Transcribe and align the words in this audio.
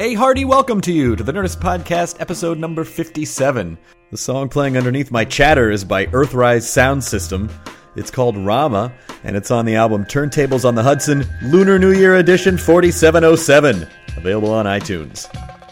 A 0.00 0.14
hearty 0.14 0.44
welcome 0.44 0.80
to 0.82 0.92
you 0.92 1.16
to 1.16 1.24
the 1.24 1.32
Nerdist 1.32 1.56
Podcast, 1.56 2.20
episode 2.20 2.56
number 2.56 2.84
57. 2.84 3.76
The 4.12 4.16
song 4.16 4.48
playing 4.48 4.76
underneath 4.76 5.10
my 5.10 5.24
chatter 5.24 5.72
is 5.72 5.84
by 5.84 6.06
Earthrise 6.06 6.62
Sound 6.62 7.02
System. 7.02 7.50
It's 7.96 8.08
called 8.08 8.36
Rama, 8.36 8.92
and 9.24 9.36
it's 9.36 9.50
on 9.50 9.64
the 9.64 9.74
album 9.74 10.04
Turntables 10.04 10.64
on 10.64 10.76
the 10.76 10.84
Hudson, 10.84 11.26
Lunar 11.42 11.80
New 11.80 11.90
Year 11.90 12.14
Edition 12.14 12.56
4707, 12.56 13.88
available 14.16 14.52
on 14.52 14.66
iTunes. 14.66 15.26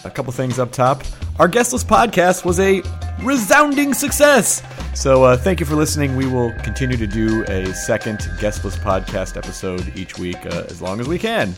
A 0.05 0.10
couple 0.10 0.33
things 0.33 0.58
up 0.58 0.72
top. 0.72 1.05
Our 1.38 1.46
guestless 1.46 1.84
podcast 1.84 2.44
was 2.44 2.58
a 2.58 2.83
resounding 3.22 3.94
success. 3.94 4.61
So 4.92 5.22
uh, 5.22 5.36
thank 5.36 5.61
you 5.61 5.66
for 5.66 5.77
listening. 5.77 6.16
We 6.16 6.27
will 6.27 6.50
continue 6.64 6.96
to 6.96 7.06
do 7.06 7.44
a 7.44 7.72
second 7.74 8.28
guestless 8.40 8.77
podcast 8.77 9.36
episode 9.36 9.96
each 9.96 10.18
week 10.18 10.44
uh, 10.46 10.64
as 10.68 10.83
long 10.83 10.98
as 10.98 11.06
we 11.06 11.16
can. 11.16 11.55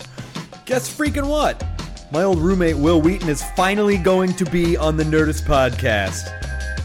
Guess 0.66 0.94
freaking 0.94 1.30
what? 1.30 1.64
My 2.10 2.22
old 2.22 2.38
roommate 2.38 2.76
Wil 2.76 3.02
Wheaton 3.02 3.28
is 3.28 3.42
finally 3.50 3.98
going 3.98 4.32
to 4.36 4.46
be 4.46 4.78
on 4.78 4.96
the 4.96 5.04
Nerdist 5.04 5.42
podcast 5.42 6.28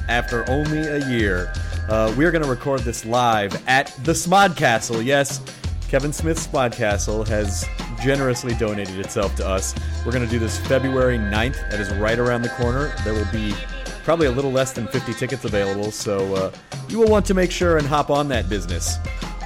after 0.10 0.44
only 0.50 0.80
a 0.80 1.08
year. 1.08 1.54
Uh, 1.88 2.14
we're 2.18 2.30
going 2.30 2.44
to 2.44 2.50
record 2.50 2.82
this 2.82 3.06
live 3.06 3.56
at 3.66 3.88
the 4.04 4.12
SModcastle. 4.12 5.04
Yes, 5.04 5.40
Kevin 5.88 6.12
Smith's 6.12 6.46
SModcastle 6.46 7.26
has 7.30 7.66
generously 8.02 8.54
donated 8.56 9.00
itself 9.00 9.34
to 9.36 9.48
us. 9.48 9.74
We're 10.06 10.12
going 10.12 10.26
to 10.26 10.30
do 10.30 10.40
this 10.40 10.60
February 10.68 11.18
9th. 11.18 11.70
That 11.70 11.80
is 11.80 11.90
right 11.94 12.20
around 12.20 12.42
the 12.42 12.50
corner. 12.50 12.94
There 13.06 13.14
will 13.14 13.32
be 13.32 13.54
probably 14.04 14.28
a 14.28 14.32
little 14.32 14.52
less 14.52 14.74
than 14.74 14.88
50 14.88 15.14
tickets 15.14 15.46
available, 15.46 15.92
so 15.92 16.36
uh, 16.36 16.52
you 16.90 17.00
will 17.00 17.08
want 17.08 17.26
to 17.28 17.34
make 17.34 17.50
sure 17.50 17.78
and 17.78 17.88
hop 17.88 18.10
on 18.10 18.28
that 18.28 18.50
business. 18.50 18.98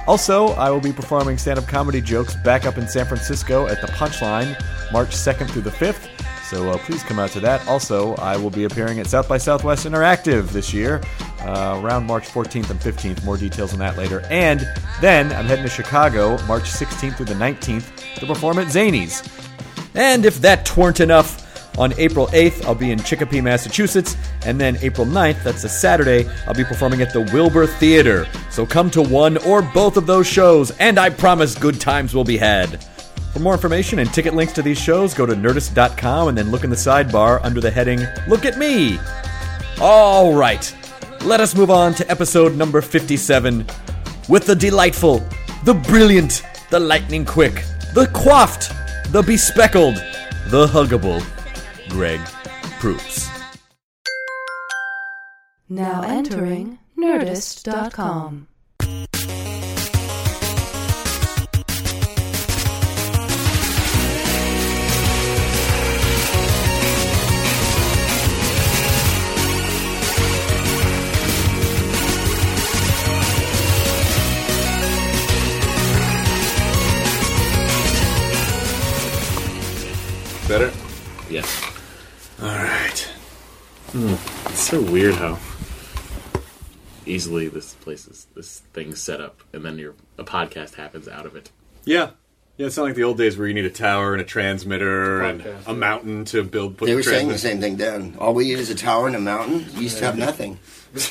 Also, 0.08 0.48
I 0.54 0.70
will 0.70 0.80
be 0.80 0.90
performing 0.90 1.36
stand 1.36 1.58
up 1.58 1.68
comedy 1.68 2.00
jokes 2.00 2.34
back 2.34 2.64
up 2.64 2.78
in 2.78 2.88
San 2.88 3.04
Francisco 3.04 3.66
at 3.66 3.82
the 3.82 3.88
Punchline 3.88 4.58
March 4.90 5.10
2nd 5.10 5.50
through 5.50 5.60
the 5.60 5.70
5th. 5.70 6.08
So 6.44 6.70
uh, 6.70 6.78
please 6.78 7.02
come 7.02 7.18
out 7.18 7.28
to 7.32 7.40
that. 7.40 7.68
Also, 7.68 8.14
I 8.14 8.38
will 8.38 8.48
be 8.48 8.64
appearing 8.64 9.00
at 9.00 9.06
South 9.06 9.28
by 9.28 9.36
Southwest 9.36 9.84
Interactive 9.84 10.48
this 10.48 10.72
year, 10.72 11.02
uh, 11.40 11.78
around 11.84 12.06
March 12.06 12.26
14th 12.26 12.70
and 12.70 12.80
15th. 12.80 13.22
More 13.22 13.36
details 13.36 13.74
on 13.74 13.80
that 13.80 13.98
later. 13.98 14.22
And 14.30 14.66
then 15.02 15.30
I'm 15.30 15.44
heading 15.44 15.64
to 15.64 15.70
Chicago 15.70 16.42
March 16.46 16.64
16th 16.64 17.18
through 17.18 17.26
the 17.26 17.34
19th 17.34 18.14
to 18.14 18.26
perform 18.26 18.60
at 18.60 18.68
Zanies. 18.68 19.28
And 19.94 20.24
if 20.24 20.40
that 20.40 20.64
tweren't 20.64 21.00
enough, 21.00 21.47
on 21.78 21.94
April 21.96 22.26
8th, 22.28 22.64
I'll 22.64 22.74
be 22.74 22.90
in 22.90 22.98
Chicopee, 22.98 23.40
Massachusetts, 23.40 24.16
and 24.44 24.60
then 24.60 24.76
April 24.82 25.06
9th, 25.06 25.42
that's 25.44 25.64
a 25.64 25.68
Saturday, 25.68 26.28
I'll 26.46 26.54
be 26.54 26.64
performing 26.64 27.00
at 27.00 27.12
the 27.12 27.22
Wilbur 27.32 27.66
Theater. 27.66 28.26
So 28.50 28.66
come 28.66 28.90
to 28.90 29.00
one 29.02 29.38
or 29.38 29.62
both 29.62 29.96
of 29.96 30.06
those 30.06 30.26
shows, 30.26 30.72
and 30.72 30.98
I 30.98 31.10
promise 31.10 31.54
good 31.54 31.80
times 31.80 32.14
will 32.14 32.24
be 32.24 32.36
had. 32.36 32.82
For 33.32 33.38
more 33.38 33.54
information 33.54 34.00
and 34.00 34.12
ticket 34.12 34.34
links 34.34 34.52
to 34.54 34.62
these 34.62 34.78
shows, 34.78 35.14
go 35.14 35.24
to 35.24 35.34
nerdist.com 35.34 36.28
and 36.28 36.36
then 36.36 36.50
look 36.50 36.64
in 36.64 36.70
the 36.70 36.76
sidebar 36.76 37.40
under 37.44 37.60
the 37.60 37.70
heading 37.70 38.00
Look 38.26 38.44
at 38.44 38.58
Me. 38.58 38.98
All 39.80 40.34
right, 40.34 40.74
let 41.24 41.40
us 41.40 41.54
move 41.54 41.70
on 41.70 41.94
to 41.94 42.10
episode 42.10 42.56
number 42.56 42.80
57 42.80 43.64
with 44.28 44.46
the 44.46 44.56
delightful, 44.56 45.24
the 45.64 45.74
brilliant, 45.74 46.42
the 46.70 46.80
lightning 46.80 47.24
quick, 47.24 47.64
the 47.94 48.10
coiffed, 48.12 48.70
the 49.12 49.22
bespeckled, 49.22 49.94
the 50.50 50.66
huggable 50.66 51.24
Greg 51.88 52.20
Proops. 52.80 53.28
Now 55.68 56.02
entering 56.02 56.78
Nerdist.com. 56.96 58.48
Better? 80.48 80.72
Yes. 81.28 81.67
All 82.40 82.48
right. 82.48 83.00
Hmm. 83.90 84.14
It's 84.50 84.60
so 84.60 84.80
weird 84.80 85.14
how 85.14 85.38
easily 87.04 87.48
this 87.48 87.74
place 87.74 88.06
is 88.06 88.28
this 88.36 88.60
thing's 88.72 89.00
set 89.00 89.20
up, 89.20 89.42
and 89.52 89.64
then 89.64 89.78
your 89.78 89.94
a 90.18 90.24
podcast 90.24 90.74
happens 90.74 91.08
out 91.08 91.26
of 91.26 91.34
it. 91.34 91.50
Yeah. 91.84 92.10
Yeah, 92.56 92.66
it's 92.66 92.76
not 92.76 92.84
like 92.84 92.96
the 92.96 93.04
old 93.04 93.18
days 93.18 93.36
where 93.36 93.46
you 93.46 93.54
need 93.54 93.66
a 93.66 93.70
tower 93.70 94.12
and 94.12 94.20
a 94.20 94.24
transmitter 94.24 95.22
and 95.22 95.42
a 95.42 95.60
yeah. 95.66 95.72
mountain 95.72 96.24
to 96.26 96.42
build. 96.42 96.76
Put 96.76 96.86
They 96.86 96.92
the 96.92 96.96
were 96.96 97.02
saying 97.04 97.28
the 97.28 97.38
same 97.38 97.60
thing 97.60 97.76
then. 97.76 98.16
All 98.18 98.34
we 98.34 98.44
need 98.44 98.58
is 98.58 98.68
a 98.68 98.74
tower 98.74 99.06
and 99.06 99.14
a 99.14 99.20
mountain. 99.20 99.66
You 99.74 99.82
used 99.82 99.98
to 99.98 100.04
have 100.04 100.18
nothing. 100.18 100.58
You 100.94 101.00
just 101.00 101.10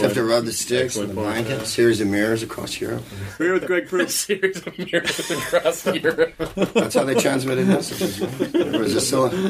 have 0.00 0.14
to 0.14 0.24
rub 0.24 0.44
the 0.44 0.52
sticks 0.52 0.96
and 0.96 1.10
the 1.10 1.14
blankets. 1.14 1.70
Series 1.70 2.00
of 2.00 2.08
mirrors 2.08 2.42
across 2.42 2.80
Europe. 2.80 3.02
We're 3.38 3.46
here 3.46 3.54
with 3.54 3.66
Greg 3.66 3.88
Proops. 3.88 4.14
Series 4.26 4.58
of 4.66 4.78
mirrors 4.78 5.30
across 5.30 5.86
Europe. 5.86 6.34
That's 6.74 6.94
how 6.94 7.04
they 7.04 7.14
transmitted 7.14 7.66
messages. 7.66 8.20
Right? 8.20 8.54
It 8.54 8.80
was 8.80 8.94
a 8.94 9.00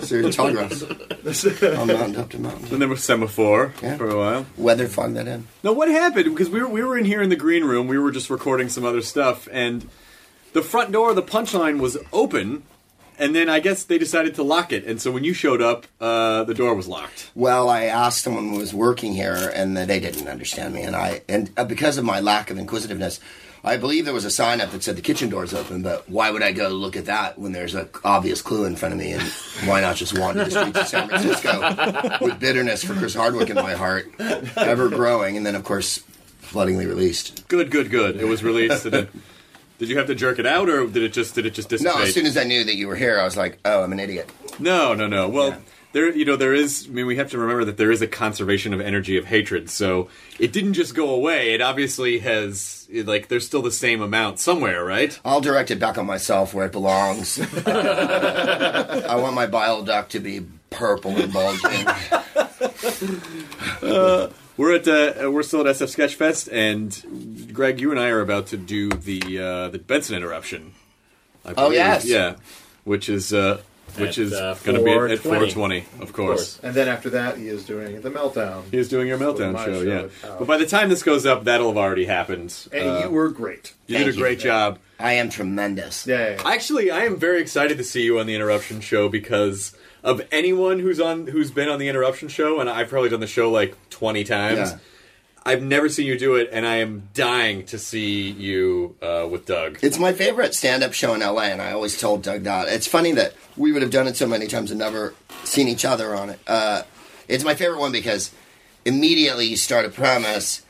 series 0.07 0.27
of 0.27 0.35
telegraphs. 0.35 0.83
On 0.83 1.87
mountain 1.87 2.17
up 2.17 2.31
to 2.31 2.39
mountain. 2.39 2.73
and 2.73 2.83
then 2.83 2.89
was 2.89 3.03
semaphore 3.03 3.73
Yeah. 3.83 3.97
for 3.97 4.09
a 4.09 4.17
while. 4.17 4.47
Weather 4.57 4.87
fogged 4.87 5.17
that 5.17 5.27
in. 5.29 5.47
Now, 5.63 5.73
what 5.73 5.89
happened? 5.89 6.27
Because 6.27 6.51
we 6.51 6.61
were 6.61 6.69
we 6.69 6.83
were 6.83 6.97
in 6.99 7.05
here 7.05 7.23
in 7.23 7.29
the 7.31 7.37
green 7.37 7.65
room. 7.65 7.87
We 7.89 7.99
were 7.99 8.11
just 8.13 8.31
recording 8.31 8.69
some 8.69 8.85
other 8.85 9.03
stuff, 9.03 9.49
and 9.53 9.89
the 10.53 10.63
front 10.63 10.93
door 10.93 11.11
of 11.11 11.17
the 11.17 11.23
punchline 11.23 11.81
was 11.81 11.97
open. 12.13 12.63
And 13.21 13.35
then 13.37 13.49
I 13.51 13.61
guess 13.61 13.85
they 13.85 13.99
decided 13.99 14.35
to 14.37 14.43
lock 14.43 14.73
it, 14.73 14.85
and 14.87 15.01
so 15.01 15.11
when 15.13 15.25
you 15.25 15.35
showed 15.35 15.61
up, 15.61 15.87
uh, 16.01 16.43
the 16.45 16.55
door 16.55 16.75
was 16.75 16.89
locked. 16.89 17.31
Well, 17.35 17.69
I 17.69 17.85
asked 17.85 18.23
someone 18.25 18.49
who 18.49 18.57
was 18.57 18.73
working 18.73 19.13
here, 19.13 19.53
and 19.55 19.77
they 19.77 20.01
didn't 20.01 20.27
understand 20.27 20.73
me. 20.75 20.83
And 20.83 20.97
I, 20.97 21.21
and 21.29 21.51
uh, 21.57 21.65
because 21.65 21.99
of 21.99 22.05
my 22.05 22.21
lack 22.21 22.51
of 22.51 22.57
inquisitiveness, 22.59 23.21
I 23.63 23.77
believe 23.77 24.07
there 24.07 24.15
was 24.15 24.25
a 24.25 24.31
sign 24.31 24.63
up 24.63 24.71
that 24.71 24.83
said 24.83 24.97
the 24.97 25.03
kitchen 25.03 25.29
door's 25.29 25.53
open. 25.53 25.83
But 25.83 26.09
why 26.09 26.31
would 26.31 26.43
I 26.43 26.53
go 26.53 26.69
look 26.71 26.97
at 26.97 27.05
that 27.05 27.39
when 27.39 27.53
there's 27.53 27.75
an 27.75 27.91
obvious 28.05 28.41
clue 28.41 28.65
in 28.65 28.75
front 28.75 28.95
of 28.95 28.99
me? 28.99 29.13
And 29.13 29.23
why 29.69 29.83
not 29.83 29.97
just 29.97 30.19
wander 30.19 30.43
the 30.45 30.51
streets 30.51 30.81
of 30.81 30.89
San 30.89 31.09
Francisco 31.11 32.17
with 32.25 32.41
bitterness 32.41 32.83
for 32.83 32.95
Chris 32.95 33.15
Hardwick 33.15 33.51
in 33.51 33.57
my 33.57 33.75
heart, 33.75 34.11
ever 34.57 34.89
growing, 34.89 35.37
and 35.37 35.45
then 35.45 35.55
of 35.57 35.63
course, 35.65 36.03
floodingly 36.43 36.87
released. 36.89 37.47
Good, 37.49 37.71
good, 37.71 37.91
good. 37.91 38.17
It 38.17 38.25
was 38.27 38.43
released. 38.43 38.87
and 38.87 38.95
it- 38.95 39.11
did 39.81 39.89
you 39.89 39.97
have 39.99 40.07
to 40.07 40.15
jerk 40.15 40.39
it 40.39 40.47
out, 40.47 40.69
or 40.69 40.87
did 40.87 41.03
it 41.03 41.13
just 41.13 41.35
did 41.35 41.47
it 41.47 41.55
just 41.55 41.69
dissipate? 41.71 41.97
No, 41.97 42.01
as 42.03 42.15
soon 42.15 42.27
as 42.27 42.37
I 42.37 42.45
knew 42.45 42.63
that 42.65 42.77
you 42.77 42.87
were 42.87 42.95
here, 42.97 43.19
I 43.19 43.25
was 43.25 43.37
like, 43.37 43.59
oh, 43.65 43.83
I'm 43.83 43.91
an 43.93 43.99
idiot. 43.99 44.31
No, 44.61 44.95
no, 44.95 45.07
no. 45.09 45.29
Well, 45.29 45.49
Yeah. 45.49 45.57
there, 45.93 46.15
you 46.15 46.25
know, 46.27 46.37
there 46.37 46.53
is. 46.55 46.87
I 46.87 46.93
mean, 46.93 47.07
we 47.07 47.17
have 47.17 47.31
to 47.31 47.39
remember 47.39 47.65
that 47.65 47.79
there 47.79 47.91
is 47.91 48.03
a 48.03 48.07
conservation 48.07 48.73
of 48.75 48.81
energy 48.81 49.17
of 49.17 49.25
hatred. 49.25 49.71
So 49.71 50.09
it 50.39 50.53
didn't 50.53 50.75
just 50.75 50.95
go 50.95 51.09
away. 51.11 51.55
It 51.55 51.63
obviously 51.63 52.19
has, 52.19 52.87
like, 52.93 53.29
there's 53.29 53.47
still 53.47 53.63
the 53.63 53.73
same 53.73 54.03
amount 54.03 54.39
somewhere, 54.39 54.85
right? 54.85 55.19
I'll 55.25 55.41
direct 55.41 55.71
it 55.71 55.79
back 55.81 55.97
on 55.99 56.05
myself 56.07 56.53
where 56.53 56.67
it 56.67 56.73
belongs. 56.73 57.41
I 57.67 59.17
want 59.17 59.35
my 59.35 59.47
bile 59.47 59.83
duct 59.83 60.13
to 60.13 60.21
be 60.21 60.43
purple 60.69 61.17
and 61.17 61.33
bulging. 61.33 61.87
Uh, 63.83 64.29
We're 64.61 64.75
at, 64.75 64.87
uh, 64.87 65.31
we're 65.31 65.43
still 65.43 65.67
at 65.67 65.75
SF 65.75 65.97
Sketchfest, 65.97 66.53
and 66.53 67.51
Greg, 67.55 67.81
you 67.81 67.91
and 67.93 67.99
I 67.99 68.09
are 68.11 68.21
about 68.21 68.49
to 68.49 68.59
do 68.59 68.91
the 68.91 69.39
uh, 69.39 69.69
the 69.71 69.79
Benson 69.79 70.15
interruption. 70.17 70.73
I 71.47 71.53
Oh, 71.53 71.55
believe. 71.55 71.73
yes. 71.79 72.05
yeah, 72.05 72.35
which 72.85 73.09
is 73.09 73.33
uh, 73.33 73.63
which 73.97 74.19
At, 74.19 74.19
is 74.19 74.33
uh, 74.35 74.59
going 74.63 74.77
to 74.77 74.85
be 74.85 74.91
at 74.91 75.19
420. 75.21 75.81
420, 75.81 76.03
of 76.03 76.13
course. 76.13 76.61
And 76.63 76.75
then 76.75 76.89
after 76.89 77.09
that, 77.09 77.39
he 77.39 77.49
is 77.49 77.65
doing 77.65 78.03
the 78.03 78.11
meltdown. 78.11 78.65
He 78.71 78.77
is 78.77 78.91
doing 78.91 79.09
your 79.09 79.17
meltdown 79.17 79.57
show, 79.65 79.73
show 79.73 79.81
yeah. 79.81 80.01
is 80.03 80.25
out. 80.25 80.39
But 80.41 80.47
by 80.47 80.59
the 80.59 80.67
time 80.67 80.91
this 80.91 81.03
goes 81.03 81.25
up, 81.25 81.45
that'll 81.45 81.69
have 81.69 81.79
already 81.79 82.05
happened. 82.05 82.55
And 82.71 82.87
Uh, 82.87 83.01
you 83.05 83.11
were 83.11 83.31
great. 83.31 83.73
you 83.87 83.95
Thank 83.97 84.09
did 84.09 84.15
a 84.15 84.19
you. 84.19 84.23
great 84.23 84.41
job. 84.41 84.79
I 84.99 85.15
am 85.15 85.31
tremendous. 85.31 86.07
Yeah, 86.07 86.19
yeah, 86.19 86.31
yeah. 86.43 86.49
Actually, 86.51 86.91
I 86.91 87.07
am 87.07 87.17
very 87.17 87.41
excited 87.41 87.79
to 87.79 87.85
see 87.85 88.03
you 88.03 88.19
on 88.21 88.27
the 88.27 88.35
Interruption 88.35 88.83
Show 88.83 89.09
because 89.09 89.73
of 90.03 90.27
anyone 90.33 90.79
who's 90.79 91.01
on 91.01 91.27
who's 91.27 91.51
been 91.51 91.69
on 91.69 91.79
the 91.79 91.89
Interruption 91.89 92.29
Show, 92.29 92.61
and 92.61 92.69
I've 92.69 92.89
probably 92.89 93.09
done 93.11 93.21
the 93.21 93.27
show 93.27 93.51
like 93.51 93.77
twenty 93.91 94.25
times. 94.25 94.73
Yeah. 94.73 94.79
I've 95.45 95.63
never 95.63 95.89
seen 95.89 96.07
you 96.07 96.19
do 96.19 96.35
it, 96.35 96.51
and 96.53 96.67
I 96.67 96.77
am 96.77 97.09
dying 97.15 97.65
to 97.67 97.79
see 97.79 98.31
you 98.31 98.97
uh, 99.01 99.27
with 99.31 99.47
Doug. 99.47 99.79
It's 99.83 99.99
my 99.99 100.13
favorite 100.13 100.55
stand-up 100.55 100.93
show 100.93 101.15
in 101.15 101.21
LA, 101.21 101.45
and 101.45 101.63
I 101.63 101.73
always 101.73 101.99
told 101.99 102.23
Doug 102.23 102.43
that. 102.43 102.69
It's 102.69 102.87
funny 102.87 103.13
that 103.13 103.33
we 103.57 103.73
would 103.73 103.81
have 103.81 103.91
done 103.91 104.07
it 104.07 104.17
so 104.17 104.27
many 104.27 104.47
times 104.47 104.71
and 104.71 104.79
never 104.79 105.15
seen 105.45 105.67
each 105.67 105.87
other 105.87 106.15
on 106.15 106.29
it. 106.29 106.41
Uh, 106.47 106.83
it's 107.27 107.43
my 107.43 107.55
favorite 107.55 107.81
one 107.81 107.91
because 107.91 108.33
immediately 108.85 109.47
you 109.47 109.57
start 109.57 109.87
a 109.87 109.89
premise, 109.89 110.63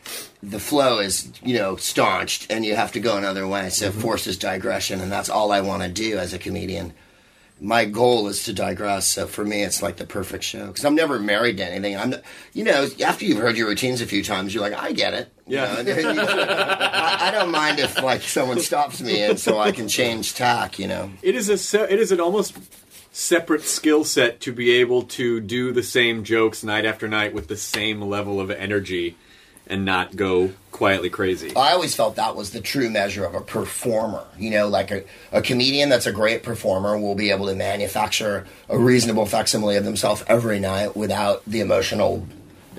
the 0.42 0.60
flow 0.60 0.98
is 0.98 1.32
you 1.42 1.56
know 1.58 1.76
staunched, 1.76 2.50
and 2.50 2.64
you 2.64 2.76
have 2.76 2.92
to 2.92 3.00
go 3.00 3.16
another 3.16 3.46
way. 3.46 3.70
So 3.70 3.86
it 3.86 3.94
forces 3.94 4.38
digression, 4.38 5.00
and 5.00 5.10
that's 5.10 5.28
all 5.28 5.52
I 5.52 5.60
want 5.60 5.82
to 5.82 5.88
do 5.88 6.16
as 6.18 6.32
a 6.32 6.38
comedian. 6.38 6.92
My 7.62 7.84
goal 7.84 8.26
is 8.28 8.44
to 8.44 8.52
digress. 8.54 9.06
So 9.06 9.26
for 9.26 9.44
me, 9.44 9.62
it's 9.62 9.82
like 9.82 9.96
the 9.98 10.06
perfect 10.06 10.44
show 10.44 10.68
because 10.68 10.84
I'm 10.84 10.94
never 10.94 11.18
married 11.18 11.58
to 11.58 11.64
anything. 11.64 11.96
I'm, 11.96 12.14
you 12.54 12.64
know, 12.64 12.88
after 13.04 13.24
you've 13.26 13.38
heard 13.38 13.56
your 13.56 13.68
routines 13.68 14.00
a 14.00 14.06
few 14.06 14.24
times, 14.24 14.54
you're 14.54 14.62
like, 14.62 14.72
I 14.72 14.92
get 14.92 15.12
it. 15.14 15.30
You 15.46 15.56
Yeah. 15.56 15.82
know, 15.82 15.92
and 15.92 16.20
I, 16.20 17.28
I 17.28 17.30
don't 17.30 17.50
mind 17.50 17.78
if 17.78 18.00
like 18.02 18.22
someone 18.22 18.60
stops 18.60 19.00
me 19.02 19.22
and 19.22 19.38
so 19.38 19.58
I 19.58 19.72
can 19.72 19.88
change 19.88 20.34
tack. 20.34 20.78
You 20.78 20.88
know. 20.88 21.10
It 21.22 21.34
is 21.34 21.48
a 21.50 21.58
se- 21.58 21.88
it 21.90 21.98
is 22.00 22.12
an 22.12 22.20
almost 22.20 22.56
separate 23.12 23.62
skill 23.62 24.04
set 24.04 24.40
to 24.40 24.52
be 24.52 24.70
able 24.70 25.02
to 25.02 25.40
do 25.40 25.72
the 25.72 25.82
same 25.82 26.22
jokes 26.24 26.62
night 26.62 26.84
after 26.84 27.08
night 27.08 27.34
with 27.34 27.48
the 27.48 27.56
same 27.56 28.00
level 28.00 28.40
of 28.40 28.50
energy 28.50 29.16
and 29.70 29.84
not 29.84 30.16
go 30.16 30.52
quietly 30.72 31.10
crazy. 31.10 31.54
I 31.54 31.72
always 31.72 31.94
felt 31.94 32.16
that 32.16 32.36
was 32.36 32.50
the 32.50 32.60
true 32.60 32.90
measure 32.90 33.24
of 33.24 33.34
a 33.34 33.40
performer. 33.40 34.24
You 34.38 34.50
know, 34.50 34.68
like 34.68 34.90
a, 34.90 35.04
a 35.30 35.42
comedian 35.42 35.88
that's 35.88 36.06
a 36.06 36.12
great 36.12 36.42
performer 36.42 36.98
will 36.98 37.14
be 37.14 37.30
able 37.30 37.46
to 37.46 37.54
manufacture 37.54 38.46
a 38.68 38.78
reasonable 38.78 39.26
facsimile 39.26 39.76
of 39.76 39.84
themselves 39.84 40.24
every 40.26 40.58
night 40.58 40.96
without 40.96 41.44
the 41.46 41.60
emotional, 41.60 42.26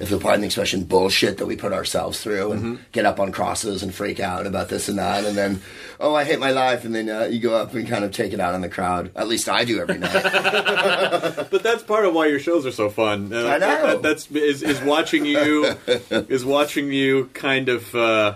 if 0.01 0.09
you'll 0.09 0.19
pardon 0.19 0.41
the 0.41 0.47
expression, 0.47 0.83
bullshit 0.83 1.37
that 1.37 1.45
we 1.45 1.55
put 1.55 1.71
ourselves 1.73 2.21
through 2.21 2.51
and 2.53 2.79
get 2.91 3.05
up 3.05 3.19
on 3.19 3.31
crosses 3.31 3.83
and 3.83 3.93
freak 3.93 4.19
out 4.19 4.47
about 4.47 4.67
this 4.69 4.89
and 4.89 4.97
that. 4.97 5.23
And 5.25 5.37
then, 5.37 5.61
oh, 5.99 6.15
I 6.15 6.23
hate 6.23 6.39
my 6.39 6.51
life. 6.51 6.83
And 6.85 6.93
then 6.95 7.09
uh, 7.09 7.23
you 7.25 7.39
go 7.39 7.55
up 7.55 7.73
and 7.73 7.87
kind 7.87 8.03
of 8.03 8.11
take 8.11 8.33
it 8.33 8.39
out 8.39 8.53
on 8.55 8.61
the 8.61 8.69
crowd. 8.69 9.11
At 9.15 9.27
least 9.27 9.47
I 9.47 9.63
do 9.63 9.79
every 9.79 9.97
night. 9.99 10.11
But 11.51 11.63
that's 11.63 11.83
part 11.83 12.05
of 12.05 12.13
why 12.13 12.27
your 12.27 12.39
shows 12.39 12.65
are 12.65 12.71
so 12.71 12.89
fun. 12.89 13.31
Uh, 13.33 13.45
I 13.47 13.57
know. 13.57 13.67
that- 13.87 14.01
that's 14.01 14.29
is, 14.31 14.63
is 14.63 14.79
watching 14.81 15.25
you 15.25 15.75
is 16.09 16.43
watching 16.45 16.91
you 16.91 17.29
kind 17.33 17.69
of. 17.69 17.93
Uh, 17.95 18.35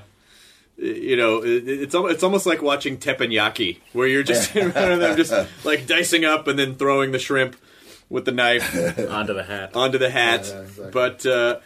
you 0.77 1.15
know, 1.15 1.41
it's 1.43 1.95
it's 1.95 2.21
almost 2.23 2.45
like 2.45 2.61
watching 2.61 2.97
teppanyaki, 2.97 3.77
where 3.93 4.07
you're 4.07 4.23
just 4.23 4.53
in 4.57 4.73
front 4.73 4.91
of 4.91 4.99
them, 4.99 5.15
just 5.15 5.33
like 5.65 5.87
dicing 5.87 6.25
up 6.25 6.47
and 6.49 6.59
then 6.59 6.75
throwing 6.75 7.13
the 7.13 7.19
shrimp 7.19 7.55
with 8.09 8.25
the 8.25 8.31
knife 8.31 8.75
Onto 9.09 9.33
the 9.33 9.43
hat. 9.43 9.75
onto 9.75 9.97
the 9.97 10.09
hat. 10.09 10.45
Yeah, 10.47 10.61
exactly. 10.61 10.91
But 10.91 11.25
uh, 11.25 11.59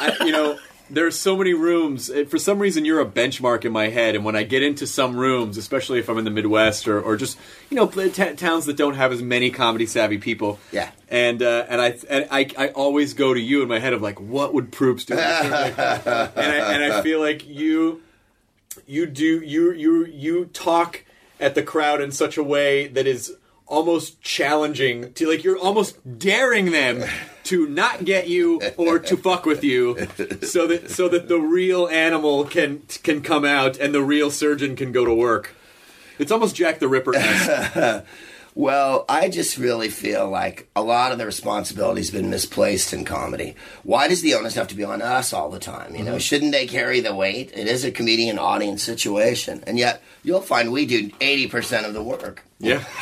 I, 0.00 0.24
you 0.26 0.32
know, 0.32 0.58
there 0.90 1.06
are 1.06 1.10
so 1.10 1.36
many 1.36 1.54
rooms. 1.54 2.10
For 2.28 2.38
some 2.38 2.58
reason, 2.58 2.84
you're 2.84 3.00
a 3.00 3.06
benchmark 3.06 3.64
in 3.64 3.72
my 3.72 3.88
head. 3.88 4.14
And 4.14 4.24
when 4.24 4.36
I 4.36 4.42
get 4.42 4.62
into 4.62 4.86
some 4.86 5.16
rooms, 5.16 5.56
especially 5.56 5.98
if 5.98 6.08
I'm 6.10 6.18
in 6.18 6.24
the 6.24 6.30
Midwest 6.30 6.86
or, 6.88 7.00
or 7.00 7.16
just 7.16 7.38
you 7.70 7.76
know 7.76 7.86
pl- 7.86 8.10
t- 8.10 8.34
towns 8.34 8.66
that 8.66 8.76
don't 8.76 8.94
have 8.94 9.10
as 9.12 9.22
many 9.22 9.50
comedy 9.50 9.86
savvy 9.86 10.18
people, 10.18 10.58
Yeah. 10.72 10.90
And 11.08 11.42
uh, 11.42 11.64
and 11.68 11.80
I 11.80 11.98
and 12.10 12.28
I 12.30 12.50
I 12.58 12.68
always 12.68 13.14
go 13.14 13.32
to 13.32 13.40
you 13.40 13.62
in 13.62 13.68
my 13.68 13.78
head 13.78 13.92
of 13.94 14.02
like, 14.02 14.20
what 14.20 14.52
would 14.52 14.72
Proops 14.72 15.04
do? 15.04 15.14
and 15.18 15.20
I 15.22 16.74
and 16.74 16.92
I 16.92 17.02
feel 17.02 17.20
like 17.20 17.46
you 17.48 18.02
you 18.86 19.06
do 19.06 19.40
you 19.40 19.72
you 19.72 20.04
you 20.06 20.44
talk 20.46 21.04
at 21.40 21.54
the 21.54 21.62
crowd 21.62 22.00
in 22.00 22.10
such 22.12 22.36
a 22.36 22.42
way 22.42 22.88
that 22.88 23.06
is 23.06 23.34
almost 23.66 24.20
challenging 24.20 25.12
to 25.14 25.28
like 25.28 25.42
you're 25.42 25.58
almost 25.58 25.96
daring 26.18 26.70
them 26.70 27.02
to 27.44 27.66
not 27.66 28.04
get 28.04 28.28
you 28.28 28.60
or 28.76 28.98
to 28.98 29.16
fuck 29.16 29.46
with 29.46 29.64
you 29.64 29.96
so 30.42 30.66
that 30.66 30.90
so 30.90 31.08
that 31.08 31.28
the 31.28 31.38
real 31.38 31.88
animal 31.88 32.44
can 32.44 32.82
can 33.02 33.22
come 33.22 33.44
out 33.44 33.78
and 33.78 33.94
the 33.94 34.02
real 34.02 34.30
surgeon 34.30 34.76
can 34.76 34.92
go 34.92 35.04
to 35.04 35.14
work 35.14 35.54
it's 36.18 36.30
almost 36.30 36.54
jack 36.54 36.78
the 36.78 36.88
ripper 36.88 37.14
Well, 38.56 39.04
I 39.08 39.30
just 39.30 39.58
really 39.58 39.88
feel 39.88 40.30
like 40.30 40.68
a 40.76 40.82
lot 40.82 41.10
of 41.10 41.18
the 41.18 41.26
responsibility's 41.26 42.12
been 42.12 42.30
misplaced 42.30 42.92
in 42.92 43.04
comedy. 43.04 43.56
Why 43.82 44.06
does 44.06 44.22
the 44.22 44.34
onus 44.34 44.54
have 44.54 44.68
to 44.68 44.76
be 44.76 44.84
on 44.84 45.02
us 45.02 45.32
all 45.32 45.50
the 45.50 45.58
time? 45.58 45.96
You 45.96 46.04
know, 46.04 46.12
mm-hmm. 46.12 46.18
shouldn't 46.18 46.52
they 46.52 46.68
carry 46.68 47.00
the 47.00 47.16
weight? 47.16 47.50
It 47.52 47.66
is 47.66 47.84
a 47.84 47.90
comedian 47.90 48.38
audience 48.38 48.84
situation, 48.84 49.64
and 49.66 49.76
yet 49.76 50.02
you'll 50.22 50.40
find 50.40 50.70
we 50.70 50.86
do 50.86 51.10
eighty 51.20 51.48
percent 51.48 51.84
of 51.84 51.94
the 51.94 52.02
work. 52.02 52.44
Yeah 52.58 52.84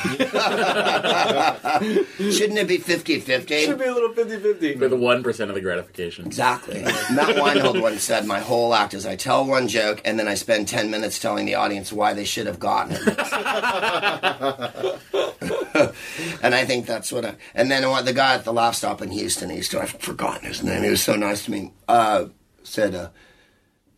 Shouldn't 2.19 2.58
it 2.58 2.69
be 2.69 2.78
50-50? 2.78 3.66
should 3.66 3.78
be 3.78 3.84
a 3.84 3.93
little 3.93 4.12
50-50 4.14 4.78
For 4.78 4.88
the 4.88 4.96
1% 4.96 5.49
of 5.49 5.54
the 5.54 5.60
gratification. 5.60 6.26
Exactly. 6.26 6.82
Matt 7.12 7.38
Weinhold 7.38 7.81
once 7.81 8.02
said, 8.02 8.26
"My 8.26 8.40
whole 8.40 8.75
act 8.75 8.94
is 8.94 9.06
I 9.06 9.16
tell 9.16 9.44
one 9.44 9.69
joke 9.69 10.00
and 10.04 10.19
then 10.19 10.28
I 10.28 10.34
spend 10.34 10.69
ten 10.69 10.90
minutes 10.90 11.19
telling 11.19 11.46
the 11.46 11.54
audience 11.54 11.93
why 11.93 12.14
they 12.14 12.25
should 12.25 12.46
have 12.46 12.58
gotten 12.58 12.96
it." 12.96 13.08
and 16.43 16.54
I 16.54 16.64
think 16.64 16.87
that's 16.87 17.12
what 17.12 17.25
I. 17.25 17.34
And 17.54 17.70
then 17.70 17.82
the 18.04 18.12
guy 18.12 18.34
at 18.34 18.44
the 18.44 18.52
Laff 18.52 18.75
Stop 18.75 19.02
in 19.02 19.10
Houston, 19.10 19.50
he 19.50 19.56
used 19.56 19.70
to 19.72 19.81
I've 19.81 19.90
forgotten 19.90 20.49
his 20.49 20.62
name. 20.62 20.82
He 20.82 20.90
was 20.90 21.02
so 21.02 21.14
nice 21.14 21.44
to 21.44 21.50
me. 21.50 21.72
Uh, 21.88 22.26
said, 22.62 22.94
uh, 22.94 23.10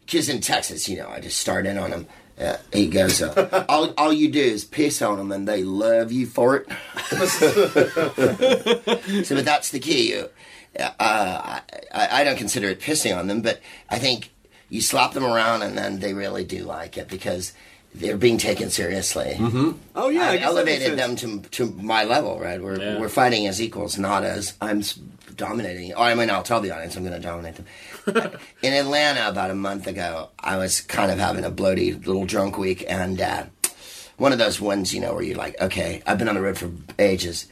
"Kids 0.07 0.29
in 0.29 0.41
Texas, 0.41 0.89
you 0.89 0.99
know, 0.99 1.09
I 1.09 1.21
just 1.21 1.39
start 1.39 1.67
in 1.67 1.79
on 1.79 1.93
him." 1.93 2.07
Uh, 2.41 2.57
he 2.73 2.89
goes, 2.89 3.23
uh, 3.23 3.65
all, 3.69 3.93
all 3.97 4.13
you 4.13 4.29
do 4.31 4.41
is 4.41 4.65
piss 4.65 5.01
on 5.03 5.19
them 5.19 5.31
and 5.31 5.47
they 5.47 5.63
love 5.63 6.11
you 6.11 6.27
for 6.27 6.57
it. 6.57 6.67
so, 9.25 9.37
but 9.37 9.45
that's 9.45 9.71
the 9.71 9.79
key. 9.79 10.21
Uh, 10.79 10.91
I, 11.01 11.61
I 11.93 12.25
don't 12.25 12.37
consider 12.37 12.69
it 12.69 12.81
pissing 12.81 13.17
on 13.17 13.29
them, 13.29 13.43
but 13.43 13.61
I 13.89 13.99
think 13.99 14.31
you 14.69 14.81
slap 14.81 15.13
them 15.13 15.25
around 15.25 15.63
and 15.63 15.79
then 15.79 16.01
they 16.01 16.15
really 16.15 16.45
do 16.45 16.65
like 16.65 16.99
it 16.99 17.09
because 17.09 17.53
they're 17.95 18.17
being 18.17 18.39
taken 18.39 18.71
seriously. 18.71 19.37
oh 19.95 20.09
yeah 20.09 20.23
I 20.23 20.31
I 20.31 20.37
guess 20.39 20.55
that 20.55 20.65
makes 20.65 20.85
elevated 20.85 20.99
them 20.99 21.17
to 21.17 21.49
to 21.51 21.67
my 21.81 22.03
level, 22.03 22.41
right? 22.41 22.61
We're 22.61 22.81
Yeah. 22.81 22.99
we're 22.99 23.09
fighting 23.09 23.47
as 23.47 23.63
equals, 23.63 23.97
not 23.99 24.25
as 24.25 24.55
I'm 24.61 24.83
dominating. 25.37 25.93
Oh, 25.95 26.03
I 26.03 26.15
mean, 26.15 26.31
I'll 26.31 26.43
tell 26.43 26.61
the 26.61 26.71
audience 26.71 26.97
I'm 26.97 27.05
going 27.05 27.15
to 27.15 27.21
dominate 27.21 27.57
them. 27.57 27.67
In 28.63 28.73
Atlanta, 28.73 29.29
about 29.29 29.51
a 29.51 29.55
month 29.55 29.87
ago, 29.87 30.31
I 30.39 30.57
was 30.57 30.81
kind 30.81 31.11
of 31.11 31.19
having 31.19 31.45
a 31.45 31.51
bloaty 31.51 32.05
little 32.07 32.25
drunk 32.27 32.59
week, 32.59 32.85
and 32.89 33.21
uh, 33.21 33.45
one 34.17 34.33
of 34.33 34.39
those 34.39 34.61
ones, 34.61 34.95
you 34.95 35.01
know, 35.01 35.15
where 35.15 35.23
you're 35.23 35.37
like, 35.37 35.61
okay, 35.61 36.03
I've 36.07 36.19
been 36.19 36.29
on 36.29 36.35
the 36.35 36.43
road 36.43 36.59
for 36.59 36.71
ages, 36.99 37.47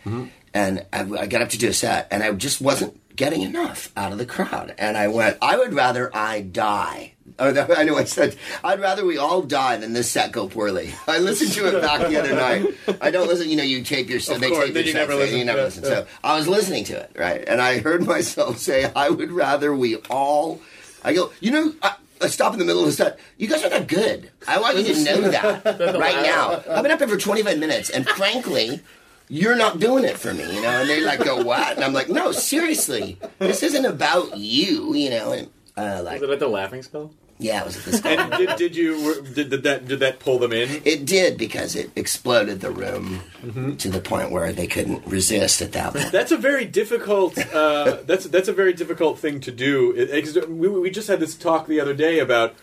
and 0.54 0.86
I, 0.92 1.00
I 1.00 1.26
got 1.26 1.42
up 1.42 1.48
to 1.50 1.58
do 1.58 1.68
a 1.68 1.72
set, 1.72 2.08
and 2.10 2.22
I 2.22 2.30
just 2.32 2.60
wasn't 2.60 2.98
getting 3.16 3.42
enough 3.42 3.90
out 3.96 4.12
of 4.12 4.18
the 4.18 4.26
crowd, 4.26 4.74
and 4.78 4.96
I 4.96 5.08
went, 5.08 5.38
I 5.42 5.56
would 5.56 5.72
rather 5.74 6.14
I 6.14 6.40
die. 6.40 7.14
Oh, 7.38 7.50
that- 7.52 7.76
I 7.78 7.82
know 7.84 7.96
I 7.96 8.04
said 8.04 8.36
I'd 8.62 8.80
rather 8.80 9.04
we 9.06 9.16
all 9.18 9.42
die 9.42 9.76
than 9.76 9.92
this 9.94 10.10
set 10.10 10.32
go 10.32 10.48
poorly. 10.48 10.92
I 11.06 11.18
listened 11.18 11.52
to 11.52 11.66
it 11.68 11.80
back 11.80 12.06
the 12.08 12.18
other 12.18 12.34
night. 12.34 12.66
I 13.00 13.10
don't 13.10 13.26
listen. 13.28 13.48
You 13.48 13.56
know, 13.56 13.62
you 13.62 13.82
tape 13.82 14.08
your 14.10 14.20
set. 14.20 14.36
Of 14.36 14.40
They 14.42 14.50
course, 14.50 14.66
tape 14.66 14.74
your 14.74 14.84
you 14.84 14.94
never 14.94 15.14
listen 15.14 15.38
You 15.38 15.44
never 15.44 15.62
listen. 15.62 15.84
So 15.84 16.06
I 16.22 16.36
was 16.36 16.46
listening 16.48 16.84
to 16.84 16.94
it, 16.98 17.12
right, 17.16 17.42
and 17.46 17.60
I 17.60 17.78
heard 17.78 18.06
myself 18.06 18.58
say, 18.58 18.90
"I 18.94 19.08
would 19.10 19.32
rather 19.32 19.74
we 19.74 19.96
all." 20.10 20.60
I 21.04 21.12
go, 21.14 21.32
you 21.40 21.50
know. 21.50 21.74
I, 21.82 21.94
I 22.20 22.28
stop 22.28 22.52
in 22.52 22.60
the 22.60 22.64
middle 22.64 22.82
of 22.82 22.86
the 22.86 22.92
set. 22.92 23.18
You 23.36 23.48
guys 23.48 23.64
are 23.64 23.70
not 23.70 23.88
good. 23.88 24.30
I 24.46 24.60
want 24.60 24.76
you 24.78 24.94
to 24.94 25.02
know 25.04 25.20
that 25.22 25.64
right 25.98 26.22
now. 26.22 26.62
I've 26.70 26.84
been 26.84 26.92
up 26.92 27.00
here 27.00 27.08
for 27.08 27.16
25 27.16 27.58
minutes, 27.58 27.90
and 27.90 28.06
frankly, 28.08 28.80
you're 29.28 29.56
not 29.56 29.78
doing 29.80 30.04
it 30.04 30.18
for 30.18 30.32
me, 30.34 30.44
you 30.54 30.62
know. 30.62 30.68
And 30.68 30.88
they 30.88 31.00
like 31.02 31.24
go, 31.24 31.42
what? 31.42 31.76
And 31.76 31.84
I'm 31.84 31.92
like, 31.92 32.08
no, 32.08 32.32
seriously, 32.32 33.18
this 33.38 33.62
isn't 33.62 33.84
about 33.84 34.36
you, 34.36 34.94
you 34.94 35.10
know. 35.10 35.32
And 35.32 35.50
uh, 35.76 36.02
like, 36.04 36.20
Was 36.20 36.28
it 36.28 36.32
at 36.34 36.40
the 36.40 36.48
Laughing 36.48 36.82
Skull? 36.82 37.12
yeah, 37.38 37.62
it 37.62 37.66
was 37.66 37.76
at 37.78 37.84
this. 37.84 38.04
and 38.04 38.30
did, 38.32 38.56
did 38.56 38.76
you 38.76 39.02
were- 39.04 39.20
did, 39.22 39.50
did 39.50 39.62
that 39.64 39.88
did 39.88 39.98
that 40.00 40.20
pull 40.20 40.38
them 40.38 40.52
in 40.52 40.80
It 40.84 41.04
did 41.04 41.36
because 41.38 41.74
it 41.74 41.90
exploded 41.96 42.60
the 42.60 42.70
room 42.70 43.20
Mm-hmm. 43.42 43.74
to 43.76 43.88
the 43.90 44.00
point 44.00 44.30
where 44.30 44.52
they 44.52 44.68
couldn't 44.68 45.04
resist 45.06 45.60
at 45.60 45.72
that 45.72 45.92
point. 45.94 46.12
That's 46.12 46.30
a 46.30 46.36
very 46.36 46.64
difficult. 46.64 47.36
Uh, 47.52 47.98
that's 48.04 48.26
that's 48.26 48.46
a 48.48 48.52
very 48.52 48.72
difficult 48.74 49.18
thing 49.18 49.40
to 49.40 49.50
do. 49.50 49.92
It- 49.96 50.10
it- 50.36 50.48
we, 50.50 50.68
we 50.68 50.90
just 50.90 51.08
had 51.08 51.18
this 51.18 51.34
talk 51.34 51.66
the 51.66 51.80
other 51.80 51.94
day 51.94 52.20
about, 52.20 52.54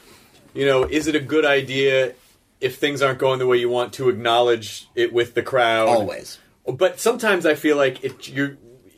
you 0.53 0.65
know, 0.65 0.83
is 0.83 1.07
it 1.07 1.15
a 1.15 1.19
good 1.19 1.43
idea 1.45 2.13
if 2.61 2.77
things 2.77 3.01
aren't 3.01 3.19
going 3.19 3.39
the 3.39 3.47
way 3.47 3.57
you 3.57 3.69
want 3.69 3.91
to 3.93 4.07
acknowledge 4.07 4.87
it 4.95 5.11
with 5.11 5.33
the 5.33 5.41
crowd? 5.43 5.89
Always. 5.89 6.37
But 6.71 6.99
sometimes 6.99 7.45
I 7.45 7.55
feel 7.55 7.77
like 7.77 8.03
it, 8.03 8.27
you're. 8.29 8.57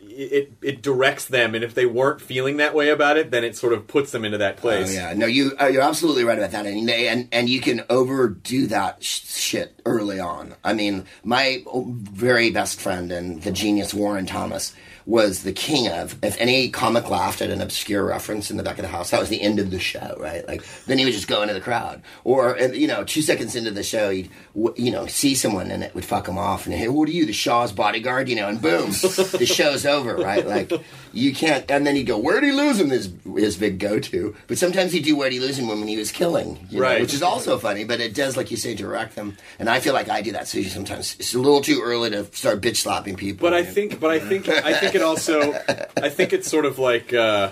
it 0.10 0.54
it 0.62 0.82
directs 0.82 1.26
them, 1.26 1.56
and 1.56 1.64
if 1.64 1.74
they 1.74 1.86
weren't 1.86 2.22
feeling 2.22 2.58
that 2.58 2.76
way 2.76 2.90
about 2.90 3.18
it, 3.18 3.32
then 3.32 3.44
it 3.44 3.56
sort 3.56 3.74
of 3.74 3.88
puts 3.88 4.12
them 4.12 4.26
into 4.26 4.38
that 4.40 4.58
place. 4.58 4.90
Oh, 4.90 4.94
yeah, 4.94 5.14
no, 5.14 5.26
you 5.26 5.54
uh, 5.60 5.68
you're 5.68 5.82
absolutely 5.82 6.24
right 6.26 6.38
about 6.38 6.52
that, 6.52 6.66
and 6.66 6.88
they, 6.88 7.08
and 7.08 7.28
and 7.32 7.50
you 7.50 7.62
can 7.62 7.84
overdo 7.90 8.68
that 8.68 9.04
sh- 9.04 9.24
shit 9.26 9.80
early 9.86 10.20
on. 10.20 10.54
I 10.64 10.74
mean, 10.74 11.06
my 11.24 11.64
very 11.74 12.52
best 12.52 12.80
friend 12.80 13.12
and 13.12 13.42
the 13.42 13.52
genius 13.52 13.94
Warren 13.94 14.26
Thomas 14.26 14.76
was 15.06 15.44
the 15.44 15.54
king 15.54 15.88
of 15.88 16.16
if 16.24 16.36
any 16.40 16.70
comic 16.70 17.10
laughed 17.10 17.42
at 17.42 17.50
an 17.50 17.62
obscure 17.62 18.06
reference 18.06 18.52
in 18.52 18.58
the 18.58 18.64
back 18.64 18.78
of 18.78 18.84
the 18.84 18.88
house, 18.90 19.10
that 19.12 19.20
was 19.20 19.30
the 19.30 19.42
end 19.42 19.60
of 19.60 19.72
the 19.72 19.80
show, 19.80 20.16
right? 20.20 20.48
Like 20.48 20.64
then 20.86 20.98
he 20.98 21.06
would 21.06 21.14
just 21.14 21.28
go 21.28 21.42
into 21.42 21.54
the 21.54 21.62
crowd, 21.62 22.02
or 22.24 22.60
uh, 22.60 22.68
you 22.68 22.88
know, 22.88 23.04
two 23.04 23.22
seconds 23.22 23.56
into 23.56 23.72
the 23.72 23.84
show, 23.84 24.10
he'd 24.10 24.30
you 24.76 24.92
know 24.92 25.06
see 25.08 25.36
someone 25.36 25.72
and 25.72 25.84
it 25.84 25.94
would 25.96 26.06
fuck 26.06 26.28
him 26.28 26.38
off, 26.38 26.66
and 26.66 26.76
hey, 26.76 26.88
what 26.88 27.08
are 27.10 27.12
you, 27.12 27.26
the 27.26 27.34
Shah's 27.34 27.72
bodyguard? 27.72 28.30
You 28.30 28.36
know, 28.36 28.48
and 28.48 28.62
boom, 28.62 28.92
the 28.92 29.46
show's 29.50 29.86
over, 29.86 30.16
right? 30.16 30.46
Like 30.46 30.72
you 31.14 31.34
can't, 31.34 31.70
and 31.70 31.86
then 31.86 31.96
he'd 31.96 32.04
go, 32.08 32.18
where'd 32.18 32.44
he 32.44 32.52
lose 32.52 32.80
him? 32.80 32.90
His 32.90 33.12
his 33.36 33.58
big 33.58 33.80
go 33.80 34.00
to, 34.00 34.36
but 34.48 34.58
sometimes 34.58 34.92
he'd 34.92 35.04
do 35.04 35.16
where'd 35.16 35.34
he 35.34 35.40
lose 35.40 35.58
him 35.58 35.68
when 35.68 35.88
he 35.88 35.98
was 35.98 36.12
killing, 36.12 36.68
you 36.70 36.78
know, 36.80 36.84
Right. 36.84 37.02
which 37.02 37.14
is 37.14 37.22
also 37.24 37.58
funny, 37.58 37.84
but 37.84 38.00
it 38.00 38.14
does, 38.14 38.38
like 38.38 38.52
you 38.52 38.58
say, 38.58 38.76
direct 38.76 39.16
them, 39.16 39.36
and 39.60 39.70
I 39.70 39.80
feel 39.80 39.94
like 39.94 40.10
I 40.10 40.22
do 40.22 40.32
that. 40.34 40.48
So 40.48 40.62
sometimes 40.64 41.16
it's 41.20 41.34
a 41.34 41.40
little 41.40 41.62
too 41.62 41.82
early 41.84 42.10
to 42.12 42.26
start 42.36 42.62
bitch 42.62 42.78
slapping 42.78 43.16
people. 43.16 43.42
But 43.50 43.54
I 43.54 43.64
think, 43.64 44.00
but 44.00 44.10
I 44.12 44.20
think, 44.20 44.48
I 44.50 44.74
think 44.74 44.91
it 44.96 45.02
also, 45.02 45.54
I 45.98 46.10
think 46.10 46.34
it's 46.34 46.50
sort 46.50 46.66
of 46.66 46.80
like 46.80 47.14
uh, 47.14 47.52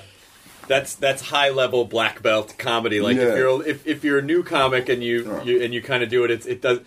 that's 0.67 0.95
that's 0.95 1.21
high 1.21 1.49
level 1.49 1.85
black 1.85 2.21
belt 2.21 2.55
comedy. 2.57 3.01
Like 3.01 3.17
Yeah. 3.17 3.23
if 3.29 3.37
you're 3.37 3.67
if, 3.67 3.87
if 3.87 4.03
you're 4.03 4.19
a 4.19 4.23
new 4.23 4.43
comic 4.43 4.89
and 4.89 5.03
you, 5.03 5.41
you 5.43 5.61
and 5.61 5.73
you 5.73 5.81
kind 5.81 6.03
of 6.03 6.09
do 6.09 6.23
it, 6.23 6.31
it's, 6.31 6.45
it 6.45 6.61
does. 6.61 6.79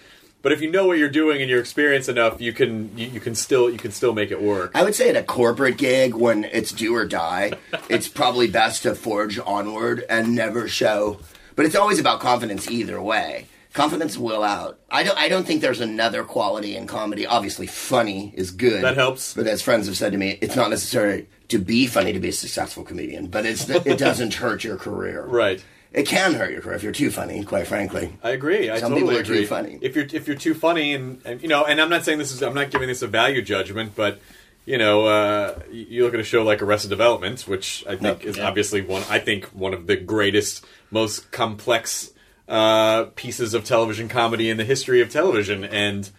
But 0.42 0.50
if 0.50 0.60
you 0.60 0.70
know 0.72 0.86
what 0.88 0.98
you're 0.98 1.08
doing 1.08 1.40
and 1.40 1.48
you're 1.48 1.60
experienced 1.60 2.08
enough, 2.08 2.40
you 2.40 2.52
can 2.52 2.96
you, 2.98 3.06
you 3.06 3.20
can 3.20 3.34
still 3.36 3.70
you 3.70 3.78
can 3.78 3.92
still 3.92 4.12
make 4.12 4.30
it 4.32 4.42
work. 4.42 4.72
I 4.74 4.82
would 4.82 4.94
say 4.94 5.08
at 5.08 5.16
a 5.16 5.22
corporate 5.22 5.76
gig 5.78 6.14
when 6.14 6.44
it's 6.44 6.72
do 6.72 6.94
or 6.96 7.04
die, 7.06 7.52
it's 7.88 8.08
probably 8.08 8.48
best 8.48 8.82
to 8.82 8.94
forge 8.94 9.38
onward 9.38 10.04
and 10.08 10.34
never 10.34 10.66
show. 10.68 11.20
But 11.54 11.66
it's 11.66 11.76
always 11.76 11.98
about 12.00 12.18
confidence 12.20 12.68
either 12.70 13.00
way. 13.00 13.46
Confidence 13.72 14.18
will 14.18 14.42
out. 14.42 14.78
I 14.90 15.02
don't. 15.02 15.16
I 15.18 15.28
don't 15.28 15.46
think 15.46 15.62
there's 15.62 15.80
another 15.80 16.24
quality 16.24 16.76
in 16.76 16.86
comedy. 16.86 17.26
Obviously, 17.26 17.66
funny 17.66 18.32
is 18.36 18.50
good. 18.50 18.84
That 18.84 18.96
helps. 18.96 19.32
But 19.34 19.46
as 19.46 19.62
friends 19.62 19.86
have 19.86 19.96
said 19.96 20.12
to 20.12 20.18
me, 20.18 20.38
it's 20.42 20.56
not 20.56 20.68
necessary 20.68 21.26
to 21.48 21.58
be 21.58 21.86
funny 21.86 22.12
to 22.12 22.20
be 22.20 22.28
a 22.28 22.32
successful 22.32 22.84
comedian. 22.84 23.28
But 23.28 23.46
it's 23.46 23.68
it 23.68 23.98
doesn't 23.98 24.34
hurt 24.34 24.62
your 24.64 24.76
career. 24.76 25.26
Right. 25.32 25.64
It 25.94 26.06
can 26.06 26.32
hurt 26.32 26.50
your 26.52 26.62
career 26.62 26.76
if 26.76 26.82
you're 26.82 26.92
too 26.92 27.10
funny. 27.10 27.44
Quite 27.44 27.66
frankly. 27.66 28.16
I 28.22 28.30
agree. 28.30 28.70
I 28.70 28.78
Some 28.78 28.92
totally 28.92 29.00
people 29.10 29.20
are 29.20 29.24
too 29.24 29.32
agree. 29.34 29.44
funny. 29.46 29.78
If 29.82 29.94
you're 29.94 30.06
if 30.10 30.26
you're 30.26 30.36
too 30.36 30.54
funny 30.54 30.94
and, 30.94 31.20
and 31.24 31.42
you 31.42 31.48
know, 31.48 31.64
and 31.64 31.80
I'm 31.80 31.90
not 31.90 32.04
saying 32.04 32.18
this 32.18 32.32
is 32.32 32.42
I'm 32.42 32.54
not 32.54 32.70
giving 32.70 32.88
this 32.88 33.02
a 33.02 33.06
value 33.06 33.42
judgment, 33.42 33.92
but 33.94 34.18
you 34.64 34.78
know, 34.78 35.06
uh, 35.06 35.58
you 35.70 35.86
you 35.88 36.04
look 36.04 36.14
at 36.14 36.20
a 36.20 36.24
show 36.24 36.42
like 36.44 36.62
Arrested 36.62 36.88
Development, 36.88 37.40
which 37.46 37.84
I 37.86 37.96
think 37.96 38.24
is 38.24 38.38
obviously 38.38 38.80
one 38.80 39.02
I 39.10 39.18
think 39.18 39.46
one 39.46 39.74
of 39.74 39.86
the 39.86 39.96
greatest, 39.96 40.64
most 40.90 41.30
complex 41.30 42.11
uh, 42.52 43.04
pieces 43.16 43.54
of 43.54 43.64
television 43.64 44.08
comedy 44.08 44.50
in 44.50 44.58
the 44.58 44.64
history 44.64 45.00
of 45.00 45.08
television, 45.10 45.64
and 45.64 46.10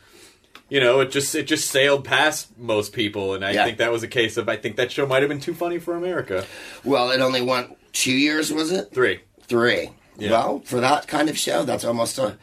you 0.70 0.80
know, 0.80 1.00
it 1.02 1.12
just 1.12 1.36
it 1.36 1.44
just 1.44 1.70
sailed 1.70 2.04
past 2.04 2.58
most 2.58 2.92
people, 2.94 3.36
and 3.36 3.46
I 3.46 3.52
Yeah. 3.52 3.66
think 3.66 3.78
that 3.78 3.92
was 3.92 4.02
a 4.02 4.08
case 4.08 4.36
of 4.38 4.50
I 4.50 4.56
think 4.58 4.76
that 4.78 4.92
show 4.92 5.06
might 5.06 5.22
have 5.22 5.30
been 5.30 5.40
too 5.40 5.54
funny 5.54 5.78
for 5.78 5.96
America. 5.96 6.46
Well, 6.84 7.12
it 7.12 7.22
only 7.22 7.42
went 7.42 7.78
two 7.94 8.12
years, 8.14 8.52
was 8.52 8.72
it? 8.72 8.90
Three. 8.92 9.20
Three. 9.48 9.92
Yeah. 10.18 10.32
Well, 10.32 10.62
for 10.66 10.80
that 10.80 11.08
kind 11.08 11.30
of 11.30 11.38
show, 11.38 11.64
that's 11.66 11.84
almost 11.86 12.18
a. 12.18 12.38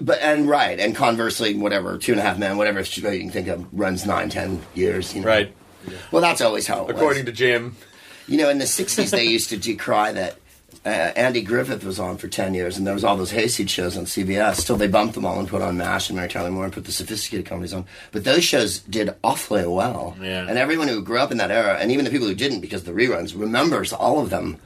But 0.00 0.18
and 0.20 0.48
right, 0.48 0.78
and 0.80 0.94
conversely, 0.96 1.54
whatever 1.54 1.96
two 1.98 2.12
and 2.12 2.20
a 2.20 2.24
half 2.24 2.38
men, 2.38 2.56
whatever 2.56 2.82
show 2.84 3.10
you 3.10 3.20
can 3.20 3.30
think 3.30 3.46
of, 3.48 3.66
runs 3.72 4.04
nine, 4.06 4.28
ten 4.30 4.62
years. 4.74 5.14
You 5.14 5.20
know? 5.22 5.28
Right. 5.28 5.54
Well, 6.10 6.20
that's 6.22 6.40
always 6.40 6.66
how 6.66 6.86
it 6.86 6.90
According 6.90 7.24
was. 7.24 7.32
to 7.32 7.38
Jim, 7.38 7.76
You 8.26 8.36
know, 8.38 8.50
in 8.50 8.58
the 8.58 8.66
'60s, 8.66 9.10
they 9.10 9.24
used 9.24 9.48
to 9.50 9.56
decry 9.56 10.12
that 10.12 10.38
Uh, 10.88 11.12
Andy 11.16 11.42
Griffith 11.42 11.84
was 11.84 11.98
on 12.00 12.16
for 12.16 12.28
ten 12.28 12.54
years, 12.54 12.78
and 12.78 12.86
there 12.86 12.94
was 12.94 13.04
all 13.04 13.16
those 13.16 13.30
hayseed 13.30 13.68
shows 13.68 13.96
on 13.96 14.04
CBS. 14.06 14.64
Till 14.66 14.76
they 14.76 14.88
bumped 14.88 15.14
them 15.14 15.26
all 15.26 15.38
and 15.38 15.46
put 15.46 15.60
on 15.60 15.76
MASH 15.76 16.08
and 16.08 16.16
Mary 16.16 16.28
Tyler 16.28 16.50
Moore 16.50 16.64
and 16.64 16.72
put 16.72 16.84
the 16.86 16.92
sophisticated 16.92 17.44
comedies 17.46 17.74
on. 17.74 17.84
But 18.12 18.24
those 18.24 18.42
shows 18.44 18.78
did 18.80 19.14
awfully 19.22 19.66
well, 19.66 20.16
Yeah. 20.20 20.46
and 20.48 20.56
everyone 20.58 20.88
who 20.88 21.02
grew 21.02 21.18
up 21.18 21.30
in 21.30 21.38
that 21.38 21.50
era, 21.50 21.76
and 21.78 21.92
even 21.92 22.04
the 22.04 22.10
people 22.10 22.26
who 22.26 22.34
didn't 22.34 22.60
because 22.60 22.80
of 22.80 22.86
the 22.86 22.92
reruns, 23.00 23.38
remembers 23.38 23.92
all 23.92 24.20
of 24.20 24.30
them. 24.30 24.56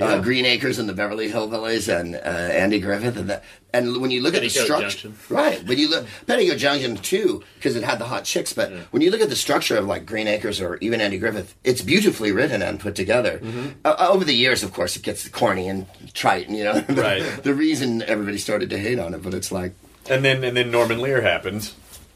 Uh, 0.00 0.20
Green 0.20 0.44
Acres 0.44 0.78
and 0.78 0.88
the 0.88 0.92
Beverly 0.92 1.30
Hillbillies 1.30 1.88
and 1.88 2.14
uh, 2.16 2.18
Andy 2.18 2.80
Griffith 2.80 3.16
and 3.16 3.30
that. 3.30 3.44
And 3.72 4.00
when 4.00 4.10
you 4.10 4.20
look 4.22 4.34
at 4.34 4.42
the 4.42 4.48
structure, 4.48 4.82
Junction. 5.08 5.16
right? 5.28 5.62
When 5.64 5.78
you 5.78 5.88
look 5.90 6.06
Petticoat 6.26 6.58
Junction 6.58 6.96
too, 6.96 7.42
because 7.56 7.76
it 7.76 7.82
had 7.84 7.98
the 7.98 8.04
hot 8.06 8.24
chicks. 8.24 8.52
But 8.52 8.70
when 8.90 9.02
you 9.02 9.10
look 9.10 9.20
at 9.20 9.28
the 9.28 9.36
structure 9.36 9.76
of 9.76 9.86
like 9.86 10.06
Green 10.06 10.28
Acres 10.28 10.60
or 10.60 10.76
even 10.78 11.00
Andy 11.00 11.18
Griffith, 11.18 11.54
it's 11.64 11.82
beautifully 11.82 12.32
written 12.32 12.62
and 12.62 12.78
put 12.80 12.94
together. 12.94 13.38
Mm-hmm. 13.38 13.68
Uh, 13.84 14.08
over 14.10 14.24
the 14.24 14.34
years, 14.34 14.62
of 14.62 14.72
course, 14.72 14.96
it 14.96 15.02
gets 15.02 15.28
corny 15.28 15.68
and 15.68 15.86
trite. 16.14 16.48
and 16.48 16.56
You 16.56 16.64
know, 16.64 16.80
the, 16.80 17.02
Right. 17.02 17.42
the 17.42 17.54
reason 17.54 18.02
everybody 18.02 18.38
started 18.38 18.70
to 18.70 18.78
hate 18.78 18.98
on 18.98 19.14
it, 19.14 19.22
but 19.22 19.34
it's 19.34 19.50
like. 19.52 19.72
and 20.08 20.24
then 20.24 20.44
and 20.44 20.56
then 20.56 20.70
Norman 20.70 21.00
Lear 21.00 21.20
happened. 21.22 21.70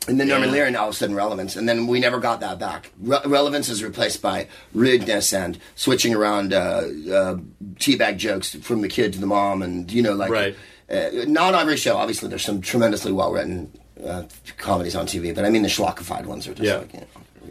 And 0.09 0.19
then 0.19 0.29
Norman 0.29 0.51
Lear 0.51 0.65
and 0.65 0.77
all 0.77 0.89
of 0.89 0.95
a 0.95 0.97
sudden 0.97 1.15
relevance, 1.15 1.57
and 1.57 1.69
then 1.69 1.87
we 1.87 2.01
never 2.01 2.19
got 2.19 2.41
that 2.41 2.59
back. 2.59 2.91
Re- 3.01 3.21
relevance 3.27 3.69
is 3.69 3.85
replaced 3.85 4.23
by 4.23 4.49
rudeness 4.73 5.33
and 5.35 5.59
switching 5.77 6.15
around 6.15 6.55
uh, 6.55 6.57
uh, 6.59 7.37
teabag 7.75 8.17
jokes 8.17 8.55
from 8.57 8.81
the 8.81 8.89
kid 8.89 9.13
to 9.13 9.21
the 9.21 9.27
mom, 9.27 9.61
and 9.63 9.93
you 9.93 10.03
know, 10.03 10.15
like 10.15 10.31
Right. 10.31 10.57
uh, 10.91 11.11
not 11.27 11.55
every 11.55 11.77
show. 11.77 11.97
Obviously, 11.99 12.31
there's 12.31 12.45
some 12.45 12.63
tremendously 12.63 13.13
well 13.13 13.31
written 13.31 13.71
uh, 14.05 14.23
comedies 14.57 14.97
on 14.97 15.07
TV, 15.07 15.35
but 15.35 15.45
I 15.45 15.51
mean 15.51 15.63
the 15.63 15.69
schlockified 15.69 16.25
ones 16.25 16.49
are 16.49 16.55
just 16.55 16.67
Yeah. 16.67 16.79
like 16.79 16.95
you 16.95 17.01
know, 17.01 17.07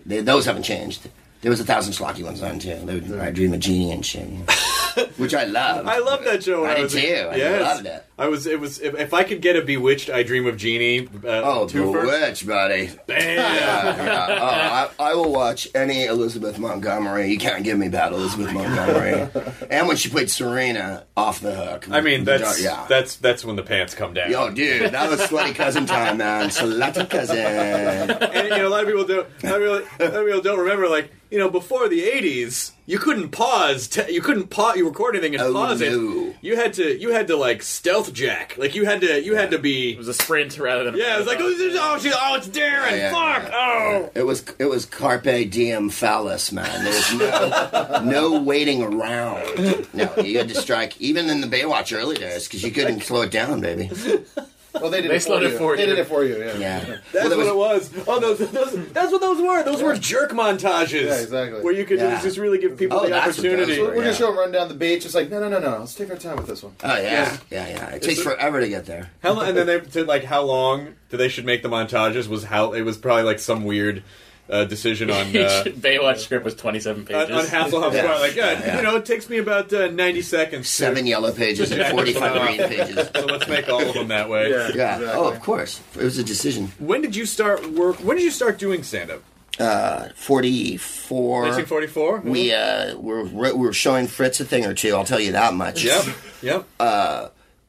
they, 0.07 0.21
those 0.21 0.45
haven't 0.45 0.63
changed. 0.63 1.07
There 1.41 1.51
was 1.51 1.59
a 1.59 1.65
thousand 1.65 1.93
schlocky 1.93 2.23
ones 2.23 2.41
on 2.41 2.57
too. 2.59 2.75
They 2.83 2.95
would, 2.99 3.19
I 3.19 3.29
Dream 3.31 3.53
of 3.53 3.59
Jeannie 3.59 3.91
and 3.91 4.03
shit, 4.05 4.27
you 4.27 4.39
know. 4.39 5.05
which 5.17 5.33
I 5.35 5.43
love. 5.45 5.87
I 5.87 5.99
love 5.99 6.23
that 6.25 6.43
show. 6.43 6.65
I 6.65 6.71
I, 6.71 6.75
did 6.81 6.89
too. 6.89 7.29
I 7.31 7.59
loved 7.59 7.85
it. 7.85 8.05
I 8.19 8.27
was. 8.27 8.45
It 8.45 8.59
was. 8.59 8.79
If, 8.79 8.95
if 8.99 9.13
I 9.13 9.23
could 9.23 9.41
get 9.41 9.55
a 9.55 9.61
Bewitched, 9.61 10.09
I 10.09 10.23
Dream 10.23 10.45
of 10.45 10.57
Jeannie. 10.57 11.07
Uh, 11.07 11.41
Oh, 11.41 11.65
twofer, 11.67 12.01
Bewitched, 12.01 12.45
buddy. 12.45 12.91
Bam! 13.07 13.37
Yeah. 13.37 14.37
Oh, 14.41 15.03
I, 15.05 15.11
I 15.11 15.13
will 15.15 15.31
watch 15.31 15.69
any 15.73 16.03
Elizabeth 16.05 16.59
Montgomery. 16.59 17.31
You 17.31 17.37
can't 17.37 17.63
give 17.63 17.77
me 17.77 17.87
bad 17.87 18.11
Elizabeth 18.11 18.51
Montgomery. 18.53 19.29
and 19.71 19.87
when 19.87 19.95
she 19.95 20.09
played 20.09 20.29
Serena, 20.29 21.05
off 21.15 21.39
the 21.39 21.55
hook. 21.55 21.89
I 21.89 22.01
mean, 22.01 22.25
The 22.25 22.37
that's 22.39 22.61
yeah. 22.61 22.85
that's 22.89 23.15
that's 23.15 23.45
when 23.45 23.55
the 23.55 23.63
pants 23.63 23.95
come 23.95 24.13
down. 24.13 24.29
Yo, 24.31 24.49
dude, 24.51 24.91
that 24.91 25.09
was 25.09 25.21
slutty 25.21 25.55
cousin 25.55 25.85
time, 25.85 26.17
man. 26.17 26.49
Slutty 26.49 27.09
cousin. 27.09 27.37
and 27.37 28.49
you 28.49 28.57
know, 28.57 28.67
a 28.67 28.69
lot 28.69 28.81
of 28.83 28.87
people 28.89 29.05
don't. 29.05 29.27
A 29.43 29.49
lot 29.49 29.61
of 29.61 29.89
people, 29.89 30.05
a 30.05 30.09
lot 30.11 30.19
of 30.19 30.25
people 30.25 30.41
don't 30.41 30.59
remember. 30.59 30.89
Like 30.89 31.11
you 31.31 31.39
know, 31.39 31.49
before 31.49 31.87
the 31.87 32.01
'80s, 32.01 32.71
you 32.89 32.97
couldn't 32.97 33.29
pause. 33.29 33.87
Te- 33.87 34.11
you 34.11 34.19
couldn't 34.19 34.47
pause. 34.47 34.75
You 34.77 34.87
record 34.87 35.15
anything 35.15 35.35
and 35.35 35.43
Oh, 35.43 35.53
pause 35.53 35.79
no. 35.79 35.87
it. 36.29 36.35
You 36.41 36.55
had 36.55 36.73
to. 36.73 36.99
You 36.99 37.11
had 37.11 37.27
to 37.27 37.35
like 37.35 37.61
stealth 37.61 38.11
jack. 38.13 38.57
Like 38.57 38.73
you 38.73 38.85
had 38.85 39.01
to. 39.01 39.23
You 39.23 39.35
had 39.35 39.51
to 39.51 39.59
be. 39.59 39.91
It 39.91 39.97
was 39.99 40.07
a 40.07 40.13
sprint 40.13 40.57
rather 40.57 40.85
than. 40.85 40.95
a 40.95 40.97
yeah, 40.97 41.15
it 41.15 41.19
was 41.19 41.27
like 41.27 41.37
oh, 41.39 41.47
marathon. 41.47 41.77
oh, 41.81 41.99
she, 41.99 42.11
oh, 42.13 42.35
it's 42.35 42.47
Darrin. 42.47 42.95
Yeah, 42.97 43.11
Fuck. 43.11 43.49
yeah. 43.49 43.53
Oh. 43.53 44.09
It 44.15 44.23
was 44.23 44.43
it 44.57 44.65
was 44.65 44.85
carpe 44.87 45.23
diem 45.51 45.89
phallus, 45.91 46.51
man. 46.51 46.83
There 46.83 46.93
was 46.93 47.13
no 47.13 48.01
no 48.33 48.41
waiting 48.41 48.81
around. 48.81 49.87
No, 49.93 50.11
you 50.23 50.39
had 50.39 50.49
to 50.49 50.55
strike 50.55 50.99
even 50.99 51.29
in 51.29 51.41
the 51.41 51.47
Baywatch 51.47 51.95
early 51.95 52.15
days 52.17 52.47
because 52.47 52.63
you 52.63 52.71
couldn't 52.71 53.01
slow 53.03 53.21
it 53.21 53.31
down, 53.31 53.61
baby. 53.61 53.91
Well, 54.81 54.89
they 54.91 55.01
did 55.01 55.11
They 55.11 55.15
it 55.15 55.19
for 55.19 55.25
slowed 55.25 55.41
you. 55.43 55.47
it 55.49 55.57
for 55.57 55.77
They 55.77 55.85
did 55.85 55.99
it 55.99 56.07
for 56.07 56.23
you. 56.23 56.37
Yeah. 56.37 56.57
Yeah, 56.57 56.79
That's 57.13 57.13
Well, 57.13 57.29
there 57.29 57.37
what 57.37 57.47
it 57.47 57.55
was. 57.55 57.91
Oh, 58.07 58.19
those, 58.19 58.39
those, 58.51 58.87
that's 58.93 59.11
what 59.11 59.21
those 59.21 59.41
were. 59.41 59.63
Those 59.63 59.81
were 59.83 59.95
jerk 59.95 60.31
montages. 60.31 61.05
Yeah, 61.05 61.19
exactly. 61.19 61.61
Where 61.61 61.73
you 61.73 61.85
could 61.85 61.99
Yeah. 61.99 62.21
just 62.21 62.37
really 62.37 62.57
give 62.57 62.77
people 62.77 62.99
Oh, 62.99 63.03
the 63.03 63.09
that's 63.09 63.37
what 63.37 63.43
those 63.43 63.45
opportunity. 63.53 63.81
We're, 63.81 63.87
were. 63.89 63.95
we're 63.95 64.01
gonna 64.03 64.13
show 64.13 64.27
them 64.27 64.37
run 64.37 64.51
down 64.51 64.67
the 64.67 64.73
beach. 64.73 65.05
It's 65.05 65.15
like 65.15 65.29
no, 65.29 65.39
no, 65.39 65.49
no, 65.49 65.59
no. 65.59 65.79
Let's 65.79 65.95
take 65.95 66.09
our 66.09 66.17
time 66.17 66.37
with 66.37 66.47
this 66.47 66.63
one. 66.63 66.73
Oh 66.83 66.87
yeah, 66.97 67.37
yeah, 67.49 67.67
yeah. 67.69 67.89
It 67.91 68.01
takes 68.01 68.21
forever 68.21 68.59
to 68.59 68.67
get 68.69 68.85
there. 68.85 69.09
How 69.21 69.39
and 69.39 69.55
then 69.57 69.67
they 69.67 69.79
to 69.79 70.03
like 70.05 70.23
how 70.23 70.41
long 70.43 70.95
do 71.09 71.17
they 71.17 71.29
should 71.29 71.45
make 71.45 71.63
the 71.63 71.69
montages? 71.69 72.27
Was 72.27 72.45
how 72.45 72.73
it 72.73 72.81
was 72.81 72.97
probably 72.97 73.23
like 73.23 73.39
some 73.39 73.63
weird 73.63 74.03
uh, 74.49 74.63
decision 74.65 75.09
on 75.11 75.27
uh, 75.27 75.63
Baywatch 75.65 76.17
script 76.19 76.43
was 76.43 76.55
27 76.55 77.01
on, 77.01 77.05
pages. 77.05 77.29
on 77.35 77.45
Hasselhoff's 77.45 77.95
Yeah. 77.95 78.07
part. 78.07 78.19
Like, 78.19 78.35
yeah, 78.35 78.51
Yeah. 78.51 78.77
you 78.77 78.81
know, 78.83 78.95
it 78.95 79.05
takes 79.05 79.29
me 79.29 79.37
about 79.37 79.71
uh, 79.71 79.87
ninety 79.87 80.21
seconds. 80.21 80.65
to- 80.67 80.71
Seven 80.71 81.05
yellow 81.05 81.31
pages 81.31 81.71
and 81.71 81.85
forty-five 81.91 82.41
green 82.41 82.67
pages. 82.67 83.09
So 83.15 83.25
let's 83.25 83.47
make 83.47 83.69
all 83.69 83.81
of 83.87 83.93
them 83.93 84.07
that 84.09 84.27
way. 84.29 84.49
Yeah. 84.49 84.57
Yeah. 84.57 84.67
Exactly. 84.69 85.07
Oh, 85.09 85.27
of 85.29 85.39
course. 85.41 85.81
It 85.95 86.03
was 86.03 86.17
a 86.17 86.23
decision. 86.23 86.71
When 86.79 87.01
did 87.01 87.15
you 87.15 87.25
start 87.25 87.69
work? 87.71 87.97
When 87.97 88.17
did 88.17 88.23
you 88.23 88.31
start 88.31 88.57
doing 88.57 88.83
stand 88.83 89.11
up? 89.11 89.21
Uh, 89.59 90.09
Forty-four. 90.15 91.41
1944. 91.43 92.19
We 92.21 92.53
uh, 92.53 92.97
we're 92.97 93.25
we're 93.53 93.73
showing 93.73 94.07
Fritz 94.07 94.39
a 94.39 94.45
thing 94.45 94.65
or 94.65 94.73
two. 94.73 94.95
I'll 94.95 95.03
tell 95.05 95.19
you 95.19 95.33
that 95.33 95.53
much. 95.53 95.83
Yep. 95.83 96.05
Yep. 96.41 96.65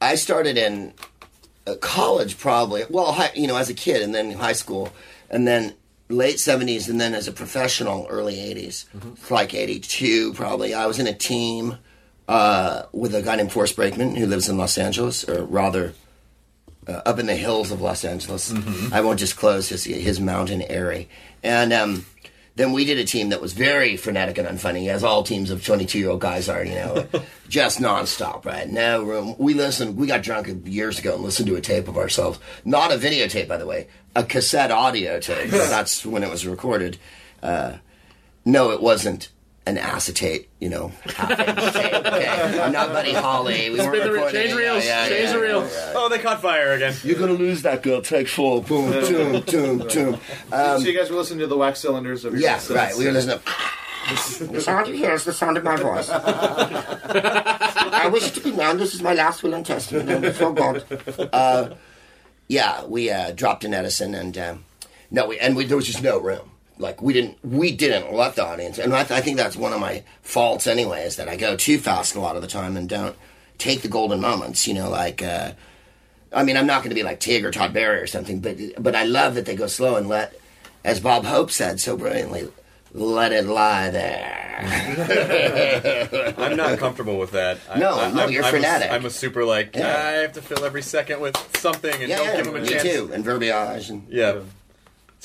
I 0.03 0.15
started 0.15 0.57
in 0.57 0.93
uh, 1.67 1.75
college, 1.79 2.39
probably. 2.39 2.83
Well, 2.89 3.11
high, 3.11 3.31
you 3.35 3.45
know, 3.45 3.55
as 3.55 3.69
a 3.69 3.73
kid, 3.75 4.01
and 4.01 4.15
then 4.15 4.31
high 4.31 4.53
school, 4.53 4.91
and 5.29 5.47
then 5.47 5.75
late 6.11 6.39
seventies, 6.39 6.89
and 6.89 6.99
then 6.99 7.13
as 7.13 7.27
a 7.27 7.31
professional, 7.31 8.07
early 8.09 8.35
80s 8.35 8.85
like 9.29 9.53
eighty 9.53 9.79
two, 9.79 10.33
probably. 10.33 10.73
I 10.73 10.85
was 10.85 10.99
in 10.99 11.07
a 11.07 11.13
team 11.13 11.77
uh, 12.27 12.83
with 12.91 13.15
a 13.15 13.21
guy 13.21 13.35
named 13.35 13.51
Forrest 13.51 13.75
Brakeman 13.75 14.15
who 14.15 14.25
lives 14.25 14.49
in 14.49 14.57
Los 14.57 14.77
Angeles, 14.77 15.27
or 15.27 15.43
rather. 15.43 15.93
Uh, 16.87 16.99
up 17.05 17.19
in 17.19 17.27
the 17.27 17.35
hills 17.35 17.69
of 17.69 17.79
Los 17.79 18.03
Angeles, 18.03 18.51
I 18.91 19.01
won't 19.01 19.19
disclose 19.19 19.69
his 19.69 19.83
his 19.83 20.19
mountain 20.19 20.63
airy, 20.63 21.09
and 21.43 21.71
um, 21.71 22.07
then 22.55 22.73
we 22.73 22.85
did 22.85 22.97
a 22.97 23.03
team 23.03 23.29
that 23.29 23.41
was 23.41 23.53
very 23.53 23.95
frenetic 23.95 24.37
and 24.37 24.47
unfunny, 24.47 24.89
as 24.89 25.03
all 25.03 25.23
teams 25.23 25.51
of 25.51 25.65
22 25.65 25.97
year 25.97 26.09
old 26.09 26.19
guys 26.19 26.49
are, 26.49 26.63
you 26.63 26.75
know, 26.75 27.07
just 27.49 27.79
nonstop, 27.79 28.45
right? 28.45 28.69
No 28.69 29.03
room. 29.03 29.35
We 29.37 29.53
listened, 29.53 29.95
we 29.97 30.07
got 30.07 30.21
drunk 30.21 30.49
years 30.65 30.99
ago 30.99 31.15
and 31.15 31.23
listened 31.23 31.47
to 31.47 31.55
a 31.55 31.61
tape 31.61 31.87
of 31.87 31.97
ourselves. 31.97 32.39
Not 32.65 32.91
a 32.91 32.97
videotape, 32.97 33.47
by 33.47 33.57
the 33.57 33.65
way, 33.65 33.87
a 34.15 34.23
cassette 34.23 34.71
audio 34.71 35.19
tape. 35.19 35.49
That's 35.51 36.05
when 36.05 36.23
it 36.23 36.29
was 36.29 36.45
recorded. 36.45 36.97
Uh, 37.41 37.77
no, 38.43 38.71
it 38.71 38.81
wasn't 38.81 39.29
an 39.65 39.77
acetate, 39.77 40.49
you 40.59 40.69
know. 40.69 40.91
Okay, 41.07 42.59
I'm 42.59 42.71
not 42.71 42.89
Buddy 42.89 43.13
Holly. 43.13 43.69
We 43.69 43.77
weren't 43.77 43.93
Spin 43.93 44.03
the 44.07 44.11
recording- 44.11 44.35
change 44.41 44.49
yeah, 44.51 44.55
reels, 44.57 44.85
yeah, 44.85 45.07
change 45.07 45.23
yeah, 45.25 45.33
the 45.33 45.39
reel. 45.39 45.61
yeah, 45.61 45.67
yeah. 45.69 45.93
Oh, 45.95 46.09
they 46.09 46.19
caught 46.19 46.41
fire 46.41 46.73
again. 46.73 46.95
You're 47.03 47.19
gonna 47.19 47.33
lose 47.33 47.61
that 47.61 47.83
girl. 47.83 48.01
Take 48.01 48.27
four. 48.27 48.61
Boom, 48.63 48.91
boom, 48.91 49.41
boom, 49.41 49.77
boom. 49.79 50.19
so 50.49 50.77
you 50.79 50.97
guys 50.97 51.09
were 51.09 51.17
listening 51.17 51.39
to 51.39 51.47
the 51.47 51.57
wax 51.57 51.79
cylinders 51.79 52.25
of 52.25 52.33
your 52.33 52.41
Yeah, 52.41 52.57
cassettes. 52.57 52.75
right. 52.75 52.97
We 52.97 53.05
were 53.05 53.11
listening. 53.11 53.39
To... 53.39 54.45
the 54.47 54.61
sound 54.61 54.87
you 54.87 54.95
hear 54.95 55.13
is 55.13 55.25
the 55.25 55.33
sound 55.33 55.57
of 55.57 55.63
my 55.63 55.75
voice. 55.75 56.09
I 56.11 58.09
wish 58.11 58.27
it 58.27 58.33
to 58.35 58.41
be 58.41 58.51
known 58.51 58.77
this 58.77 58.95
is 58.95 59.01
my 59.01 59.13
last 59.13 59.43
will 59.43 59.53
and 59.53 59.65
testament. 59.65 60.21
Before 60.21 60.53
God. 60.53 60.83
Uh, 61.31 61.69
yeah, 62.47 62.83
we 62.85 63.09
uh, 63.11 63.31
dropped 63.31 63.63
in 63.63 63.73
Edison, 63.73 64.15
and 64.15 64.37
um, 64.37 64.65
no, 65.11 65.27
we 65.27 65.39
and 65.39 65.55
we, 65.55 65.65
there 65.65 65.77
was 65.77 65.85
just 65.85 66.01
no 66.03 66.19
room. 66.19 66.50
Like 66.81 67.01
we 67.01 67.13
didn't, 67.13 67.37
we 67.43 67.71
didn't 67.71 68.13
let 68.13 68.35
the 68.35 68.45
audience, 68.45 68.77
and 68.79 68.93
I, 68.93 69.03
th- 69.03 69.17
I 69.17 69.21
think 69.21 69.37
that's 69.37 69.55
one 69.55 69.71
of 69.73 69.79
my 69.79 70.03
faults 70.23 70.67
anyway, 70.67 71.03
is 71.03 71.15
that 71.17 71.29
I 71.29 71.35
go 71.37 71.55
too 71.55 71.77
fast 71.77 72.15
a 72.15 72.19
lot 72.19 72.35
of 72.35 72.41
the 72.41 72.47
time 72.47 72.75
and 72.75 72.89
don't 72.89 73.15
take 73.57 73.81
the 73.83 73.87
golden 73.87 74.19
moments. 74.19 74.67
You 74.67 74.73
know, 74.73 74.89
like. 74.89 75.21
Uh, 75.23 75.53
I 76.33 76.43
mean, 76.45 76.55
I'm 76.55 76.65
not 76.65 76.79
going 76.81 76.91
to 76.91 76.95
be 76.95 77.03
like 77.03 77.19
Tig 77.19 77.43
or 77.43 77.51
Todd 77.51 77.73
Barry 77.73 77.99
or 77.99 78.07
something, 78.07 78.39
but 78.39 78.55
but 78.81 78.95
I 78.95 79.03
love 79.03 79.35
that 79.35 79.45
they 79.45 79.53
go 79.55 79.67
slow 79.67 79.97
and 79.97 80.07
let, 80.07 80.33
as 80.85 81.01
Bob 81.01 81.25
Hope 81.25 81.51
said 81.51 81.81
so 81.81 81.97
brilliantly, 81.97 82.47
let 82.93 83.33
it 83.33 83.45
lie 83.45 83.89
there. 83.89 84.47
I'm 86.37 86.55
not 86.55 86.79
comfortable 86.79 87.17
with 87.19 87.31
that. 87.31 87.57
I- 87.69 87.79
No, 87.79 87.99
I, 87.99 88.11
no, 88.11 88.23
I'm, 88.23 88.31
you're 88.31 88.43
I'm 88.45 88.51
frenetic. 88.51 88.89
A, 88.89 88.93
I'm 88.93 89.05
a 89.05 89.09
super 89.09 89.43
like 89.43 89.75
Yeah. 89.75 89.87
I 89.87 90.11
have 90.21 90.31
to 90.33 90.41
fill 90.41 90.63
every 90.63 90.81
second 90.83 91.19
with 91.19 91.35
something 91.57 91.93
and 91.93 92.07
yeah, 92.07 92.17
don't 92.17 92.35
give 92.37 92.45
them 92.45 92.55
a 92.55 92.61
me 92.61 92.67
chance. 92.67 92.83
too, 92.83 93.11
and 93.13 93.25
verbiage, 93.25 93.89
and 93.89 94.07
Yeah. 94.09 94.39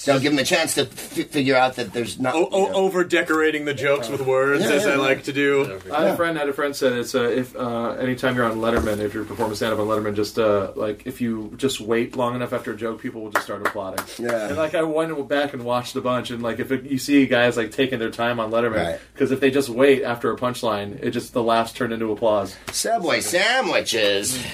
Don't 0.05 0.21
give 0.21 0.33
them 0.33 0.39
a 0.39 0.45
chance 0.45 0.75
to 0.75 0.83
f- 0.83 0.89
figure 1.31 1.57
out 1.57 1.77
that 1.77 1.93
there's 1.95 2.19
not. 2.21 2.35
O- 2.35 2.49
o- 2.53 2.73
over 2.75 3.03
decorating 3.03 3.65
the 3.65 3.73
jokes 3.73 4.09
with 4.11 4.21
words, 4.21 4.63
Yeah, 4.63 4.71
as 4.73 4.85
yeah, 4.85 4.91
I 4.91 4.95
yeah. 4.97 5.01
like 5.01 5.25
to 5.25 5.33
do. 5.33 5.81
I 5.93 6.03
had 6.03 6.09
a 6.09 6.17
friend 6.17 6.37
had 6.37 6.49
a 6.49 6.53
friend 6.53 6.77
said 6.77 6.93
it's 6.93 7.15
uh, 7.15 7.23
if 7.23 7.57
uh, 7.57 7.91
anytime 7.93 8.37
you're 8.37 8.45
on 8.45 8.59
Letterman, 8.59 8.99
if 8.99 9.15
you're 9.15 9.25
performing 9.25 9.57
stand 9.57 9.73
up 9.73 9.79
on 9.81 9.87
Letterman, 9.87 10.15
just 10.15 10.39
uh, 10.39 10.73
like 10.77 11.07
if 11.07 11.21
you 11.23 11.55
just 11.57 11.81
wait 11.81 12.15
long 12.15 12.35
enough 12.35 12.53
after 12.53 12.73
a 12.73 12.77
joke, 12.77 13.01
people 13.01 13.23
will 13.23 13.31
just 13.31 13.45
start 13.47 13.67
applauding. 13.67 14.05
Yeah. 14.19 14.49
And 14.49 14.57
like 14.59 14.75
I 14.75 14.83
went 14.83 15.29
back 15.29 15.55
and 15.55 15.65
watched 15.65 15.97
a 15.97 16.01
bunch, 16.03 16.31
and 16.31 16.43
like 16.43 16.59
if 16.59 16.71
it, 16.73 16.85
you 16.85 16.99
see 16.99 17.27
guys 17.27 17.57
like 17.57 17.71
taking 17.73 17.99
their 17.99 18.11
time 18.11 18.39
on 18.39 18.51
Letterman, 18.51 18.85
Right. 18.85 19.01
because 19.15 19.31
if 19.33 19.41
they 19.41 19.51
just 19.51 19.71
wait 19.71 20.03
after 20.03 20.31
a 20.31 20.37
punchline, 20.37 21.03
it 21.03 21.13
just 21.13 21.33
the 21.33 21.43
laughs 21.43 21.73
turn 21.73 21.91
into 21.93 22.13
applause. 22.13 22.55
Subway 22.71 23.21
sandwiches. 23.23 24.37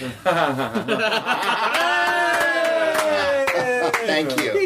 Thank 4.05 4.37
you. 4.39 4.62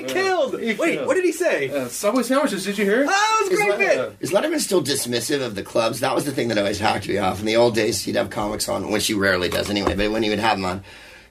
He. 0.66 0.74
Wait, 0.74 0.94
killed. 0.94 1.06
what 1.06 1.14
did 1.14 1.24
he 1.24 1.32
say? 1.32 1.70
Uh, 1.70 1.88
Subway 1.88 2.22
sandwiches, 2.22 2.64
did 2.64 2.78
you 2.78 2.84
hear? 2.84 3.02
Oh, 3.02 3.06
that 3.06 3.48
was 3.50 3.52
a 3.52 3.64
great 3.64 3.78
bit. 3.78 4.16
Is 4.20 4.32
Letterman 4.32 4.60
still 4.60 4.82
dismissive 4.82 5.42
of 5.42 5.54
the 5.54 5.62
clubs? 5.62 6.00
That 6.00 6.14
was 6.14 6.24
the 6.24 6.32
thing 6.32 6.48
that 6.48 6.58
always 6.58 6.78
hacked 6.78 7.08
me 7.08 7.18
off. 7.18 7.40
In 7.40 7.46
the 7.46 7.56
old 7.56 7.74
days, 7.74 8.02
he'd 8.02 8.16
have 8.16 8.30
comics 8.30 8.68
on, 8.68 8.90
which 8.90 9.06
he 9.06 9.14
rarely 9.14 9.48
does 9.48 9.70
anyway, 9.70 9.94
but 9.94 10.10
when 10.10 10.22
he 10.22 10.30
would 10.30 10.38
have 10.38 10.58
them 10.58 10.64
on, 10.64 10.84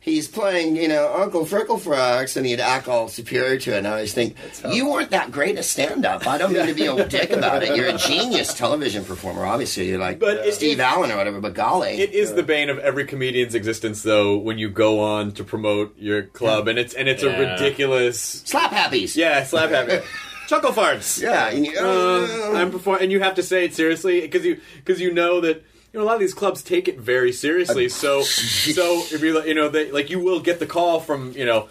he's 0.06 0.28
playing, 0.28 0.76
you 0.76 0.88
know, 0.88 1.12
Uncle 1.18 1.46
Fricklefrox, 1.46 2.38
and 2.38 2.46
he'd 2.46 2.60
act 2.60 2.88
all 2.88 3.08
superior 3.10 3.58
to 3.60 3.74
it. 3.74 3.78
And 3.80 3.88
I 3.88 3.92
always 3.92 4.14
think, 4.14 4.36
you 4.72 4.88
weren't 4.90 5.10
that 5.10 5.32
great 5.32 5.58
a 5.58 5.64
stand 5.64 6.06
up. 6.06 6.28
I 6.28 6.38
don't 6.38 6.54
mean 6.54 6.68
to 6.68 6.74
be 6.76 6.86
a 6.86 7.06
dick 7.10 7.32
about 7.32 7.64
it. 7.64 7.76
You're 7.76 7.88
a 7.90 7.98
genius 7.98 8.54
television 8.54 9.04
performer, 9.04 9.46
obviously. 9.46 9.90
You're 9.90 10.00
like 10.00 10.20
But 10.20 10.38
it- 10.46 10.54
Steve 10.54 10.80
Allen 10.80 11.12
or 11.12 11.18
whatever, 11.18 11.42
but 11.42 11.56
golly. 11.56 12.00
It 12.00 12.12
is 12.14 12.34
the 12.36 12.44
bane 12.44 12.70
of 12.70 12.78
every 12.80 13.06
comedian's 13.06 13.56
existence, 13.56 14.04
though, 14.04 14.38
when 14.38 14.58
you 14.60 14.70
go 14.70 15.00
on 15.00 15.32
to 15.34 15.44
promote 15.44 15.98
your 15.98 16.22
club, 16.24 16.68
and 16.68 16.78
it's 16.78 16.94
and 16.94 17.10
it's 17.10 17.24
a 17.24 17.30
ridiculous. 17.38 18.20
Slap 18.46 18.72
happies. 18.72 19.16
Yeah, 19.16 19.44
slap 19.44 19.72
happy. 19.72 20.06
Chuckle 20.48 20.72
farts. 20.72 21.20
Yeah. 21.20 21.48
And 21.48 21.66
you, 21.66 21.76
Uh, 21.80 22.52
I'm 22.54 22.70
perform- 22.70 23.00
and 23.02 23.12
you 23.12 23.20
have 23.22 23.34
to 23.36 23.42
say 23.44 23.66
it 23.66 23.74
seriously 23.74 24.22
because 24.22 24.46
you 24.46 24.62
because 24.76 25.02
you 25.02 25.12
know 25.12 25.42
that 25.42 25.64
you 25.96 26.02
know 26.02 26.06
a 26.06 26.08
lot 26.08 26.16
of 26.16 26.20
these 26.20 26.34
clubs 26.34 26.62
take 26.62 26.90
it 26.90 27.00
very 27.00 27.32
seriously. 27.32 27.86
Uh, 27.86 27.90
so 27.90 28.22
so 28.22 28.98
if 29.16 29.22
you 29.22 29.42
you 29.44 29.54
know 29.54 29.70
they 29.70 29.92
like 29.92 30.10
you 30.10 30.20
will 30.20 30.42
get 30.42 30.60
the 30.60 30.68
call 30.68 31.00
from 31.00 31.32
you 31.32 31.46
know. 31.46 31.70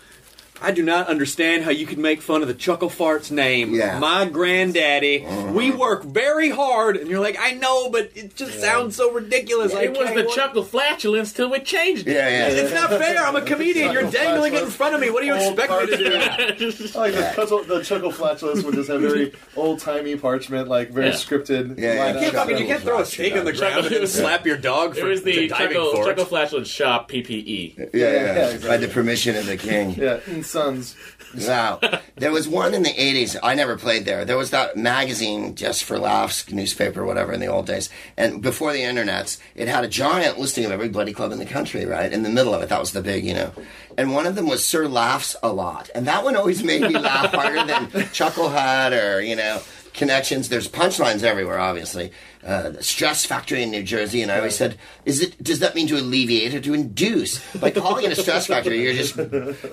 I 0.64 0.70
do 0.72 0.82
not 0.82 1.08
understand 1.08 1.64
how 1.64 1.70
you 1.70 1.86
could 1.86 1.98
make 1.98 2.22
fun 2.22 2.42
of 2.42 2.48
the 2.48 2.54
Chuckle 2.54 2.88
Farts 2.90 3.30
name. 3.30 3.74
Yeah. 3.74 3.98
My 3.98 4.24
granddaddy. 4.26 5.20
We 5.52 5.68
uh-huh. 5.68 5.78
work 5.78 6.04
very 6.04 6.50
hard, 6.50 6.96
and 6.96 7.08
you're 7.08 7.20
like, 7.20 7.36
I 7.38 7.52
know, 7.52 7.90
but 7.90 8.10
it 8.14 8.34
just 8.34 8.60
sounds 8.60 8.96
so 8.96 9.12
ridiculous. 9.12 9.74
I 9.74 9.82
It 9.84 9.96
was 9.98 10.08
the 10.10 10.24
work- 10.24 10.30
chuckle 10.34 10.64
flatulence 10.64 11.32
till 11.32 11.50
we 11.50 11.58
changed 11.60 12.08
it. 12.08 12.14
yeah, 12.14 12.28
yeah. 12.28 12.48
It's 12.48 12.72
not 12.74 12.90
fair. 12.90 13.18
I'm 13.24 13.36
a 13.36 13.42
comedian. 13.42 13.92
You're 13.92 14.10
dangling 14.10 14.54
it 14.54 14.62
in 14.62 14.70
front 14.70 14.94
of 14.94 15.00
me. 15.00 15.10
What 15.10 15.20
do 15.20 15.26
you 15.26 15.34
Old 15.34 15.58
expect 15.58 15.90
me 15.90 15.96
to 15.96 16.56
do? 16.56 16.88
I 16.94 16.98
like 16.98 17.14
the, 17.14 17.32
chuckle, 17.36 17.64
the 17.64 17.82
chuckle 17.84 18.10
flatulence 18.12 18.62
would 18.64 18.74
just 18.74 18.88
have 18.88 19.00
very 19.00 19.32
old 19.56 19.80
timey 19.80 20.16
parchment, 20.16 20.68
like 20.68 20.90
very 20.90 21.08
Yeah. 21.08 21.12
scripted. 21.12 21.78
Yeah, 21.78 21.94
yeah. 21.94 22.04
line 22.04 22.14
You 22.14 22.20
can't, 22.20 22.34
up. 22.34 22.42
fucking, 22.48 22.58
you 22.58 22.66
can't 22.66 22.82
throw 22.82 23.00
a 23.00 23.04
steak 23.06 23.36
on 23.36 23.44
the 23.44 23.52
ground 23.52 23.86
and 23.86 24.08
slap 24.08 24.46
your 24.46 24.56
dog 24.56 24.92
for 24.94 24.98
It 24.98 25.02
for 25.02 25.08
was 25.08 25.22
the 25.22 25.48
diving 25.48 25.76
chuckle, 25.76 25.90
for 25.96 26.04
chuckle 26.06 26.22
it. 26.24 26.28
flatulence 26.28 26.68
shop. 26.68 27.10
PPE. 27.10 27.76
yeah, 27.78 27.86
yeah, 27.92 28.10
yeah, 28.12 28.44
exactly. 28.46 28.68
By 28.68 28.76
the 28.78 28.88
permission 28.88 29.36
of 29.36 29.46
the 29.46 29.56
king. 29.56 29.94
Yeah, 29.94 30.20
and 30.26 30.44
sons. 30.54 30.96
Wow. 31.48 31.80
There 32.14 32.30
was 32.30 32.46
one 32.46 32.74
in 32.74 32.84
the 32.84 32.94
80s. 32.94 33.36
I 33.42 33.56
never 33.56 33.76
played 33.76 34.04
there. 34.04 34.24
There 34.24 34.38
was 34.38 34.50
that 34.50 34.76
magazine, 34.76 35.56
Just 35.56 35.82
for 35.82 35.98
Laughs, 35.98 36.48
newspaper, 36.48 37.04
whatever, 37.04 37.32
in 37.32 37.40
the 37.40 37.48
old 37.48 37.66
days. 37.66 37.90
And 38.16 38.40
before 38.40 38.72
the 38.72 38.82
internets, 38.82 39.40
it 39.56 39.66
had 39.66 39.82
a 39.82 39.88
giant 39.88 40.38
listing 40.38 40.64
of 40.64 40.70
every 40.70 40.88
bloody 40.88 41.12
club 41.12 41.32
in 41.32 41.40
the 41.40 41.44
country, 41.44 41.86
right? 41.86 42.12
In 42.12 42.22
the 42.22 42.30
middle 42.30 42.54
of 42.54 42.62
it. 42.62 42.68
That 42.68 42.78
was 42.78 42.92
the 42.92 43.02
big, 43.02 43.24
you 43.24 43.34
know. 43.34 43.50
And 43.98 44.14
one 44.14 44.26
of 44.26 44.36
them 44.36 44.46
was 44.46 44.64
Sir 44.64 44.86
Laughs 44.86 45.34
a 45.42 45.52
Lot. 45.52 45.90
And 45.92 46.06
that 46.06 46.22
one 46.22 46.36
always 46.36 46.62
made 46.62 46.82
me 46.82 46.96
laugh 46.96 47.32
harder 47.32 47.64
than 47.66 48.08
Chuckle 48.12 48.50
Hut 48.50 48.92
or, 48.92 49.20
you 49.20 49.34
know, 49.34 49.60
connections. 49.94 50.48
There's 50.48 50.68
punchlines 50.68 51.22
everywhere, 51.22 51.58
obviously. 51.58 52.12
Uh, 52.44 52.70
the 52.70 52.82
Stress 52.82 53.24
Factory 53.24 53.62
in 53.62 53.70
New 53.70 53.82
Jersey, 53.82 54.20
and 54.20 54.30
I 54.30 54.36
always 54.36 54.54
said, 54.54 54.76
"Is 55.06 55.22
it? 55.22 55.42
Does 55.42 55.60
that 55.60 55.74
mean 55.74 55.86
to 55.88 55.96
alleviate 55.96 56.54
or 56.54 56.60
to 56.60 56.74
induce?" 56.74 57.40
By 57.54 57.70
calling 57.70 58.04
it 58.04 58.12
a 58.12 58.20
stress 58.20 58.46
factory, 58.46 58.82
you're 58.82 58.92
just 58.92 59.16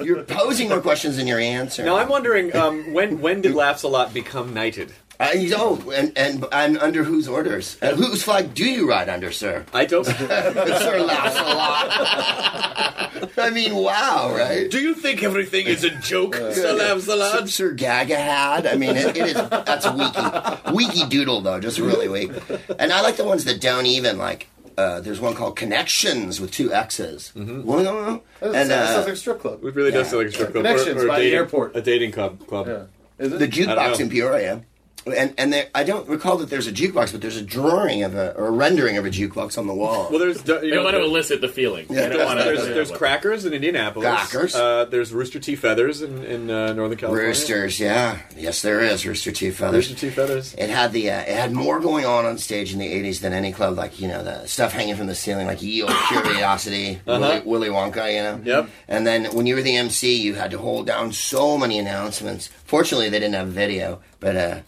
you're 0.01 0.23
posing 0.23 0.69
more 0.69 0.79
questions 0.79 1.17
than 1.17 1.27
you're 1.27 1.39
answering. 1.39 1.88
Now 1.88 1.97
I'm 1.97 2.07
wondering 2.07 2.55
um, 2.55 2.93
when 2.93 3.19
when 3.19 3.41
did 3.41 3.53
Laughs 3.53 3.84
a 3.84 3.89
Lot 3.89 4.13
become 4.13 4.53
knighted? 4.53 4.93
Uh, 5.21 5.31
you 5.34 5.49
don't, 5.49 5.86
and, 5.93 6.17
and 6.17 6.45
and 6.51 6.77
under 6.79 7.03
whose 7.03 7.27
orders? 7.27 7.77
And 7.81 7.95
whose 7.97 8.23
flag 8.23 8.55
do 8.55 8.65
you 8.65 8.89
ride 8.89 9.07
under, 9.07 9.31
sir? 9.31 9.65
I 9.71 9.86
don't. 9.86 10.03
sir 10.05 10.99
laughs 11.05 11.38
a 11.38 11.43
lot. 11.43 13.31
I 13.38 13.49
mean, 13.51 13.75
wow, 13.75 14.34
right? 14.36 14.69
Do 14.69 14.79
you 14.79 14.95
think 14.95 15.21
everything 15.21 15.67
is 15.67 15.84
a 15.84 15.91
joke, 15.99 16.34
Sir 16.36 16.73
Laughs 16.73 17.03
a 17.03 17.12
Sir, 17.12 17.15
Lot? 17.15 17.49
Sir 17.49 17.75
Gagahad. 17.75 18.71
I 18.71 18.75
mean, 18.75 18.95
it, 18.97 19.15
it 19.15 19.27
is. 19.27 19.34
That's 19.36 19.86
weaky, 19.91 20.73
weaky 20.75 21.07
doodle 21.10 21.41
though, 21.41 21.60
just 21.60 21.77
really 21.77 22.07
weak. 22.07 22.31
And 22.79 22.91
I 22.91 23.01
like 23.01 23.17
the 23.17 23.23
ones 23.25 23.43
that 23.45 23.62
don't 23.62 23.86
even 23.86 24.17
like. 24.17 24.47
Uh, 24.77 25.01
there's 25.01 25.19
one 25.19 25.36
called 25.36 25.55
Connections 25.55 26.39
with 26.39 26.49
two 26.51 26.73
X's. 26.73 27.31
Mm-hmm. 27.36 27.63
One 27.63 27.86
of 27.86 28.05
them, 28.05 28.21
That 28.39 28.55
and 28.55 28.69
sounds 28.69 28.89
uh, 28.89 28.99
like 29.01 29.07
a 29.10 29.15
strip 29.15 29.39
club. 29.41 29.63
It 29.63 29.75
really 29.75 29.91
does 29.91 30.07
sound 30.10 30.19
like 30.23 30.27
a 30.27 30.31
strip 30.31 30.51
club 30.53 30.63
Connections 30.63 30.97
or, 30.97 31.01
or 31.03 31.05
a 31.05 31.10
by 31.10 31.17
the 31.19 31.23
dating, 31.25 31.38
airport. 31.38 31.75
A 31.75 31.81
dating 31.81 32.12
club. 32.13 32.47
club. 32.47 32.67
Yeah. 32.67 32.84
Is 33.19 33.34
it? 33.34 33.38
the 33.39 33.45
I 33.45 33.47
don't 33.49 33.77
jukebox 33.77 33.99
know. 33.99 34.05
in 34.05 34.10
Peoria. 34.10 34.63
And 35.05 35.33
and 35.37 35.51
there, 35.51 35.67
I 35.73 35.83
don't 35.83 36.07
recall 36.07 36.37
that 36.37 36.49
there's 36.49 36.67
a 36.67 36.71
jukebox, 36.71 37.11
but 37.11 37.21
there's 37.21 37.37
a 37.37 37.41
drawing 37.41 38.03
of 38.03 38.13
a 38.13 38.35
or 38.37 38.47
a 38.47 38.51
rendering 38.51 38.97
of 38.97 39.05
a 39.05 39.09
jukebox 39.09 39.57
on 39.57 39.65
the 39.65 39.73
wall. 39.73 40.07
Well, 40.11 40.19
there's 40.19 40.37
you 40.47 40.59
They 40.59 40.69
know, 40.71 40.83
want 40.83 40.95
to 40.95 41.03
elicit 41.03 41.41
the 41.41 41.47
feeling. 41.47 41.87
Yeah, 41.89 42.07
they 42.09 42.17
don't 42.17 42.25
want 42.25 42.39
to. 42.39 42.45
there's, 42.45 42.67
there's 42.67 42.91
crackers 42.91 43.45
in 43.45 43.53
Indianapolis. 43.53 44.05
Crackers. 44.07 44.55
Uh, 44.55 44.85
there's 44.85 45.11
Rooster 45.11 45.39
T. 45.39 45.55
Feathers 45.55 46.01
in, 46.03 46.23
in 46.23 46.51
uh, 46.51 46.73
Northern 46.73 46.97
California. 46.99 47.27
Roosters, 47.27 47.79
yeah, 47.79 48.19
yes, 48.37 48.61
there 48.61 48.79
is 48.81 49.05
Rooster 49.05 49.31
Teeth 49.31 49.57
feathers. 49.57 49.89
Rooster 49.89 50.07
T. 50.07 50.13
Feathers. 50.13 50.53
It 50.55 50.69
had 50.69 50.91
the 50.93 51.09
uh, 51.09 51.21
it 51.21 51.35
had 51.35 51.51
more 51.51 51.79
going 51.79 52.05
on 52.05 52.25
on 52.25 52.37
stage 52.37 52.71
in 52.71 52.79
the 52.79 52.87
'80s 52.87 53.21
than 53.21 53.33
any 53.33 53.51
club. 53.51 53.77
Like 53.77 53.99
you 53.99 54.07
know 54.07 54.23
the 54.23 54.45
stuff 54.45 54.71
hanging 54.71 54.95
from 54.95 55.07
the 55.07 55.15
ceiling, 55.15 55.47
like 55.47 55.61
Yield, 55.63 55.89
Curiosity, 56.09 57.01
Willy, 57.05 57.41
Willy 57.41 57.69
Wonka. 57.69 58.13
You 58.13 58.23
know. 58.23 58.31
Uh-huh. 58.31 58.41
Yep. 58.43 58.69
And 58.87 59.07
then 59.07 59.25
when 59.35 59.45
you 59.45 59.55
were 59.55 59.61
the 59.61 59.75
MC, 59.77 60.15
you 60.21 60.35
had 60.35 60.51
to 60.51 60.57
hold 60.59 60.85
down 60.85 61.11
so 61.11 61.57
many 61.57 61.79
announcements. 61.79 62.47
Fortunately, 62.65 63.09
they 63.09 63.19
didn't 63.19 63.35
have 63.35 63.47
video, 63.49 63.99
but 64.19 64.35
uh, 64.35 64.59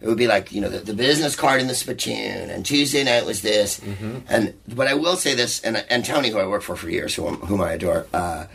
it 0.00 0.08
would 0.08 0.18
be 0.18 0.26
like 0.26 0.52
you 0.52 0.60
know 0.60 0.68
the, 0.68 0.78
the 0.78 0.94
business 0.94 1.36
card 1.36 1.60
in 1.60 1.68
the 1.68 1.74
spittoon, 1.74 2.50
and 2.50 2.64
Tuesday 2.64 3.04
night 3.04 3.26
was 3.26 3.42
this. 3.42 3.80
And 4.28 4.54
but 4.68 4.86
I 4.86 4.94
will 4.94 5.16
say 5.16 5.34
this, 5.34 5.60
and 5.60 5.84
and 5.90 6.04
Tony, 6.04 6.30
who 6.30 6.38
I 6.38 6.46
worked 6.46 6.64
for 6.64 6.76
for 6.76 6.88
years, 6.88 7.14
whom, 7.14 7.36
whom 7.36 7.60
I 7.60 7.72
adore. 7.72 8.06
Uh, 8.12 8.46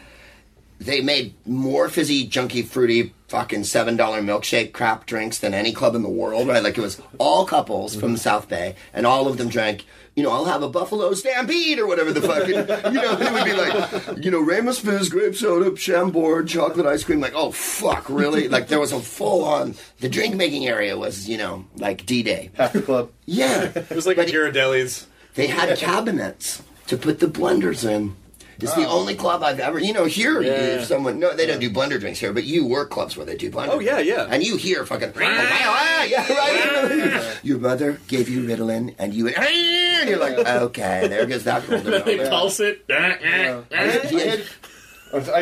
they 0.79 0.99
made 1.01 1.33
more 1.45 1.87
fizzy, 1.87 2.27
junky, 2.27 2.65
fruity, 2.65 3.13
fucking 3.27 3.63
seven 3.63 3.95
dollar 3.95 4.21
milkshake 4.21 4.73
crap 4.73 5.05
drinks 5.05 5.37
than 5.39 5.53
any 5.53 5.71
club 5.71 5.95
in 5.95 6.01
the 6.01 6.09
world. 6.09 6.47
Right? 6.47 6.63
Like 6.63 6.77
it 6.77 6.81
was 6.81 7.01
all 7.17 7.45
couples 7.45 7.95
from 7.95 8.13
the 8.13 8.19
South 8.19 8.49
Bay, 8.49 8.75
and 8.93 9.05
all 9.05 9.27
of 9.27 9.37
them 9.37 9.49
drank. 9.49 9.85
You 10.15 10.23
know, 10.23 10.31
I'll 10.31 10.45
have 10.45 10.63
a 10.63 10.69
Buffalo 10.69 11.13
Stampede 11.13 11.77
or 11.77 11.87
whatever 11.87 12.13
the 12.13 12.21
fucking. 12.21 12.93
You 12.93 13.01
know, 13.01 13.17
it 13.19 13.31
would 13.33 13.43
be 13.43 13.53
like, 13.53 14.23
you 14.23 14.31
know, 14.31 14.39
Ramos 14.41 14.79
Fizz, 14.79 15.09
grape 15.09 15.35
soda, 15.35 15.75
Chambord, 15.75 16.47
chocolate 16.47 16.85
ice 16.85 17.03
cream. 17.03 17.19
Like, 17.19 17.33
oh 17.35 17.51
fuck, 17.51 18.09
really? 18.09 18.47
Like 18.47 18.69
there 18.69 18.79
was 18.79 18.93
a 18.93 18.99
full 19.01 19.43
on. 19.43 19.75
The 19.99 20.07
drink 20.07 20.35
making 20.35 20.67
area 20.67 20.97
was, 20.97 21.27
you 21.27 21.37
know, 21.37 21.65
like 21.75 22.05
D 22.05 22.23
Day. 22.23 22.51
Half 22.55 22.73
the 22.73 22.81
club. 22.81 23.11
Yeah, 23.25 23.63
It 23.75 23.89
was 23.91 24.07
like 24.07 24.17
a 24.17 24.25
Ghirardelli's. 24.25 25.05
they 25.33 25.47
had 25.47 25.77
cabinets 25.77 26.63
to 26.87 26.95
put 26.97 27.19
the 27.19 27.27
blenders 27.27 27.83
in. 27.87 28.15
It's 28.59 28.73
the 28.73 28.87
only 28.87 29.15
club 29.15 29.43
I've 29.43 29.59
ever, 29.59 29.79
you 29.79 29.93
know, 29.93 30.05
here 30.05 30.41
Yeah. 30.41 30.51
if 30.51 30.85
someone, 30.85 31.19
no, 31.19 31.35
they 31.35 31.45
don't 31.45 31.59
do 31.59 31.69
blender 31.69 31.99
drinks 31.99 32.19
here, 32.19 32.33
but 32.33 32.45
you 32.45 32.65
work 32.65 32.89
clubs 32.89 33.17
where 33.17 33.25
they 33.25 33.35
do 33.35 33.51
blender 33.51 33.69
Oh, 33.71 33.79
yeah, 33.79 33.99
yeah. 33.99 34.27
And 34.29 34.43
you 34.43 34.57
hear 34.57 34.85
fucking, 34.85 35.09
oh, 35.15 35.21
ah, 35.21 36.03
yeah, 36.03 36.33
right. 36.33 37.37
Your 37.43 37.59
mother 37.59 37.99
gave 38.07 38.29
you 38.29 38.41
Ritalin 38.47 38.95
and 38.97 39.13
you 39.13 39.25
went, 39.25 39.37
ah, 39.39 39.43
and 39.45 40.09
you're 40.09 40.19
like, 40.19 40.37
okay, 40.37 41.07
there 41.07 41.25
goes 41.25 41.43
that 41.43 41.67
golden 41.69 42.03
They 42.05 42.29
pulse 42.29 42.59
it. 42.59 42.83
I, 42.89 43.61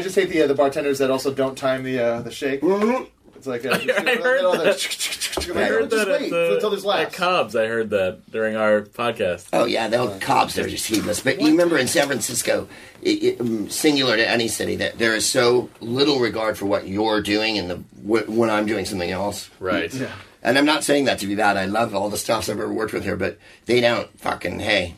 just 0.01 0.15
hate 0.15 0.29
the 0.29 0.43
uh, 0.43 0.47
the 0.47 0.55
bartenders 0.55 0.99
that 0.99 1.09
also 1.09 1.33
don't 1.33 1.57
time 1.57 1.83
the 1.83 1.99
uh, 1.99 2.21
the 2.21 2.31
shake. 2.31 2.61
Mm-hmm. 2.61 3.03
It's 3.45 3.47
like 3.47 3.65
uh, 3.65 3.71
I 4.09 4.15
heard 4.15 4.45
all 4.45 4.57
that. 4.57 4.77
the- 5.45 5.59
I 5.59 5.65
heard 5.65 5.89
just 5.89 6.05
that 6.05 6.07
wait 6.07 6.23
at, 6.25 6.29
the, 6.29 6.53
until 6.55 6.69
there's 6.69 6.83
at 6.83 6.87
laughs. 6.87 7.15
Cobb's. 7.15 7.55
I 7.55 7.67
heard 7.67 7.89
that 7.89 8.31
during 8.31 8.55
our 8.55 8.83
podcast. 8.83 9.49
Oh 9.51 9.65
yeah, 9.65 9.89
they'll 9.89 10.17
cops. 10.19 10.55
They're 10.55 10.69
just 10.69 10.87
heedless. 10.87 11.19
But 11.19 11.41
you 11.41 11.49
remember 11.49 11.77
in 11.77 11.87
San 11.87 12.07
Francisco, 12.07 12.69
it, 13.01 13.23
it, 13.23 13.41
um, 13.41 13.69
singular 13.69 14.15
to 14.15 14.27
any 14.29 14.47
city, 14.47 14.77
that 14.77 14.97
there 14.97 15.13
is 15.13 15.25
so 15.25 15.69
little 15.81 16.19
regard 16.19 16.57
for 16.57 16.65
what 16.67 16.87
you're 16.87 17.21
doing 17.21 17.57
and 17.57 17.69
the 17.69 17.75
when 18.01 18.49
I'm 18.49 18.65
doing 18.65 18.85
something 18.85 19.11
else. 19.11 19.49
Right. 19.59 19.93
Yeah. 19.93 20.13
And 20.41 20.57
I'm 20.57 20.65
not 20.65 20.85
saying 20.85 21.05
that 21.05 21.19
to 21.19 21.27
be 21.27 21.35
bad. 21.35 21.57
I 21.57 21.65
love 21.65 21.93
all 21.93 22.09
the 22.09 22.17
staffs 22.17 22.47
I've 22.47 22.59
ever 22.59 22.71
worked 22.71 22.93
with 22.93 23.03
here, 23.03 23.17
but 23.17 23.37
they 23.65 23.81
don't 23.81 24.17
fucking 24.19 24.59
hey. 24.59 24.95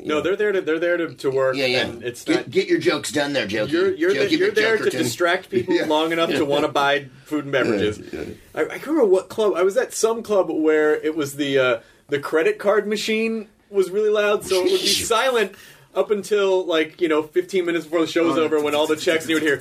No, 0.00 0.20
they're 0.20 0.36
there 0.36 0.52
to 0.52 0.60
they're 0.60 0.78
there 0.78 0.96
to, 0.96 1.14
to 1.14 1.30
work. 1.30 1.56
Yeah, 1.56 1.66
yeah. 1.66 1.86
And 1.86 2.02
it's 2.02 2.24
get, 2.24 2.36
not. 2.36 2.50
get 2.50 2.68
your 2.68 2.78
jokes 2.78 3.12
done 3.12 3.32
there, 3.32 3.46
Jokey. 3.46 3.70
You're 3.70 3.94
you're, 3.94 4.12
the, 4.14 4.36
you're 4.36 4.50
there 4.50 4.76
to 4.76 4.90
distract 4.90 5.50
people 5.50 5.74
Yeah. 5.76 5.86
long 5.86 6.12
enough 6.12 6.30
to 6.30 6.44
want 6.44 6.64
to 6.64 6.72
buy 6.72 7.06
food 7.24 7.44
and 7.44 7.52
beverages. 7.52 8.00
I, 8.54 8.62
I 8.62 8.64
can't 8.66 8.86
remember 8.86 9.06
what 9.06 9.28
club. 9.28 9.54
I 9.56 9.62
was 9.62 9.76
at 9.76 9.92
some 9.94 10.22
club 10.22 10.50
where 10.50 10.94
it 10.94 11.16
was 11.16 11.36
the 11.36 11.58
uh, 11.58 11.80
the 12.08 12.18
credit 12.18 12.58
card 12.58 12.86
machine 12.86 13.48
was 13.70 13.90
really 13.90 14.10
loud, 14.10 14.44
so 14.44 14.56
it 14.64 14.72
would 14.72 14.80
be 14.80 14.86
silent 14.86 15.52
up 15.94 16.10
until 16.10 16.64
like 16.66 17.00
you 17.00 17.08
know 17.08 17.22
15 17.22 17.64
minutes 17.64 17.84
before 17.84 18.00
the 18.00 18.06
show 18.06 18.26
was 18.26 18.36
over 18.36 18.60
when 18.62 18.74
all 18.74 18.86
the 18.86 18.96
checks 18.96 19.24
and 19.24 19.30
you 19.30 19.36
would 19.36 19.42
hear 19.42 19.56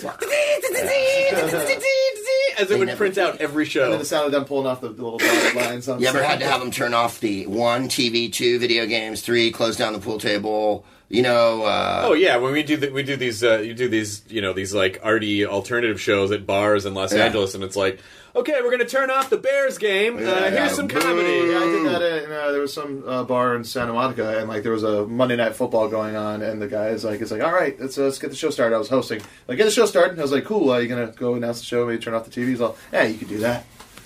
as 2.58 2.72
it 2.72 2.80
would 2.80 2.88
never 2.88 2.98
print 2.98 3.18
out 3.18 3.38
every 3.42 3.64
And 3.64 3.72
show. 3.72 3.90
then 3.90 4.00
the 4.00 4.06
sound 4.06 4.26
of 4.28 4.32
them 4.32 4.46
pulling 4.46 4.68
off 4.68 4.82
the, 4.82 4.90
the 4.90 5.04
little 5.04 5.18
dotted 5.20 5.56
lines. 5.56 5.88
On 5.90 6.00
You 6.00 6.08
ever 6.08 6.24
had 6.24 6.40
to 6.40 6.46
have 6.46 6.60
them 6.60 6.72
turn 6.72 6.94
off 6.94 7.20
the 7.20 7.46
one 7.48 7.88
TV, 7.90 8.32
two 8.32 8.60
video 8.60 8.86
games, 8.86 9.22
three 9.22 9.52
close 9.52 9.76
down 9.78 9.94
the 9.94 10.00
pool 10.00 10.20
table? 10.20 10.86
You 11.14 11.22
know. 11.22 11.64
Uh, 11.64 12.02
Oh 12.06 12.14
yeah, 12.14 12.38
when 12.38 12.52
we 12.54 12.64
do 12.64 12.76
the, 12.76 12.90
we 12.90 13.04
do 13.04 13.16
these 13.16 13.44
uh, 13.44 13.60
you 13.60 13.74
do 13.74 13.88
these 13.88 14.24
you 14.30 14.42
know 14.42 14.52
these 14.54 14.74
like 14.74 15.00
arty 15.04 15.46
alternative 15.46 16.02
shows 16.02 16.32
at 16.32 16.46
bars 16.48 16.86
in 16.86 16.94
Los 16.96 17.14
Yeah. 17.14 17.26
Angeles, 17.26 17.54
and 17.54 17.64
it's 17.64 17.76
like, 17.76 18.00
okay, 18.36 18.60
we're 18.64 18.72
gonna 18.72 18.84
turn 18.86 19.12
off 19.12 19.30
the 19.30 19.38
Bears 19.38 19.78
game. 19.78 20.18
Uh, 20.18 20.22
Yeah, 20.22 20.40
here's 20.50 20.54
yeah. 20.54 20.68
some 20.70 20.88
Boo. 20.88 21.00
comedy. 21.00 21.52
Yeah, 21.52 21.60
I 21.60 21.66
did 21.66 21.86
that. 21.86 22.24
In, 22.26 22.32
uh, 22.32 22.52
there 22.52 22.62
was 22.62 22.74
some 22.74 23.04
uh, 23.08 23.24
bar 23.24 23.56
in 23.56 23.64
Santa 23.64 23.94
Monica, 23.94 24.40
and 24.40 24.50
like 24.50 24.64
there 24.64 24.72
was 24.72 24.84
a 24.84 25.06
Monday 25.06 25.36
Night 25.36 25.56
Football 25.56 25.88
going 25.88 26.16
on, 26.16 26.42
and 26.42 26.60
the 26.62 26.68
guy 26.68 26.88
is 26.88 27.04
like, 27.06 27.22
"It's 27.22 27.30
like, 27.32 27.44
all 27.44 27.54
right, 27.54 27.80
let's 27.80 27.96
uh, 27.98 28.04
let's 28.06 28.18
get 28.18 28.32
the 28.32 28.36
show 28.36 28.50
started." 28.50 28.76
I 28.76 28.80
was 28.80 28.90
hosting, 28.90 29.22
like, 29.48 29.58
get 29.60 29.66
the 29.66 29.72
show 29.72 29.86
started. 29.86 30.18
I 30.18 30.22
was 30.24 30.32
like, 30.32 30.46
"Cool, 30.46 30.72
are 30.72 30.82
you 30.82 30.88
gonna 30.88 31.14
go 31.16 31.36
announce 31.36 31.60
the 31.60 31.66
show? 31.66 31.86
Maybe 31.86 32.02
turn 32.02 32.16
off 32.16 32.26
the 32.28 32.32
TV?" 32.32 32.48
He's 32.50 32.62
all, 32.62 32.76
"Yeah, 32.92 33.04
you 33.04 33.18
can 33.20 33.28
do 33.28 33.38
that." 33.38 33.66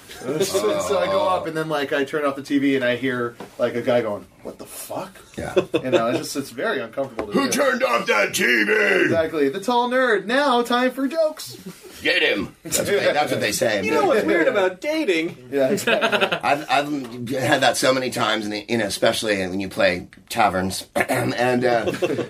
so, 0.10 0.40
so 0.88 1.00
I 1.00 1.06
go 1.08 1.26
up, 1.28 1.48
and 1.48 1.56
then 1.56 1.70
like 1.70 1.94
I 1.94 2.04
turn 2.04 2.26
off 2.26 2.36
the 2.36 2.42
TV, 2.42 2.76
and 2.76 2.84
I 2.84 2.96
hear 2.98 3.36
like 3.58 3.76
a 3.76 3.82
guy 3.82 4.02
going, 4.02 4.26
"What 4.48 4.58
the 4.58 4.66
fuck?" 4.66 5.12
yeah. 5.38 5.54
You 5.84 5.92
know, 5.92 6.08
it's 6.08 6.20
just 6.20 6.36
it's 6.38 6.50
very 6.50 6.80
uncomfortable. 6.80 7.28
To 7.28 7.34
Who 7.40 7.46
do. 7.50 7.52
turned 7.52 7.84
off 7.84 8.08
that 8.08 8.30
TV? 8.30 9.04
Exactly, 9.04 9.50
the 9.50 9.60
tall 9.60 9.90
nerd. 9.90 10.26
Now, 10.26 10.62
time 10.64 10.92
for 10.92 11.08
jokes. 11.08 11.58
Get 12.02 12.22
him. 12.22 12.56
That's 12.64 12.78
what 12.78 12.88
they, 12.88 13.00
that's 13.00 13.32
what 13.32 13.42
they 13.42 13.52
say. 13.52 13.84
You 13.88 13.92
know 13.92 14.06
what's 14.06 14.24
weird 14.24 14.48
about 14.48 14.82
dating? 14.82 15.36
Yeah, 15.52 15.70
exactly. 15.70 16.10
I've, 16.44 16.66
I've 16.70 17.30
had 17.30 17.62
that 17.62 17.76
so 17.76 17.92
many 17.94 18.10
times, 18.12 18.46
in 18.46 18.52
the, 18.52 18.66
you 18.70 18.78
know, 18.78 18.86
especially 18.86 19.38
when 19.48 19.60
you 19.60 19.68
play 19.68 20.08
taverns, 20.30 20.86
and 20.96 21.66
uh, 21.66 21.86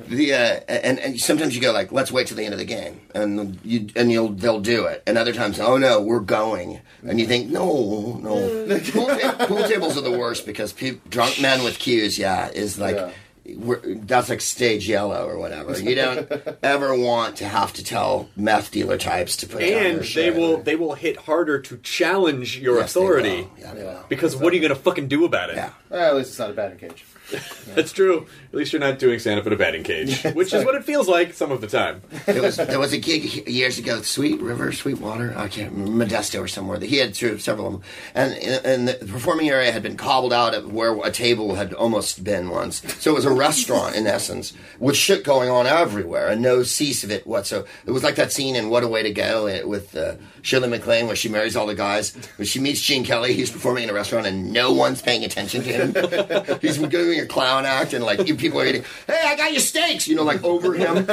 the 0.07 0.33
uh, 0.33 0.59
and, 0.69 0.99
and 0.99 1.19
sometimes 1.19 1.53
you 1.55 1.61
go 1.61 1.71
like, 1.73 1.91
"Let's 1.91 2.11
wait 2.11 2.27
till 2.27 2.37
the 2.37 2.45
end 2.45 2.53
of 2.53 2.59
the 2.59 2.65
game," 2.65 3.01
and 3.13 3.59
you 3.63 3.89
and 3.95 4.11
you'll 4.11 4.29
they'll 4.29 4.61
do 4.61 4.85
it, 4.85 5.03
and 5.05 5.17
other 5.17 5.33
times, 5.33 5.59
"Oh 5.59 5.77
no, 5.77 6.01
we're 6.01 6.21
going," 6.21 6.79
and 7.05 7.19
you 7.19 7.27
think, 7.27 7.49
"No, 7.49 8.19
no." 8.23 8.79
pool, 8.93 9.07
ta- 9.07 9.45
pool 9.47 9.63
tables 9.67 9.97
are 9.97 10.01
the 10.01 10.17
worst 10.17 10.45
because 10.45 10.71
pe- 10.71 10.97
drunk 11.09 11.41
men 11.41 11.63
with 11.63 11.77
cues, 11.77 12.06
yeah, 12.15 12.49
is 12.49 12.77
like. 12.77 12.95
Yeah. 12.97 13.11
We're, 13.55 13.79
that's 13.95 14.27
like 14.27 14.41
stage 14.41 14.89
yellow 14.89 15.25
or 15.25 15.37
whatever. 15.39 15.79
You 15.79 15.95
don't 15.95 16.29
ever 16.63 16.93
want 16.99 17.37
to 17.37 17.45
have 17.47 17.71
to 17.75 17.83
tell 17.83 18.27
meth 18.35 18.71
dealer 18.71 18.97
types 18.97 19.37
to 19.37 19.47
put 19.47 19.61
down 19.61 19.69
And 19.69 19.85
their 19.85 19.97
they 19.99 20.05
shit. 20.05 20.35
will 20.35 20.57
they 20.57 20.75
will 20.75 20.95
hit 20.95 21.15
harder 21.15 21.57
to 21.61 21.77
challenge 21.77 22.59
your 22.59 22.75
Yes, 22.79 22.91
they 22.93 22.99
authority 22.99 23.41
will. 23.43 23.51
Yeah, 23.57 23.73
they 23.73 23.83
will. 23.85 24.03
because 24.09 24.35
what 24.35 24.51
are 24.51 24.55
you 24.57 24.61
gonna 24.61 24.75
fucking 24.75 25.07
do 25.07 25.23
about 25.23 25.49
it? 25.51 25.55
Yeah. 25.55 25.71
Well, 25.89 26.09
at 26.09 26.15
least 26.17 26.31
it's 26.31 26.39
not 26.39 26.49
a 26.49 26.53
batting 26.55 26.77
cage. 26.77 27.05
That's 27.73 27.93
true. 27.93 28.27
At 28.57 28.61
least 28.61 28.73
you're 28.73 28.79
not 28.79 28.97
doing 28.97 29.19
stand 29.19 29.39
up 29.39 29.45
in 29.45 29.53
a 29.53 29.55
batting 29.55 29.83
cage, 29.83 30.23
which 30.33 30.51
is 30.51 30.65
what 30.65 30.73
it 30.73 30.83
feels 30.83 31.07
like 31.07 31.33
some 31.35 31.51
of 31.51 31.61
the 31.61 31.67
time. 31.67 32.01
There 32.25 32.41
was 32.41 32.55
there 32.55 32.79
was 32.79 32.91
a 32.91 32.97
gig 32.97 33.47
years 33.47 33.77
ago, 33.77 34.01
Sweet 34.01 34.41
River, 34.41 34.71
Sweetwater, 34.71 35.35
I 35.37 35.47
can't 35.47 35.71
remember, 35.71 36.07
Modesto 36.07 36.41
or 36.41 36.47
somewhere. 36.47 36.79
That 36.79 36.87
he 36.87 36.97
had 36.97 37.13
through 37.13 37.37
several 37.37 37.67
of 37.67 37.73
them, 37.73 37.83
and 38.15 38.33
and 38.33 38.87
the 38.87 38.93
performing 39.05 39.47
area 39.47 39.71
had 39.71 39.83
been 39.83 39.95
cobbled 39.95 40.33
out 40.33 40.55
of 40.55 40.73
where 40.73 40.99
a 41.03 41.11
table 41.11 41.53
had 41.53 41.71
almost 41.71 42.23
been 42.23 42.49
once. 42.49 42.81
So 42.99 43.11
it 43.11 43.13
was 43.13 43.25
a 43.25 43.31
restaurant 43.31 43.95
in 43.95 44.07
essence, 44.07 44.53
with 44.79 44.95
shit 44.95 45.23
going 45.23 45.51
on 45.51 45.67
everywhere 45.67 46.27
and 46.29 46.41
no 46.41 46.63
cease 46.63 47.03
of 47.03 47.11
it 47.11 47.27
whatsoever. 47.27 47.67
It 47.85 47.91
was 47.91 48.03
like 48.03 48.15
that 48.15 48.31
scene 48.31 48.55
in 48.55 48.71
What 48.71 48.81
a 48.81 48.87
Way 48.87 49.03
to 49.03 49.11
Go 49.11 49.47
uh, 49.47 49.67
with 49.67 49.95
uh, 49.95 50.15
Shirley 50.41 50.67
MacLaine 50.67 51.05
where 51.05 51.15
she 51.15 51.29
marries 51.29 51.55
all 51.55 51.67
the 51.67 51.75
guys. 51.75 52.15
When 52.37 52.47
she 52.47 52.59
meets 52.59 52.81
Gene 52.81 53.03
Kelly, 53.03 53.33
he's 53.33 53.51
performing 53.51 53.83
in 53.83 53.91
a 53.91 53.93
restaurant 53.93 54.25
and 54.25 54.51
no 54.51 54.73
one's 54.73 55.01
paying 55.01 55.23
attention 55.23 55.61
to 55.61 55.71
him. 55.71 56.59
he's 56.61 56.77
doing 56.77 57.19
a 57.19 57.27
clown 57.27 57.65
act 57.65 57.93
and 57.93 58.03
like 58.03 58.19
people 58.47 58.61
are 58.61 58.65
eating. 58.65 58.83
Hey, 59.07 59.21
I 59.25 59.35
got 59.35 59.51
your 59.51 59.61
steaks, 59.61 60.07
you 60.07 60.15
know, 60.15 60.23
like 60.23 60.43
over 60.43 60.73
him. 60.73 60.97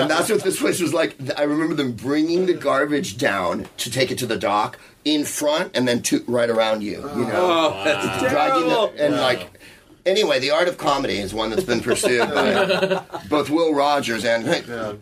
And 0.00 0.10
that's 0.10 0.28
what 0.30 0.42
this 0.42 0.58
place 0.60 0.80
was 0.80 0.92
like. 0.94 1.16
I 1.38 1.42
remember 1.42 1.74
them 1.74 1.92
bringing 1.92 2.46
the 2.46 2.54
garbage 2.54 3.16
down 3.18 3.66
to 3.78 3.90
take 3.90 4.10
it 4.10 4.18
to 4.18 4.26
the 4.26 4.36
dock 4.36 4.78
in 5.04 5.24
front 5.24 5.72
and 5.76 5.86
then 5.88 6.02
to, 6.02 6.22
right 6.26 6.48
around 6.50 6.82
you. 6.82 6.98
You 7.16 7.24
know, 7.26 7.72
Oh, 7.74 7.84
that's 7.84 8.20
dragging 8.22 8.68
terrible. 8.68 8.88
the, 8.92 9.04
and 9.06 9.16
like. 9.16 9.48
Anyway, 10.06 10.38
the 10.38 10.50
art 10.50 10.66
of 10.66 10.78
comedy 10.78 11.18
is 11.18 11.34
one 11.34 11.50
that's 11.50 11.62
been 11.64 11.80
pursued 11.80 12.26
by 12.28 13.02
both 13.28 13.50
Will 13.50 13.74
Rogers 13.74 14.24
and 14.24 14.46
Yeah. 14.46 14.94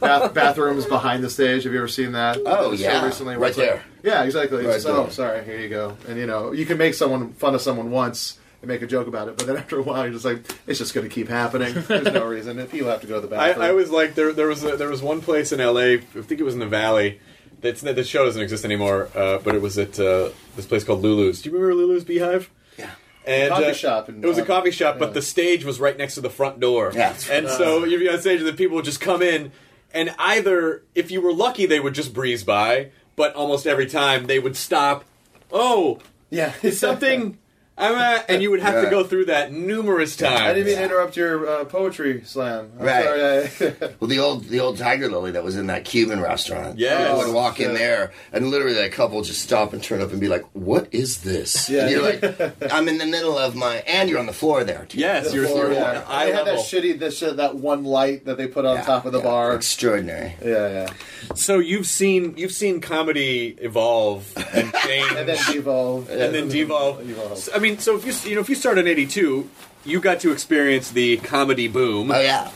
Bath, 0.00 0.32
bathrooms 0.32 0.86
behind 0.86 1.22
the 1.24 1.28
stage. 1.28 1.64
Have 1.64 1.72
you 1.72 1.78
ever 1.80 1.88
seen 1.88 2.12
that? 2.12 2.38
Oh, 2.46 2.72
yeah. 2.72 3.04
recently 3.04 3.36
Right 3.36 3.48
it's 3.50 3.58
like- 3.58 3.68
there. 3.68 3.82
yeah, 4.04 4.22
exactly. 4.22 4.64
Right 4.64 4.76
It's, 4.76 4.86
oh, 4.86 5.08
sorry. 5.10 5.44
Here 5.44 5.58
you 5.58 5.68
go. 5.68 5.96
And 6.08 6.18
you 6.18 6.26
know, 6.26 6.52
you 6.52 6.64
can 6.66 6.78
make 6.78 6.94
someone 6.94 7.32
fun 7.32 7.54
of 7.56 7.60
someone 7.60 7.90
once 7.90 8.38
and 8.60 8.68
make 8.68 8.82
a 8.82 8.86
joke 8.86 9.06
about 9.06 9.28
it, 9.28 9.36
but 9.36 9.46
then 9.46 9.56
after 9.58 9.78
a 9.78 9.82
while, 9.82 10.04
you're 10.04 10.12
just 10.12 10.24
like, 10.24 10.44
it's 10.66 10.78
just 10.78 10.94
going 10.94 11.08
to 11.08 11.14
keep 11.14 11.28
happening. 11.28 11.74
There's 11.74 12.12
no 12.12 12.24
reason. 12.26 12.58
If 12.58 12.70
people 12.70 12.88
have 12.88 13.00
to 13.02 13.06
go 13.06 13.20
to 13.20 13.26
the 13.26 13.36
I, 13.36 13.48
bathroom, 13.48 13.66
I 13.66 13.72
was 13.72 13.90
like 13.90 14.14
there. 14.14 14.32
There 14.32 14.48
was 14.48 14.64
a, 14.64 14.76
there 14.76 14.88
was 14.88 15.02
one 15.02 15.20
place 15.20 15.52
in 15.52 15.60
L.A. 15.60 15.94
I 15.94 15.98
think 15.98 16.40
it 16.40 16.44
was 16.44 16.54
in 16.54 16.60
the 16.60 16.66
Valley. 16.66 17.20
That's 17.60 17.80
the 17.80 18.04
show 18.04 18.24
doesn't 18.24 18.40
exist 18.40 18.64
anymore. 18.64 19.08
Uh, 19.14 19.38
but 19.38 19.54
it 19.54 19.62
was 19.62 19.78
at 19.78 19.98
uh, 19.98 20.30
this 20.56 20.66
place 20.66 20.84
called 20.84 21.02
Lulu's. 21.02 21.42
Do 21.42 21.50
you 21.50 21.56
remember 21.56 21.74
Lulu's 21.74 22.04
Beehive? 22.04 22.50
Yeah. 22.78 22.90
And, 23.26 23.50
Coffee 23.50 23.64
uh, 23.66 23.72
shop 23.74 24.08
in- 24.08 24.24
it 24.24 24.26
was 24.26 24.38
a 24.38 24.42
uh, 24.42 24.46
coffee 24.46 24.70
shop, 24.70 24.94
yeah. 24.94 25.00
but 25.00 25.14
the 25.14 25.22
stage 25.22 25.64
was 25.64 25.80
right 25.80 25.96
next 25.98 26.14
to 26.14 26.20
the 26.20 26.30
front 26.30 26.60
door. 26.60 26.92
Yeah. 26.94 27.14
And 27.30 27.48
so 27.48 27.84
you'd 27.84 27.98
be 27.98 28.08
on 28.08 28.20
stage, 28.20 28.40
and 28.40 28.48
the 28.48 28.52
people 28.52 28.76
would 28.76 28.84
just 28.84 29.00
come 29.00 29.22
in, 29.22 29.52
and 29.92 30.14
either 30.18 30.84
if 30.94 31.10
you 31.10 31.20
were 31.20 31.32
lucky, 31.32 31.66
they 31.66 31.80
would 31.80 31.94
just 31.94 32.14
breeze 32.14 32.44
by, 32.44 32.90
but 33.16 33.34
almost 33.34 33.66
every 33.66 33.86
time 33.86 34.26
they 34.26 34.38
would 34.38 34.56
stop. 34.56 35.04
Oh, 35.52 35.98
yeah, 36.30 36.54
is 36.62 36.78
something? 36.78 37.38
I'm 37.78 37.94
at, 37.94 38.28
and 38.28 38.42
you 38.42 38.50
would 38.50 38.60
have 38.60 38.82
to 38.84 38.90
go 38.90 39.04
through 39.04 39.26
that 39.26 39.52
numerous 39.52 40.16
times. 40.16 40.40
I 40.40 40.52
didn't 40.52 40.66
mean 40.66 40.76
to 40.78 40.84
interrupt 40.84 41.16
your 41.16 41.48
uh, 41.48 41.64
poetry 41.64 42.22
slam. 42.24 42.72
I'm 42.78 42.84
Right. 42.86 43.04
sorry, 43.04 43.72
I- 43.72 43.92
Well, 44.00 44.08
the 44.08 44.18
old 44.18 44.44
the 44.46 44.58
old 44.60 44.78
Tiger 44.78 45.08
Lily 45.08 45.30
that 45.32 45.44
was 45.44 45.56
in 45.56 45.68
that 45.68 45.84
Cuban 45.84 46.20
restaurant. 46.20 46.78
Yes. 46.78 47.08
I 47.08 47.14
would 47.24 47.32
walk 47.32 47.60
in 47.60 47.74
there, 47.74 48.12
and 48.32 48.50
literally 48.50 48.78
a 48.78 48.88
couple 48.90 49.22
just 49.22 49.42
stop 49.42 49.72
and 49.72 49.82
turn 49.82 50.00
up 50.02 50.10
and 50.10 50.20
be 50.20 50.28
like, 50.28 50.44
"What 50.54 50.88
is 50.92 51.22
this?" 51.22 51.68
Yeah. 51.78 51.82
And 51.82 51.90
you're 51.92 52.02
like, 52.02 52.72
"I'm 52.72 52.88
in 52.88 52.98
the 52.98 53.06
middle 53.06 53.38
of 53.38 53.54
my," 53.54 53.76
and 53.86 54.08
you're 54.10 54.18
on 54.18 54.26
the 54.26 54.32
floor 54.32 54.64
there. 54.64 54.84
Too. 54.88 54.98
Yes, 54.98 55.32
you're, 55.32 55.44
Before, 55.44 55.64
you're 55.66 55.74
yeah. 55.74 56.04
eye 56.08 56.26
They 56.26 56.32
had 56.32 56.46
that 56.46 56.56
level. 56.56 56.62
shitty, 56.64 56.98
this 56.98 57.18
shit, 57.18 57.36
that 57.36 57.54
one 57.56 57.84
light 57.84 58.24
that 58.24 58.36
they 58.38 58.46
put 58.48 58.64
on 58.64 58.76
Yeah, 58.78 58.82
top 58.82 59.04
of 59.06 59.12
the 59.12 59.18
yeah. 59.18 59.24
bar. 59.24 59.54
Extraordinary. 59.54 60.34
yeah, 60.44 60.68
yeah. 60.68 60.86
So 61.34 61.58
you've 61.58 61.86
seen 61.86 62.34
you've 62.36 62.52
seen 62.52 62.80
comedy 62.80 63.56
evolve 63.60 64.32
and 64.54 64.72
change, 64.84 65.12
And 65.12 65.28
then 65.28 65.38
devolve. 65.52 66.10
and 66.10 66.34
then 66.34 66.48
devolve. 66.48 67.08
Evolve. 67.08 67.48
I 67.54 67.58
mean, 67.58 67.67
so 67.76 67.96
if 67.96 68.04
you 68.06 68.30
you 68.30 68.34
know 68.34 68.40
if 68.40 68.48
you 68.48 68.54
start 68.54 68.78
in 68.78 68.86
'82, 68.86 69.48
you 69.84 70.00
got 70.00 70.20
to 70.20 70.32
experience 70.32 70.90
the 70.90 71.18
comedy 71.18 71.68
boom, 71.68 72.10
Oh 72.10 72.20
yeah. 72.20 72.50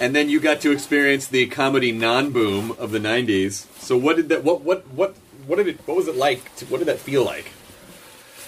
and 0.00 0.14
then 0.14 0.28
you 0.28 0.40
got 0.40 0.60
to 0.62 0.70
experience 0.72 1.26
the 1.26 1.46
comedy 1.46 1.92
non-boom 1.92 2.72
of 2.78 2.90
the 2.90 2.98
'90s. 2.98 3.66
So 3.80 3.96
what 3.96 4.16
did 4.16 4.28
that? 4.30 4.44
What 4.44 4.62
what 4.62 4.86
what 4.88 5.14
what 5.46 5.56
did 5.56 5.68
it? 5.68 5.80
What 5.86 5.96
was 5.96 6.08
it 6.08 6.16
like? 6.16 6.54
To, 6.56 6.66
what 6.66 6.78
did 6.78 6.88
that 6.88 6.98
feel 6.98 7.24
like? 7.24 7.50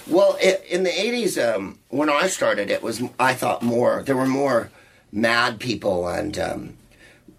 Well, 0.06 0.36
i 0.40 0.58
in 0.68 0.84
the 0.84 0.90
'80s, 0.90 1.36
um, 1.54 1.78
when 1.88 2.08
I 2.08 2.28
started, 2.28 2.70
it 2.70 2.82
was 2.82 3.02
I 3.18 3.34
thought 3.34 3.62
more. 3.62 4.02
There 4.04 4.16
were 4.16 4.26
more 4.26 4.70
mad 5.12 5.58
people 5.60 6.06
and 6.08 6.38
um, 6.38 6.76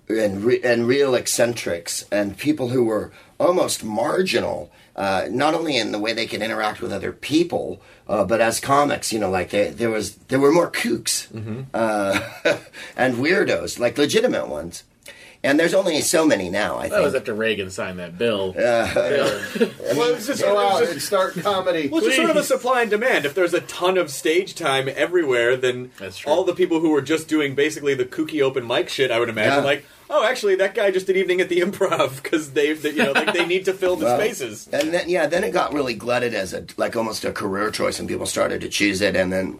and 0.09 0.43
re- 0.43 0.61
and 0.63 0.87
real 0.87 1.15
eccentrics 1.15 2.05
and 2.11 2.37
people 2.37 2.69
who 2.69 2.83
were 2.85 3.11
almost 3.39 3.83
marginal. 3.83 4.71
Uh, 4.95 5.27
not 5.29 5.53
only 5.53 5.77
in 5.77 5.91
the 5.91 5.99
way 5.99 6.11
they 6.11 6.25
could 6.25 6.41
interact 6.41 6.81
with 6.81 6.91
other 6.91 7.11
people, 7.11 7.79
uh, 8.07 8.25
but 8.25 8.41
as 8.41 8.59
comics, 8.59 9.13
you 9.13 9.19
know, 9.19 9.29
like 9.29 9.51
they, 9.51 9.69
there 9.69 9.91
was 9.91 10.15
there 10.29 10.39
were 10.39 10.51
more 10.51 10.71
kooks 10.71 11.27
uh, 11.71 12.57
and 12.97 13.15
weirdos, 13.17 13.77
like 13.77 13.95
legitimate 13.97 14.47
ones. 14.47 14.83
And 15.43 15.59
there's 15.59 15.75
only 15.75 16.01
so 16.01 16.25
many 16.25 16.49
now. 16.49 16.77
I 16.77 16.81
think. 16.83 16.93
That 16.93 17.03
was 17.03 17.13
after 17.13 17.35
Reagan 17.35 17.69
signed 17.69 17.99
that 17.99 18.17
bill. 18.17 18.55
Well, 18.57 20.09
it 20.09 20.15
was 20.15 20.25
just, 20.27 20.41
Go 20.41 20.49
it 20.51 20.55
was 20.55 20.73
out 20.73 20.79
just- 20.79 20.91
and 20.93 21.01
start 21.01 21.33
comedy. 21.35 21.87
Well, 21.89 22.03
it's 22.03 22.15
sort 22.15 22.31
of 22.31 22.35
a 22.35 22.43
supply 22.43 22.81
and 22.81 22.89
demand. 22.89 23.25
If 23.25 23.35
there's 23.35 23.53
a 23.53 23.61
ton 23.61 23.97
of 23.99 24.09
stage 24.09 24.55
time 24.55 24.89
everywhere, 24.93 25.55
then 25.55 25.91
all 26.25 26.43
the 26.43 26.55
people 26.55 26.79
who 26.79 26.89
were 26.89 27.01
just 27.03 27.27
doing 27.27 27.53
basically 27.55 27.93
the 27.93 28.03
kooky 28.05 28.41
open 28.41 28.65
mic 28.65 28.89
shit, 28.89 29.11
I 29.11 29.19
would 29.19 29.29
imagine, 29.29 29.59
Yeah. 29.59 29.63
like, 29.63 29.85
oh, 30.09 30.23
actually, 30.23 30.55
that 30.55 30.75
guy 30.75 30.91
just 30.91 31.07
did 31.07 31.17
evening 31.17 31.41
at 31.41 31.49
the 31.49 31.61
Improv 31.61 32.21
because 32.21 32.51
they, 32.51 32.73
they, 32.73 32.91
you 32.91 33.03
know, 33.03 33.11
like 33.11 33.33
they 33.33 33.45
need 33.45 33.65
to 33.65 33.73
fill 33.73 33.95
the 33.95 34.05
Well, 34.07 34.17
spaces. 34.17 34.67
And 34.71 34.93
then 34.93 35.09
yeah, 35.09 35.27
then 35.27 35.43
it 35.43 35.51
got 35.51 35.73
really 35.73 35.93
glutted 35.93 36.33
as 36.33 36.53
a 36.53 36.65
like 36.77 36.95
almost 36.95 37.25
a 37.25 37.31
career 37.31 37.71
choice, 37.71 37.99
and 37.99 38.07
people 38.07 38.25
started 38.25 38.61
to 38.61 38.69
choose 38.69 39.01
it, 39.01 39.15
and 39.15 39.31
then. 39.31 39.59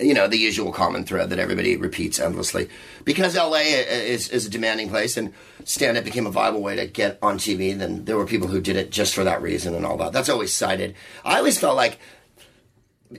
You 0.00 0.14
know 0.14 0.28
the 0.28 0.36
usual 0.36 0.70
common 0.70 1.04
thread 1.04 1.30
that 1.30 1.40
everybody 1.40 1.76
repeats 1.76 2.20
endlessly, 2.20 2.68
because 3.04 3.34
LA 3.34 3.58
uh, 3.58 3.88
is, 3.88 4.28
is 4.28 4.46
a 4.46 4.50
demanding 4.50 4.90
place, 4.90 5.16
and 5.16 5.32
stand-up 5.64 6.04
became 6.04 6.26
a 6.26 6.30
viable 6.30 6.62
way 6.62 6.76
to 6.76 6.86
get 6.86 7.18
on 7.20 7.38
TV. 7.38 7.76
Then 7.76 8.04
there 8.04 8.16
were 8.16 8.26
people 8.26 8.46
who 8.48 8.60
did 8.60 8.76
it 8.76 8.90
just 8.90 9.14
for 9.14 9.24
that 9.24 9.42
reason 9.42 9.74
and 9.74 9.84
all 9.84 9.96
that. 9.96 10.12
That's 10.12 10.28
always 10.28 10.54
cited. 10.54 10.94
I 11.24 11.38
always 11.38 11.58
felt 11.58 11.74
like 11.76 11.98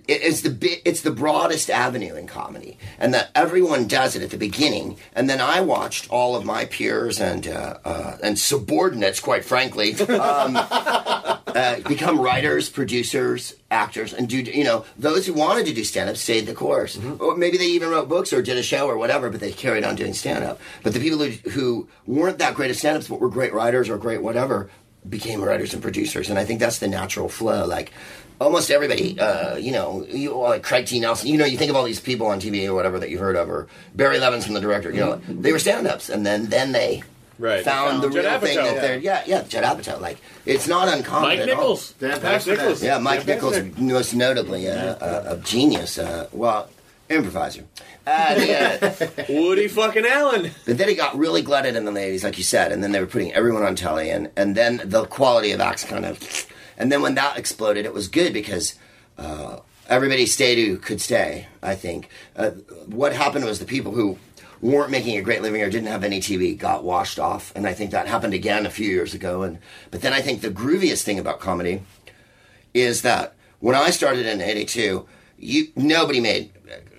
it's 0.08 0.42
the 0.42 0.82
it's 0.86 1.02
the 1.02 1.12
broadest 1.12 1.70
avenue 1.70 2.16
in 2.16 2.28
comedy, 2.28 2.78
and 3.00 3.14
that 3.14 3.32
everyone 3.34 3.88
does 3.88 4.16
it 4.16 4.22
at 4.22 4.30
the 4.30 4.38
beginning. 4.38 4.98
And 5.14 5.30
then 5.30 5.42
I 5.42 5.62
watched 5.62 6.10
all 6.12 6.36
of 6.36 6.46
my 6.46 6.66
peers 6.66 7.20
and 7.20 7.48
uh, 7.48 7.78
uh, 7.84 8.18
and 8.22 8.38
subordinates, 8.38 9.20
quite 9.20 9.44
frankly, 9.44 9.96
um, 10.02 10.56
uh, 10.56 11.80
become 11.88 12.20
writers, 12.20 12.70
producers, 12.70 13.56
actors, 13.72 14.14
and 14.14 14.30
do 14.30 14.38
you 14.38 14.64
know 14.64 14.86
those 14.98 15.26
who 15.26 15.34
wanted 15.34 15.66
to 15.66 15.74
do 15.74 15.84
stand 15.84 16.10
up 16.10 16.18
stayed 16.18 16.46
the 16.46 16.54
course, 16.54 17.00
or 17.20 17.36
maybe 17.36 17.58
they 17.58 17.66
even 17.66 17.90
wrote 17.90 18.08
books 18.08 18.32
or 18.32 18.42
did 18.44 18.58
a 18.58 18.64
show 18.64 18.88
or 18.88 18.98
whatever, 18.98 19.30
but 19.30 19.40
they 19.40 19.52
carried 19.52 19.84
on 19.84 19.96
doing 19.96 20.14
stand 20.14 20.44
up. 20.44 20.60
But 20.84 20.94
the 20.94 21.00
people 21.00 21.18
who, 21.18 21.50
who 21.50 21.88
weren't 22.06 22.38
that 22.40 22.54
great 22.54 22.70
at 22.70 22.78
stand 22.78 22.98
ups 22.98 23.08
but 23.08 23.20
were 23.20 23.30
great 23.30 23.54
writers 23.54 23.90
or 23.90 23.98
great 23.98 24.22
whatever 24.22 24.70
became 25.08 25.42
writers 25.42 25.74
and 25.74 25.82
producers, 25.82 26.30
and 26.30 26.38
I 26.38 26.46
think 26.46 26.60
that's 26.60 26.80
the 26.80 26.88
natural 26.88 27.30
flow. 27.30 27.66
Like 27.66 27.92
almost 28.40 28.72
everybody, 28.72 29.20
uh, 29.20 29.56
you 29.58 29.72
know, 29.72 30.06
you, 30.10 30.36
like 30.38 30.64
Craig 30.64 30.86
T. 30.86 31.00
Nelson, 31.00 31.28
you 31.28 31.38
know, 31.38 31.46
you 31.46 31.58
think 31.58 31.70
of 31.70 31.76
all 31.76 31.84
these 31.84 32.00
people 32.00 32.28
on 32.28 32.40
TV 32.40 32.68
or 32.68 32.74
whatever 32.74 33.00
that 33.00 33.10
you've 33.10 33.20
heard 33.20 33.36
of, 33.36 33.50
or 33.50 33.68
Barry 33.96 34.18
Levinson, 34.18 34.46
from 34.46 34.54
the 34.54 34.62
director, 34.62 34.92
you 34.92 35.00
know, 35.00 35.22
they 35.28 35.52
were 35.52 35.60
stand 35.60 35.88
ups, 35.88 36.10
and 36.10 36.26
then 36.26 36.48
then 36.48 36.72
they. 36.72 37.04
Right. 37.38 37.64
Found, 37.64 38.04
the 38.04 38.10
Judd 38.10 38.26
real 38.26 38.40
thing 38.42 38.58
Apatow. 38.58 38.64
that 38.66 38.82
they're 38.82 38.98
yeah 38.98 39.24
yeah 39.26 39.44
Judd 39.44 39.64
Apatow 39.64 40.02
like 40.02 40.18
it's 40.46 40.68
not 40.68 40.90
uncommon 40.90 41.30
Mike 41.30 41.40
at 41.40 41.50
all. 41.52 41.56
Nichols. 41.56 41.94
Dan 41.94 42.10
Mike 42.12 42.22
Paxton. 42.22 42.58
Nichols. 42.58 42.84
Yeah, 42.84 42.98
Mike 42.98 43.26
Dan 43.26 43.36
Nichols, 43.38 43.54
Paxton. 43.60 43.88
most 43.88 44.14
notably 44.14 44.66
a, 44.66 44.98
a, 44.98 45.36
a 45.36 45.38
genius. 45.38 45.98
Uh, 45.98 46.28
well, 46.34 46.70
improviser. 47.10 47.64
Uh, 48.06 48.36
the, 48.36 49.22
uh, 49.22 49.24
Woody 49.30 49.68
fucking 49.68 50.06
Allen. 50.06 50.52
but 50.66 50.78
then 50.78 50.90
he 50.90 50.96
got 50.96 51.18
really 51.18 51.42
glutted 51.42 51.76
in 51.76 51.86
the 51.86 51.92
ladies, 51.92 52.24
like 52.24 52.38
you 52.38 52.44
said, 52.44 52.72
and 52.72 52.84
then 52.84 52.92
they 52.92 53.00
were 53.00 53.06
putting 53.06 53.32
everyone 53.34 53.64
on 53.64 53.76
telly, 53.76 54.10
and, 54.10 54.30
and 54.36 54.56
then 54.56 54.82
the 54.84 55.06
quality 55.06 55.52
of 55.52 55.62
acts 55.62 55.84
kind 55.84 56.06
of. 56.06 56.20
And 56.80 56.92
then 56.92 57.02
when 57.02 57.16
that 57.16 57.38
exploded, 57.38 57.86
it 57.86 57.94
was 57.94 58.08
good 58.08 58.34
because 58.34 58.76
uh, 59.18 59.60
everybody 59.88 60.26
stayed 60.26 60.66
who 60.66 60.78
could 60.78 61.02
stay, 61.02 61.48
I 61.62 61.76
think. 61.76 62.10
Uh, 62.36 62.52
what 62.88 63.14
happened 63.14 63.46
was 63.46 63.60
the 63.60 63.66
people 63.66 63.92
who 63.92 64.18
weren't 64.62 64.92
making 64.92 65.18
a 65.18 65.22
great 65.22 65.42
living 65.42 65.62
or 65.62 65.70
didn't 65.70 65.88
have 65.88 66.04
any 66.04 66.20
TV 66.20 66.58
got 66.58 66.84
washed 66.84 67.20
off, 67.20 67.52
and 67.56 67.68
I 67.68 67.74
think 67.74 67.92
that 67.92 68.08
happened 68.08 68.34
again 68.34 68.66
a 68.66 68.70
few 68.70 68.88
years 68.88 69.14
ago. 69.14 69.44
And 69.44 69.60
But 69.92 70.02
then 70.02 70.14
I 70.14 70.22
think 70.22 70.42
the 70.42 70.50
grooviest 70.50 71.04
thing 71.04 71.20
about 71.20 71.40
comedy 71.40 71.84
is 72.74 73.02
that 73.02 73.36
when 73.60 73.76
I 73.76 73.90
started 73.90 74.26
in 74.26 74.42
'82, 74.42 75.06
you 75.38 75.68
nobody 75.76 76.20
made 76.20 76.52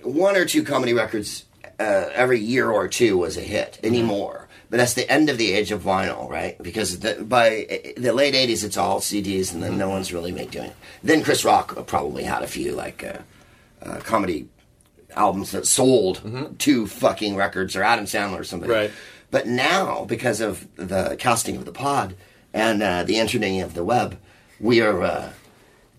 one 0.03 0.37
or 0.37 0.45
two 0.45 0.63
comedy 0.63 0.93
records 0.93 1.45
uh, 1.79 2.11
every 2.13 2.41
year 2.41 2.71
or 2.71 2.89
two 2.89 3.17
was 3.17 3.37
a 3.37 3.43
hit 3.43 3.79
anymore. 3.83 4.49
But 4.71 4.77
that's 4.77 4.95
the 4.95 5.11
end 5.11 5.29
of 5.29 5.37
the 5.37 5.53
age 5.53 5.73
of 5.73 5.83
vinyl, 5.83 6.29
right? 6.31 6.57
Because 6.63 7.01
the, 7.01 7.15
by 7.25 7.93
the 7.97 8.13
late 8.13 8.35
'80s, 8.35 8.63
it's 8.63 8.77
all 8.77 9.01
CDs, 9.01 9.53
and 9.53 9.61
then 9.61 9.77
no 9.77 9.89
one's 9.89 10.13
really 10.13 10.31
making 10.31 10.51
doing 10.51 10.71
it. 10.71 10.77
Then 11.03 11.25
Chris 11.25 11.45
Rock 11.45 11.87
probably 11.89 12.23
had 12.23 12.43
a 12.43 12.47
few 12.47 12.73
like 12.73 13.03
uh, 13.03 13.19
uh, 13.83 13.99
comedy 13.99 14.49
albums 15.17 15.51
that 15.51 15.67
sold 15.67 16.55
two 16.59 16.87
fucking 16.87 17.35
records, 17.35 17.75
or 17.75 17.83
Adam 17.83 18.05
Sandler 18.05 18.39
or 18.39 18.45
somebody. 18.45 18.73
Right. 18.73 18.91
But 19.33 19.49
now, 19.49 20.05
because 20.05 20.41
of 20.41 20.69
the 20.77 21.17
casting 21.19 21.57
of 21.57 21.65
the 21.65 21.73
pod 21.73 22.15
and 22.53 22.81
uh, 22.81 23.03
the 23.03 23.19
internet 23.19 23.65
of 23.65 23.75
the 23.75 23.85
web, 23.85 24.19
we 24.61 24.81
are. 24.81 25.03
Uh, 25.03 25.33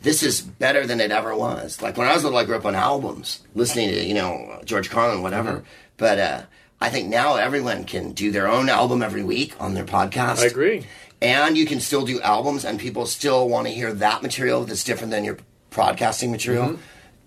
this 0.02 0.24
is 0.24 0.42
better 0.42 0.88
than 0.88 1.00
it 1.00 1.12
ever 1.12 1.36
was. 1.36 1.82
Like 1.82 1.98
when 1.98 2.08
I 2.08 2.14
was 2.14 2.24
little, 2.24 2.40
I 2.40 2.46
grew 2.46 2.56
up 2.56 2.66
on 2.66 2.74
albums, 2.74 3.42
listening 3.54 3.90
to 3.90 4.04
you 4.04 4.14
know 4.14 4.62
George 4.64 4.90
Carlin, 4.90 5.22
whatever. 5.22 5.52
Mm-hmm. 5.52 5.66
But 5.98 6.20
uh, 6.20 6.42
I 6.82 6.89
think 6.89 7.10
now 7.10 7.36
everyone 7.36 7.84
can 7.84 8.12
do 8.13 8.32
their 8.32 8.48
own 8.48 8.67
album 8.67 9.04
every 9.04 9.24
week 9.24 9.54
on 9.60 9.76
their 9.76 9.86
podcast. 9.86 10.39
I 10.39 10.48
agree. 10.48 10.86
And 11.22 11.56
you 11.56 11.67
can 11.67 11.80
still 11.80 12.04
do 12.04 12.20
albums, 12.22 12.65
and 12.65 12.80
people 12.80 13.06
still 13.06 13.48
want 13.48 13.67
to 13.67 13.74
hear 13.74 13.94
that 13.94 14.24
material 14.24 14.63
that's 14.63 14.84
different 14.84 15.12
than 15.12 15.24
your 15.24 15.38
broadcasting 15.70 16.32
material. 16.32 16.70
Mm-hmm. 16.70 16.82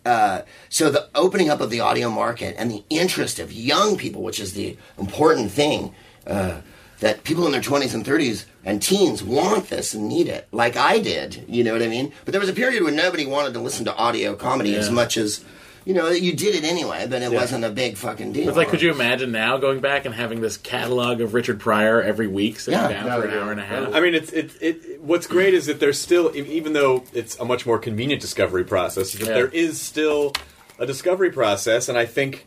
Uh, 0.04 0.42
so 0.68 0.90
the 0.90 1.08
opening 1.14 1.48
up 1.48 1.60
of 1.60 1.70
the 1.70 1.80
audio 1.80 2.10
market 2.10 2.56
and 2.58 2.70
the 2.70 2.82
interest 2.90 3.38
of 3.38 3.52
young 3.52 3.96
people, 3.96 4.22
which 4.22 4.40
is 4.40 4.54
the 4.54 4.76
important 4.98 5.52
thing, 5.52 5.94
uh, 6.26 6.60
that 6.98 7.22
people 7.22 7.46
in 7.46 7.52
their 7.52 7.60
20s 7.60 7.94
and 7.94 8.04
30s 8.04 8.46
and 8.64 8.82
teens 8.82 9.22
want 9.22 9.68
this 9.68 9.94
and 9.94 10.08
need 10.08 10.26
it, 10.26 10.48
like 10.52 10.76
I 10.76 10.98
did. 10.98 11.44
You 11.48 11.62
know 11.62 11.72
what 11.72 11.82
I 11.82 11.86
mean? 11.86 12.12
But 12.24 12.32
there 12.32 12.40
was 12.40 12.50
a 12.50 12.54
period 12.54 12.82
when 12.82 12.96
nobody 12.96 13.24
wanted 13.24 13.54
to 13.54 13.60
listen 13.60 13.84
to 13.86 13.94
audio 13.94 14.34
comedy 14.34 14.74
as 14.74 14.90
much 14.90 15.16
as, 15.16 15.44
you 15.84 15.92
know, 15.94 16.08
you 16.08 16.34
did 16.34 16.54
it 16.54 16.64
anyway, 16.64 17.06
but 17.08 17.20
it 17.22 17.30
wasn't 17.32 17.64
a 17.64 17.70
big 17.70 17.96
fucking 17.96 18.32
deal. 18.32 18.48
It's 18.48 18.56
like, 18.56 18.68
could 18.68 18.80
you 18.80 18.90
imagine 18.90 19.32
now 19.32 19.58
going 19.58 19.80
back 19.80 20.04
and 20.06 20.14
having 20.14 20.40
this 20.40 20.56
catalog 20.56 21.20
of 21.20 21.34
Richard 21.34 21.60
Pryor 21.60 22.00
every 22.00 22.26
week 22.26 22.58
sitting 22.60 22.80
Yeah. 22.80 22.88
down 23.04 23.20
for 23.20 23.28
an 23.28 23.34
hour 23.38 23.50
and 23.50 23.60
a 23.60 23.64
half? 23.64 23.94
I 23.94 24.00
mean, 24.00 24.14
it's 24.14 24.32
it, 24.32 24.52
it. 24.62 25.00
What's 25.02 25.26
great 25.26 25.52
is 25.54 25.66
that 25.66 25.80
there's 25.80 25.98
still, 26.00 26.34
even 26.34 26.72
though 26.72 27.04
it's 27.12 27.38
a 27.38 27.44
much 27.44 27.66
more 27.66 27.78
convenient 27.78 28.22
discovery 28.22 28.64
process, 28.64 29.12
that 29.12 29.20
Yeah. 29.26 29.34
there 29.34 29.48
is 29.48 29.80
still 29.80 30.32
a 30.78 30.86
discovery 30.86 31.30
process, 31.30 31.88
and 31.90 31.98
I 31.98 32.06
think, 32.06 32.46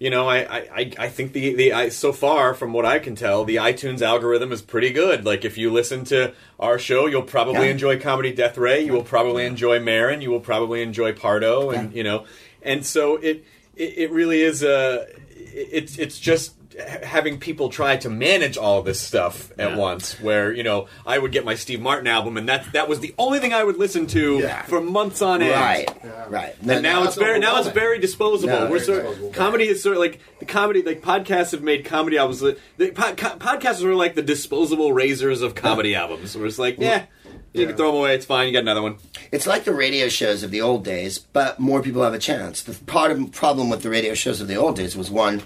you 0.00 0.10
know, 0.10 0.28
I 0.28 0.38
I, 0.38 0.58
I- 0.74 0.92
I 0.98 1.08
think 1.08 1.32
the 1.34 1.54
the 1.54 1.72
I, 1.72 1.88
so 1.88 2.12
far 2.12 2.52
from 2.52 2.72
what 2.72 2.84
I 2.84 2.98
can 2.98 3.14
tell, 3.14 3.44
the 3.44 3.56
iTunes 3.56 4.02
algorithm 4.02 4.50
is 4.50 4.60
pretty 4.60 4.90
good. 4.90 5.24
Like 5.24 5.44
if 5.44 5.56
you 5.56 5.70
listen 5.70 6.04
to 6.06 6.32
our 6.58 6.78
show, 6.80 7.06
you'll 7.06 7.22
probably 7.22 7.66
Yeah. 7.66 7.70
enjoy 7.72 8.00
Comedy 8.00 8.32
Death 8.32 8.58
Ray, 8.58 8.80
you 8.84 8.92
will 8.92 9.04
probably 9.04 9.46
enjoy 9.46 9.78
Maron, 9.78 10.20
you 10.20 10.30
will 10.32 10.40
probably 10.40 10.82
enjoy 10.82 11.12
Pardo, 11.12 11.70
and 11.70 11.92
Yeah. 11.92 11.96
you 11.96 12.02
know, 12.02 12.24
and 12.64 12.84
so 12.86 13.16
it 13.16 13.44
it, 13.76 13.98
it 13.98 14.10
really 14.10 14.40
is 14.42 14.62
uh, 14.62 15.06
a 15.08 15.22
it's 15.54 15.98
it's 15.98 16.18
just 16.18 16.54
having 17.02 17.38
people 17.38 17.68
try 17.68 17.98
to 17.98 18.08
manage 18.08 18.56
all 18.56 18.82
this 18.82 18.98
stuff 18.98 19.50
at 19.58 19.72
Yeah. 19.72 19.76
once 19.76 20.18
where 20.20 20.50
you 20.50 20.62
know 20.62 20.86
i 21.04 21.18
would 21.18 21.30
get 21.30 21.44
my 21.44 21.54
steve 21.54 21.82
martin 21.82 22.06
album 22.06 22.38
and 22.38 22.48
that 22.48 22.72
that 22.72 22.88
was 22.88 23.00
the 23.00 23.14
only 23.18 23.40
thing 23.40 23.52
i 23.52 23.62
would 23.62 23.76
listen 23.76 24.06
to 24.06 24.38
Yeah. 24.38 24.62
for 24.62 24.80
months 24.80 25.20
on 25.20 25.42
end 25.42 25.52
Right, 25.52 26.30
right. 26.30 26.54
and 26.66 26.82
now 26.82 27.04
it's 27.04 27.14
very 27.16 27.38
now 27.40 27.58
it's 27.60 27.68
very 27.68 27.98
disposable. 27.98 28.54
No, 28.60 28.70
We're 28.70 28.78
sort 28.78 29.02
disposable. 29.02 29.32
comedy 29.34 29.68
is 29.68 29.82
sort 29.82 29.96
of 29.96 30.00
like 30.00 30.20
the 30.38 30.46
comedy 30.46 30.80
like 30.82 31.02
podcasts 31.02 31.50
have 31.52 31.62
made 31.62 31.84
comedy 31.84 32.16
albums. 32.16 32.40
The, 32.40 32.56
the 32.78 32.90
pod, 32.90 33.18
co- 33.18 33.36
podcasts 33.36 33.84
are 33.84 33.94
like 33.94 34.14
the 34.14 34.22
disposable 34.22 34.94
razors 34.94 35.42
of 35.42 35.54
comedy 35.54 35.94
albums. 35.94 36.34
Where 36.34 36.46
it's 36.46 36.58
like, 36.58 36.78
yeah, 36.78 37.04
you 37.52 37.66
can 37.66 37.76
throw 37.76 37.88
them 37.92 37.96
away. 38.00 38.14
It's 38.14 38.26
fine. 38.26 38.46
You 38.46 38.52
got 38.52 38.60
another 38.62 38.82
one. 38.82 38.96
It's 39.30 39.46
like 39.46 39.64
the 39.64 39.74
radio 39.74 40.08
shows 40.08 40.42
of 40.42 40.50
the 40.50 40.60
old 40.60 40.84
days, 40.84 41.18
but 41.18 41.58
more 41.58 41.82
people 41.82 42.02
have 42.02 42.14
a 42.14 42.18
chance. 42.18 42.62
The 42.62 42.74
part 42.84 43.10
of 43.10 43.32
problem 43.32 43.68
with 43.70 43.82
the 43.82 43.90
radio 43.90 44.14
shows 44.14 44.40
of 44.40 44.48
the 44.48 44.56
old 44.56 44.76
days 44.76 44.96
was 44.96 45.10
one, 45.10 45.42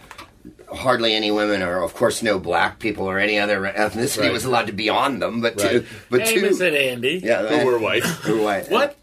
hardly 0.73 1.15
any 1.15 1.31
women, 1.31 1.63
or 1.63 1.83
of 1.83 1.95
course 1.95 2.23
no 2.23 2.39
black 2.39 2.79
people 2.79 3.09
or 3.09 3.19
any 3.19 3.39
other 3.39 3.61
ethnicity 3.63 4.23
Right. 4.23 4.33
was 4.33 4.45
allowed 4.45 4.67
to 4.67 4.73
be 4.73 4.89
on 4.89 5.19
them. 5.21 5.41
But 5.41 5.61
Right. 5.61 5.71
two, 5.71 5.85
but 6.11 6.23
hey, 6.23 6.35
two, 6.35 6.47
Amos 6.47 6.61
'n' 6.61 6.75
Andy. 6.75 7.21
yeah, 7.25 7.47
Who 7.47 7.67
were 7.67 7.79
white? 7.79 8.05
who 8.05 8.39
were 8.39 8.45
white. 8.45 8.71
What? 8.71 8.97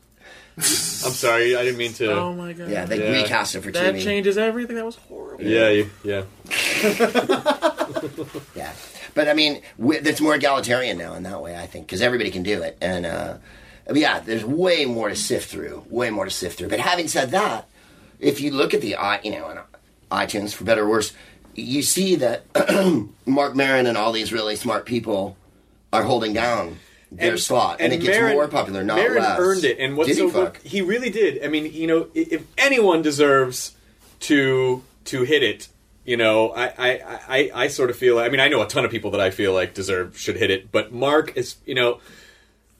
I'm 0.58 1.12
sorry, 1.13 1.56
I 1.56 1.63
didn't 1.63 1.78
mean 1.78 1.94
to. 1.94 2.12
Oh 2.12 2.34
my 2.34 2.54
god. 2.54 2.70
Yeah, 2.70 2.86
they 2.86 3.00
Yeah. 3.00 3.22
recast 3.24 3.56
it 3.56 3.62
for 3.62 3.72
that 3.72 3.96
TV. 3.96 4.04
changes 4.04 4.38
everything. 4.38 4.76
That 4.76 4.86
was 4.86 4.96
horrible. 4.98 5.44
yeah, 5.44 5.70
you, 5.70 5.89
yeah. 6.04 6.24
Yeah, 8.56 8.72
but 9.13 9.28
I 9.28 9.34
mean, 9.34 9.62
w- 9.80 10.00
it's 10.04 10.22
more 10.22 10.36
egalitarian 10.36 10.98
now 10.98 11.13
in 11.16 11.24
that 11.24 11.42
way. 11.42 11.56
I 11.58 11.66
think 11.68 11.88
because 11.88 12.02
everybody 12.02 12.32
can 12.32 12.44
do 12.44 12.62
it, 12.62 12.78
and 12.82 13.06
uh, 13.06 13.38
but 13.88 13.96
yeah, 13.98 14.20
there's 14.20 14.46
way 14.46 14.86
more 14.86 15.10
to 15.10 15.16
sift 15.16 15.50
through, 15.50 15.84
way 15.89 16.10
more 16.10 16.26
to 16.26 16.32
sift 16.32 16.58
through. 16.58 16.70
But 16.70 16.80
having 16.80 17.08
said 17.08 17.32
that, 17.32 17.68
if 18.20 18.42
you 18.42 18.52
look 18.52 18.74
at 18.74 18.82
the 18.82 18.96
i, 18.96 19.20
you 19.24 19.32
know, 19.32 19.46
on 19.46 19.60
iTunes 20.12 20.54
for 20.54 20.63
better 20.63 20.84
or 20.84 20.89
worse, 20.89 21.13
you 21.56 21.82
see 21.82 22.16
that 22.16 22.44
Marc 23.26 23.56
Maron 23.56 23.86
and 23.88 23.98
all 23.98 24.12
these 24.12 24.32
really 24.34 24.56
smart 24.56 24.86
people 24.86 25.36
are 25.92 26.04
holding 26.04 26.34
down 26.34 26.78
their 27.17 27.38
slot, 27.38 27.78
and, 27.80 27.93
it 27.93 27.97
gets 28.02 28.34
more 28.34 28.47
popular, 28.47 28.84
not 28.84 28.97
Maron 28.97 29.17
less. 29.23 29.39
earned 29.39 29.63
it, 29.65 29.80
and 29.80 29.95
what's 29.97 30.10
Did 30.10 30.17
he 30.17 30.30
so 30.30 30.45
fuck? 30.45 30.62
he 30.62 30.82
really 30.82 31.10
did. 31.10 31.43
I 31.43 31.47
mean, 31.47 31.71
you 31.73 31.88
know, 31.88 32.08
if 32.13 32.43
anyone 32.58 33.02
deserves 33.02 33.73
to 34.21 34.84
to 35.06 35.23
hit 35.23 35.43
it, 35.43 35.67
you 36.06 36.17
know, 36.17 36.52
I 36.52 36.65
I, 36.78 37.19
I 37.28 37.52
I 37.63 37.67
sort 37.67 37.89
of 37.89 37.95
feel. 37.97 38.19
I 38.19 38.30
mean, 38.30 38.39
I 38.39 38.47
know 38.47 38.62
a 38.62 38.67
ton 38.67 38.86
of 38.86 38.91
people 38.91 39.12
that 39.12 39.21
I 39.21 39.32
feel 39.32 39.54
like 39.54 39.73
deserve 39.73 40.17
should 40.17 40.38
hit 40.38 40.49
it, 40.52 40.71
but 40.71 40.91
Mark 40.93 41.36
is, 41.38 41.56
you 41.65 41.76
know. 41.76 41.99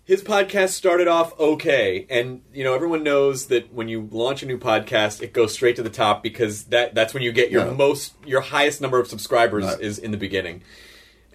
His 0.06 0.22
podcast 0.22 0.72
started 0.72 1.08
off 1.08 1.40
okay, 1.40 2.06
and 2.10 2.42
you 2.54 2.66
know 2.66 2.74
everyone 2.76 3.04
knows 3.04 3.46
that 3.46 3.74
when 3.74 3.88
you 3.88 4.10
launch 4.12 4.44
a 4.44 4.46
new 4.46 4.58
podcast, 4.58 5.22
it 5.22 5.32
goes 5.32 5.54
straight 5.54 5.78
to 5.78 5.82
the 5.82 5.90
top 5.90 6.22
because 6.22 6.66
that 6.66 6.94
that's 6.94 7.14
when 7.14 7.24
you 7.24 7.32
get 7.32 7.52
your 7.52 7.66
Yeah. 7.68 7.72
most 7.72 8.12
your 8.26 8.42
highest 8.42 8.82
number 8.82 9.00
of 9.00 9.08
subscribers 9.08 9.64
Right. 9.64 9.80
is 9.80 9.98
in 10.00 10.12
the 10.12 10.18
beginning 10.18 10.62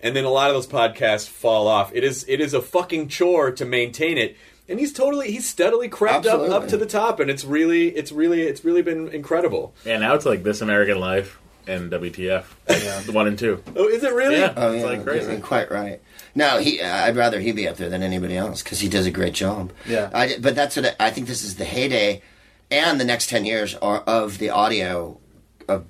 and 0.02 0.14
then 0.16 0.24
a 0.24 0.30
lot 0.30 0.48
of 0.50 0.54
those 0.54 0.66
podcasts 0.66 1.28
fall 1.28 1.66
off. 1.68 1.92
It 1.94 2.04
is 2.04 2.24
it 2.28 2.40
is 2.40 2.54
a 2.54 2.62
fucking 2.62 3.08
chore 3.08 3.50
to 3.52 3.64
maintain 3.64 4.18
it. 4.18 4.36
And 4.68 4.78
he's 4.78 4.92
totally 4.92 5.30
he's 5.30 5.48
steadily 5.48 5.88
crept 5.88 6.26
up 6.26 6.34
Absolutely. 6.40 6.54
up 6.56 6.68
to 6.68 6.76
the 6.76 6.86
top 6.86 7.20
and 7.20 7.30
it's 7.30 7.44
really 7.44 7.88
it's 7.88 8.12
really 8.12 8.42
it's 8.42 8.64
really 8.64 8.82
been 8.82 9.08
incredible. 9.08 9.74
Yeah, 9.84 9.98
now 9.98 10.14
it's 10.14 10.26
like 10.26 10.42
This 10.42 10.60
American 10.60 11.00
Life 11.00 11.38
and 11.66 11.90
WTF. 11.90 12.44
Yeah, 12.68 13.00
the 13.00 13.12
one 13.12 13.26
and 13.26 13.38
two. 13.38 13.62
Oh, 13.76 13.88
is 13.88 14.02
it 14.04 14.12
really? 14.12 14.36
Yeah, 14.36 14.52
Oh, 14.56 14.72
it's 14.72 14.82
yeah, 14.82 14.88
like 14.90 15.04
crazy. 15.04 15.32
you're 15.32 15.40
quite 15.40 15.70
right. 15.70 16.00
No, 16.34 16.58
he. 16.58 16.80
I'd 16.82 17.16
rather 17.16 17.40
he 17.40 17.52
be 17.52 17.66
up 17.66 17.76
there 17.76 17.88
than 17.88 18.02
anybody 18.02 18.36
else 18.36 18.62
because 18.62 18.80
he 18.80 18.88
does 18.88 19.06
a 19.06 19.10
great 19.10 19.34
job. 19.34 19.72
Yeah. 19.86 20.08
I, 20.14 20.36
but 20.40 20.54
that's 20.54 20.76
what 20.76 20.86
I, 21.00 21.06
I 21.08 21.10
think. 21.10 21.26
This 21.26 21.42
is 21.42 21.56
the 21.56 21.64
heyday, 21.64 22.22
and 22.70 23.00
the 23.00 23.04
next 23.04 23.28
ten 23.28 23.44
years 23.44 23.74
are 23.76 23.98
of 24.00 24.38
the 24.38 24.50
audio, 24.50 25.18
of 25.68 25.84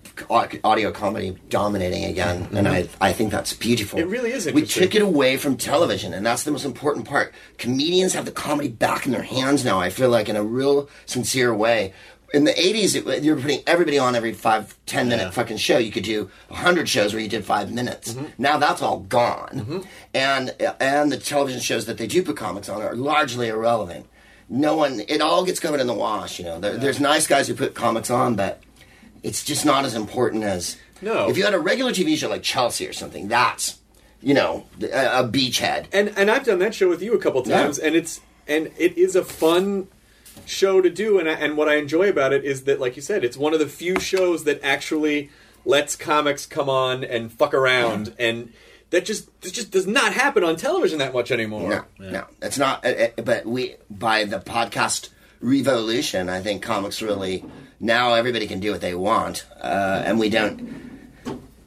audio 0.64 0.90
comedy 0.90 1.36
dominating 1.48 2.04
again, 2.04 2.48
and 2.52 2.66
I 2.66 2.88
I 3.00 3.12
think 3.12 3.30
that's 3.30 3.52
beautiful. 3.52 3.98
It 3.98 4.08
really 4.08 4.32
is 4.32 4.50
We 4.52 4.66
took 4.66 4.94
it 4.94 5.02
away 5.02 5.36
from 5.36 5.56
television, 5.56 6.12
and 6.12 6.26
that's 6.26 6.42
the 6.42 6.50
most 6.50 6.64
important 6.64 7.06
part. 7.06 7.32
Comedians 7.58 8.12
have 8.14 8.24
the 8.24 8.32
comedy 8.32 8.68
back 8.68 9.06
in 9.06 9.12
their 9.12 9.22
hands 9.22 9.64
now. 9.64 9.80
I 9.80 9.90
feel 9.90 10.10
like 10.10 10.28
in 10.28 10.36
a 10.36 10.42
real 10.42 10.88
sincere 11.06 11.54
way. 11.54 11.94
In 12.34 12.44
the 12.44 12.52
'80s, 12.52 12.94
it, 12.94 13.22
you 13.22 13.34
were 13.34 13.40
putting 13.40 13.62
everybody 13.66 13.98
on 13.98 14.14
every 14.14 14.34
five, 14.34 14.76
ten 14.84 15.08
minute 15.08 15.32
fucking 15.32 15.56
show. 15.56 15.78
You 15.78 15.92
could 15.92 16.04
do 16.04 16.28
hundred 16.50 16.88
shows 16.88 17.14
where 17.14 17.22
you 17.22 17.28
did 17.28 17.44
five 17.44 17.72
minutes. 17.72 18.12
Mm-hmm. 18.12 18.26
Now 18.36 18.58
that's 18.58 18.82
all 18.82 19.00
gone, 19.00 19.86
and 20.12 20.54
and 20.80 21.10
the 21.12 21.18
television 21.18 21.60
shows 21.60 21.86
that 21.86 21.96
they 21.98 22.06
do 22.06 22.22
put 22.22 22.36
comics 22.36 22.68
on 22.68 22.82
are 22.82 22.94
largely 22.94 23.48
irrelevant. 23.48 24.06
No 24.50 24.76
one, 24.76 25.00
it 25.08 25.20
all 25.20 25.44
gets 25.44 25.60
covered 25.60 25.78
in 25.80 25.86
the 25.86 25.94
wash. 25.94 26.38
You 26.38 26.46
know, 26.46 26.58
there, 26.58 26.78
there's 26.78 27.00
nice 27.00 27.26
guys 27.26 27.48
who 27.48 27.54
put 27.54 27.74
comics 27.74 28.08
on, 28.08 28.34
but 28.34 28.62
it's 29.22 29.44
just 29.44 29.64
not 29.66 29.84
as 29.84 29.94
important 29.94 30.44
as 30.44 30.76
No. 31.02 31.28
If 31.28 31.36
you 31.36 31.44
had 31.44 31.54
a 31.54 31.58
regular 31.60 31.92
TV 31.92 32.16
show 32.16 32.28
like 32.28 32.42
Chelsea 32.42 32.86
or 32.86 32.92
something, 32.92 33.28
that's 33.28 33.78
you 34.22 34.34
know 34.34 34.66
a, 34.82 35.20
a 35.24 35.28
beachhead. 35.28 35.86
And 35.92 36.12
and 36.16 36.30
I've 36.30 36.44
done 36.44 36.58
that 36.60 36.74
show 36.74 36.88
with 36.88 37.02
you 37.02 37.14
a 37.14 37.18
couple 37.18 37.42
Yeah. 37.46 37.62
times 37.62 37.78
and 37.78 37.94
it's 37.94 38.20
and 38.46 38.70
it 38.78 38.96
is 38.98 39.14
a 39.16 39.24
fun 39.24 39.88
show 40.46 40.80
to 40.80 40.88
do 40.90 41.18
and 41.18 41.28
I, 41.28 41.32
and 41.34 41.56
what 41.56 41.68
I 41.68 41.76
enjoy 41.76 42.08
about 42.08 42.32
it 42.32 42.44
is 42.44 42.64
that 42.64 42.80
like 42.80 42.96
you 42.96 43.02
said 43.02 43.22
it's 43.24 43.36
one 43.36 43.52
of 43.52 43.58
the 43.60 43.66
few 43.66 43.98
shows 44.00 44.44
that 44.44 44.62
actually 44.64 45.30
lets 45.64 45.94
comics 45.96 46.46
come 46.46 46.68
on 46.70 47.04
and 47.04 47.30
fuck 47.32 47.52
around 47.52 48.14
and 48.18 48.52
that 48.90 49.04
just 49.04 49.28
that 49.42 49.52
just 49.52 49.70
does 49.70 49.86
not 49.86 50.14
happen 50.14 50.42
on 50.42 50.56
television 50.56 50.98
that 51.00 51.12
much 51.12 51.30
anymore. 51.30 51.68
No, 51.98 52.10
no, 52.10 52.24
it's 52.40 52.56
not. 52.56 52.82
uh, 52.86 52.88
uh, 52.88 53.22
But 53.22 53.44
we, 53.44 53.76
by 53.90 54.24
the 54.24 54.38
podcast 54.38 55.10
revolution, 55.42 56.28
I 56.30 56.40
think 56.40 56.62
comics 56.62 57.02
really 57.02 57.44
now 57.80 58.14
everybody 58.14 58.46
can 58.46 58.60
do 58.60 58.72
what 58.72 58.80
they 58.80 58.94
want, 58.94 59.46
uh, 59.60 60.02
and 60.04 60.18
we 60.18 60.28
don't. 60.28 61.00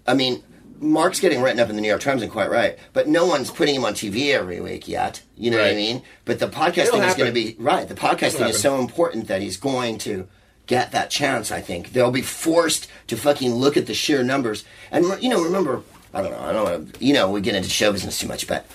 I 0.08 0.13
mean, 0.13 0.43
Marc's 0.80 1.19
getting 1.19 1.41
written 1.41 1.60
up 1.60 1.69
in 1.69 1.76
the 1.76 1.82
New 1.82 1.88
York 1.88 2.02
Times, 2.02 2.21
and 2.21 2.32
quite 2.32 2.50
right. 2.50 2.78
But 2.91 3.08
no 3.08 3.26
one's 3.28 3.52
putting 3.52 3.76
him 3.76 3.86
on 3.86 3.93
TV 3.93 4.34
every 4.34 4.60
week 4.60 4.88
yet. 4.88 5.21
You 5.38 5.52
know 5.52 5.58
what 5.58 5.67
I 5.67 5.76
mean? 5.76 6.02
But 6.26 6.39
the 6.39 6.47
podcasting 6.47 7.08
is 7.08 7.15
going 7.15 7.30
to 7.30 7.32
be 7.32 7.56
right. 7.60 7.88
The 7.88 7.95
podcasting 7.95 8.50
is 8.50 8.60
so 8.60 8.80
important 8.80 9.28
that 9.28 9.41
he's 9.41 9.58
going 9.58 10.00
to 10.00 10.28
get 10.65 10.91
that 10.91 11.10
chance. 11.10 11.52
I 11.52 11.62
think 11.62 11.93
they'll 11.93 12.12
be 12.12 12.21
forced 12.21 12.88
to 13.08 13.17
fucking 13.17 13.54
look 13.54 13.78
at 13.78 13.86
the 13.86 13.93
sheer 13.93 14.24
numbers. 14.24 14.65
And 14.89 15.06
you 15.21 15.30
know, 15.30 15.43
remember, 15.43 15.84
I 16.13 16.21
don't 16.21 16.32
know, 16.32 16.39
I 16.39 16.52
don't 16.52 16.63
want 16.63 16.93
to. 16.95 17.06
You 17.06 17.13
know, 17.13 17.30
we 17.30 17.41
get 17.41 17.56
into 17.56 17.69
show 17.69 17.91
business 17.91 18.19
too 18.19 18.28
much, 18.28 18.47
but 18.47 18.65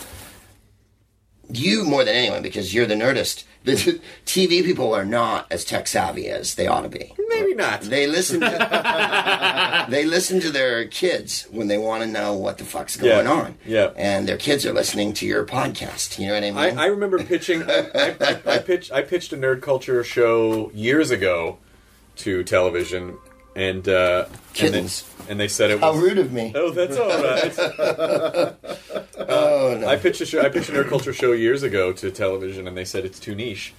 you 1.53 1.85
more 1.85 2.05
than 2.05 2.15
anyone 2.15 2.43
because 2.43 2.75
you're 2.75 2.87
the 2.87 2.95
nerdist. 2.95 3.45
The 3.65 3.73
TV 4.27 4.65
people 4.65 4.95
are 4.95 5.05
not 5.05 5.47
as 5.51 5.65
tech 5.65 5.89
savvy 5.89 6.29
as 6.29 6.55
they 6.55 6.67
ought 6.69 6.83
to 6.83 6.89
be. 6.89 7.15
Maybe 7.29 7.53
not. 7.55 7.83
They 7.83 8.07
listen 8.07 8.41
to 8.41 9.87
they 9.91 10.05
listen 10.05 10.39
to 10.41 10.51
their 10.51 10.87
kids 10.87 11.47
when 11.51 11.67
they 11.69 11.77
want 11.79 12.03
to 12.05 12.09
know 12.09 12.33
what 12.35 12.59
the 12.59 12.65
fuck's 12.65 12.97
going 12.97 13.27
Yeah. 13.27 13.33
on. 13.33 13.59
Yeah. 13.67 13.91
and 13.97 14.29
their 14.29 14.37
kids 14.39 14.65
are 14.67 14.73
listening 14.73 15.13
to 15.15 15.27
your 15.27 15.45
podcast. 15.45 16.19
You 16.19 16.29
know 16.29 16.35
what 16.35 16.45
I 16.45 16.51
mean? 16.69 16.79
I, 16.79 16.85
I 16.85 16.87
remember 16.87 17.19
pitching. 17.23 17.63
I, 17.69 17.89
I, 17.95 18.17
I, 18.21 18.41
I 18.55 18.59
pitched. 18.59 18.93
I 18.93 19.03
pitched 19.03 19.33
a 19.33 19.37
nerd 19.37 19.63
culture 19.63 20.03
show 20.05 20.71
years 20.73 21.11
ago 21.11 21.59
to 22.19 22.45
television, 22.45 23.19
and 23.57 23.89
uh, 23.89 24.27
and, 24.29 24.35
they, 24.35 24.55
Kittens. 24.55 25.05
and 25.29 25.39
they 25.41 25.49
said 25.49 25.71
it 25.73 25.81
How 25.81 25.93
was. 25.93 26.03
rude 26.03 26.19
of 26.19 26.33
me! 26.33 26.53
Oh, 26.55 26.71
that's 26.71 26.97
all 26.97 27.09
right. 27.09 28.55
Uh, 29.29 29.33
oh 29.33 29.79
no! 29.81 29.87
I 29.89 29.97
pitched 29.97 30.21
a 30.21 30.27
show. 30.27 30.41
I 30.43 30.49
pitched 30.49 30.69
a 30.69 30.73
nerd 30.73 30.89
culture 30.89 31.13
show 31.13 31.33
years 31.33 31.63
ago 31.63 31.93
to 31.93 32.11
television, 32.11 32.67
and 32.69 32.77
they 32.77 32.85
said 32.85 33.05
it's 33.05 33.19
too 33.21 33.35
niche. 33.35 33.75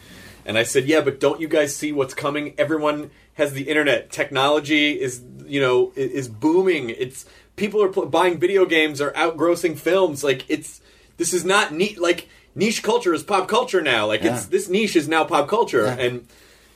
And 0.45 0.57
I 0.57 0.63
said, 0.63 0.85
yeah, 0.85 1.01
but 1.01 1.19
don't 1.19 1.41
you 1.41 1.47
guys 1.49 1.75
see 1.75 1.91
what's 1.91 2.13
coming? 2.13 2.53
Everyone 2.57 3.11
has 3.33 3.51
the 3.51 3.63
internet. 3.63 4.11
Technology 4.11 4.93
is, 4.99 5.21
you 5.45 5.59
know, 5.59 5.91
is 5.95 6.29
booming. 6.29 6.89
It's 6.89 7.25
people 7.57 7.83
are 7.83 7.89
pl- 7.89 8.05
buying 8.05 8.39
video 8.39 8.65
games 8.65 9.01
are 9.01 9.11
outgrossing 9.11 9.77
films. 9.77 10.23
Like 10.23 10.45
it's 10.49 10.79
this 11.17 11.33
is 11.33 11.43
not 11.43 11.73
neat. 11.73 11.99
Like 11.99 12.29
niche 12.55 12.81
culture 12.81 13.13
is 13.13 13.23
pop 13.23 13.47
culture 13.49 13.81
now. 13.81 14.07
Like 14.07 14.23
it's 14.23 14.45
this 14.45 14.69
niche 14.69 14.95
is 14.95 15.07
now 15.09 15.25
pop 15.25 15.49
culture, 15.49 15.83
Yeah. 15.85 15.95
and 16.05 16.27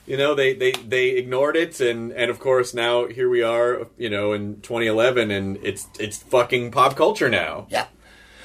you 0.06 0.16
know 0.18 0.34
they, 0.34 0.52
they 0.52 0.72
they 0.72 1.10
ignored 1.10 1.56
it, 1.56 1.80
and 1.80 2.12
and 2.12 2.30
of 2.30 2.38
course 2.40 2.74
now 2.74 3.06
here 3.06 3.30
we 3.30 3.42
are, 3.42 3.86
you 3.96 4.10
know, 4.10 4.32
in 4.34 4.60
2011, 4.60 5.30
and 5.30 5.56
it's 5.62 5.86
it's 5.98 6.18
fucking 6.18 6.72
pop 6.72 6.94
culture 6.94 7.30
now. 7.30 7.66
yeah, 7.70 7.86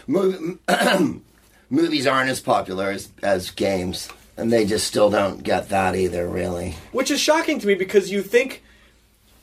Mo- 0.08 0.58
movies 1.70 2.08
aren't 2.08 2.30
as 2.30 2.40
popular 2.40 2.92
as, 2.92 3.10
as 3.22 3.52
games, 3.52 4.10
and 4.36 4.52
they 4.52 4.66
just 4.66 4.88
still 4.88 5.10
don't 5.10 5.44
get 5.44 5.70
that 5.70 5.96
either. 5.96 6.28
Really, 6.28 6.76
which 6.92 7.12
is 7.12 7.20
shocking 7.20 7.60
to 7.60 7.68
me 7.68 7.76
because 7.76 8.12
you 8.12 8.22
think 8.22 8.64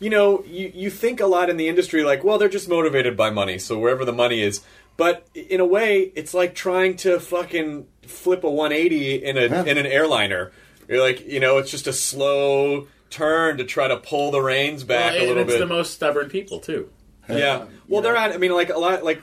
you 0.00 0.10
know 0.10 0.42
you, 0.46 0.70
you 0.74 0.90
think 0.90 1.20
a 1.20 1.26
lot 1.26 1.48
in 1.50 1.56
the 1.56 1.68
industry 1.68 2.02
like 2.02 2.24
well 2.24 2.36
they're 2.36 2.48
just 2.48 2.68
motivated 2.68 3.16
by 3.16 3.30
money 3.30 3.58
so 3.58 3.78
wherever 3.78 4.04
the 4.04 4.12
money 4.12 4.42
is 4.42 4.60
but 4.96 5.24
in 5.34 5.60
a 5.60 5.64
way 5.64 6.10
it's 6.16 6.34
like 6.34 6.52
trying 6.52 6.96
to 6.96 7.20
fucking 7.20 7.86
flip 8.02 8.42
a 8.42 8.50
180 8.50 9.24
in 9.24 9.36
a 9.38 9.42
Yeah. 9.42 9.64
in 9.64 9.78
an 9.78 9.86
airliner 9.86 10.50
you're 10.88 11.00
like 11.00 11.24
you 11.26 11.38
know 11.38 11.58
it's 11.58 11.70
just 11.70 11.86
a 11.86 11.92
slow 11.92 12.88
turn 13.08 13.56
to 13.58 13.64
try 13.64 13.86
to 13.86 13.96
pull 13.96 14.32
the 14.32 14.42
reins 14.42 14.82
back 14.82 15.12
Well, 15.12 15.14
a 15.14 15.18
and 15.20 15.28
little 15.28 15.42
it's 15.44 15.52
bit 15.52 15.58
the 15.60 15.66
most 15.66 15.94
stubborn 15.94 16.28
people 16.28 16.58
too. 16.58 16.90
yeah. 17.28 17.66
Well, 17.86 18.02
they're 18.02 18.16
at. 18.16 18.32
I 18.32 18.36
mean, 18.38 18.52
like 18.52 18.70
a 18.70 18.78
lot, 18.78 19.04
like 19.04 19.22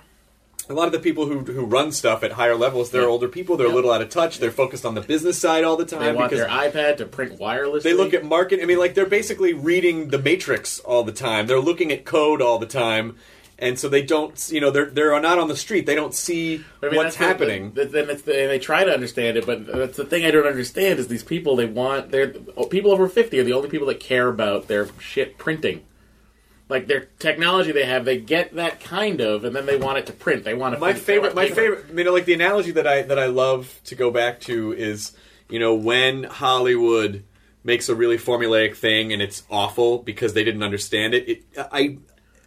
a 0.71 0.75
lot 0.75 0.87
of 0.87 0.91
the 0.93 0.99
people 0.99 1.25
who 1.27 1.39
who 1.39 1.65
run 1.65 1.91
stuff 1.91 2.23
at 2.23 2.31
higher 2.33 2.55
levels, 2.55 2.89
they're 2.91 3.01
Yeah. 3.01 3.07
older 3.07 3.27
people. 3.27 3.57
They're 3.57 3.67
a 3.67 3.71
little 3.73 3.91
out 3.91 4.01
of 4.01 4.09
touch. 4.09 4.39
They're 4.39 4.51
focused 4.51 4.85
on 4.85 4.95
the 4.95 5.01
business 5.01 5.37
side 5.37 5.63
all 5.63 5.77
the 5.77 5.85
time 5.85 5.99
They 6.01 6.11
want 6.13 6.31
because 6.31 6.45
their 6.45 6.49
iPad 6.55 6.97
to 6.97 7.05
print 7.05 7.39
wirelessly. 7.39 7.83
they 7.83 7.93
look 7.93 8.13
at 8.13 8.23
market. 8.25 8.59
I 8.61 8.65
mean, 8.65 8.79
like 8.79 8.93
they're 8.95 9.05
basically 9.05 9.53
reading 9.53 10.09
the 10.09 10.17
Matrix 10.19 10.79
all 10.79 11.03
the 11.03 11.11
time. 11.11 11.47
They're 11.47 11.59
looking 11.59 11.91
at 11.91 12.05
code 12.05 12.41
all 12.41 12.57
the 12.59 12.65
time, 12.65 13.15
and 13.59 13.77
so 13.77 13.87
they 13.89 14.01
don't. 14.01 14.49
You 14.51 14.61
know, 14.61 14.71
they're 14.71 14.85
they're 14.89 15.19
not 15.19 15.37
on 15.39 15.47
the 15.47 15.55
street. 15.55 15.85
They 15.85 15.95
don't 15.95 16.13
see 16.15 16.63
I 16.81 16.87
mean, 16.87 16.95
what's 16.95 17.15
the- 17.17 17.23
happening. 17.23 17.71
the- 17.75 17.85
then 17.85 18.09
it's 18.09 18.23
the, 18.23 18.39
and 18.41 18.49
they 18.49 18.59
try 18.59 18.83
to 18.83 18.91
understand 18.93 19.37
it, 19.37 19.45
but 19.45 19.67
that's 19.67 19.97
the 19.97 20.05
thing 20.05 20.25
I 20.25 20.31
don't 20.31 20.47
understand 20.47 20.99
is 20.99 21.07
these 21.07 21.23
people. 21.23 21.55
They 21.55 21.65
want 21.65 22.11
they're 22.11 22.29
people 22.69 22.91
over 22.91 23.07
fifty 23.07 23.39
are 23.39 23.43
the 23.43 23.53
only 23.53 23.69
people 23.69 23.87
that 23.87 23.99
care 23.99 24.27
about 24.29 24.67
their 24.67 24.87
shit 24.99 25.37
printing. 25.37 25.81
Like 26.71 26.87
their 26.87 27.01
technology 27.19 27.73
they 27.73 27.85
have, 27.85 28.05
they 28.05 28.17
get 28.17 28.55
that 28.55 28.79
kind 28.79 29.19
of, 29.19 29.43
and 29.43 29.53
then 29.53 29.65
they 29.65 29.75
want 29.75 29.97
it 29.97 30.05
to 30.07 30.13
print. 30.13 30.45
They 30.45 30.53
want 30.53 30.73
to. 30.73 30.79
my 30.79 30.93
favorite 30.93 31.35
my 31.35 31.49
favorite 31.49 31.85
you 31.93 32.03
know 32.03 32.13
like 32.13 32.25
the 32.25 32.33
analogy 32.33 32.71
that 32.71 32.87
i 32.87 33.01
that 33.01 33.19
i 33.19 33.25
love 33.25 33.79
to 33.83 33.93
go 33.95 34.09
back 34.09 34.39
to 34.41 34.71
is 34.73 35.11
you 35.49 35.59
know 35.59 35.75
when 35.75 36.23
hollywood 36.23 37.23
makes 37.63 37.89
a 37.89 37.95
really 37.95 38.17
formulaic 38.17 38.75
thing 38.75 39.11
and 39.11 39.21
it's 39.21 39.43
awful 39.51 39.99
because 39.99 40.33
they 40.33 40.43
didn't 40.43 40.63
understand 40.63 41.13
it, 41.13 41.27
it 41.29 41.43
i 41.57 41.97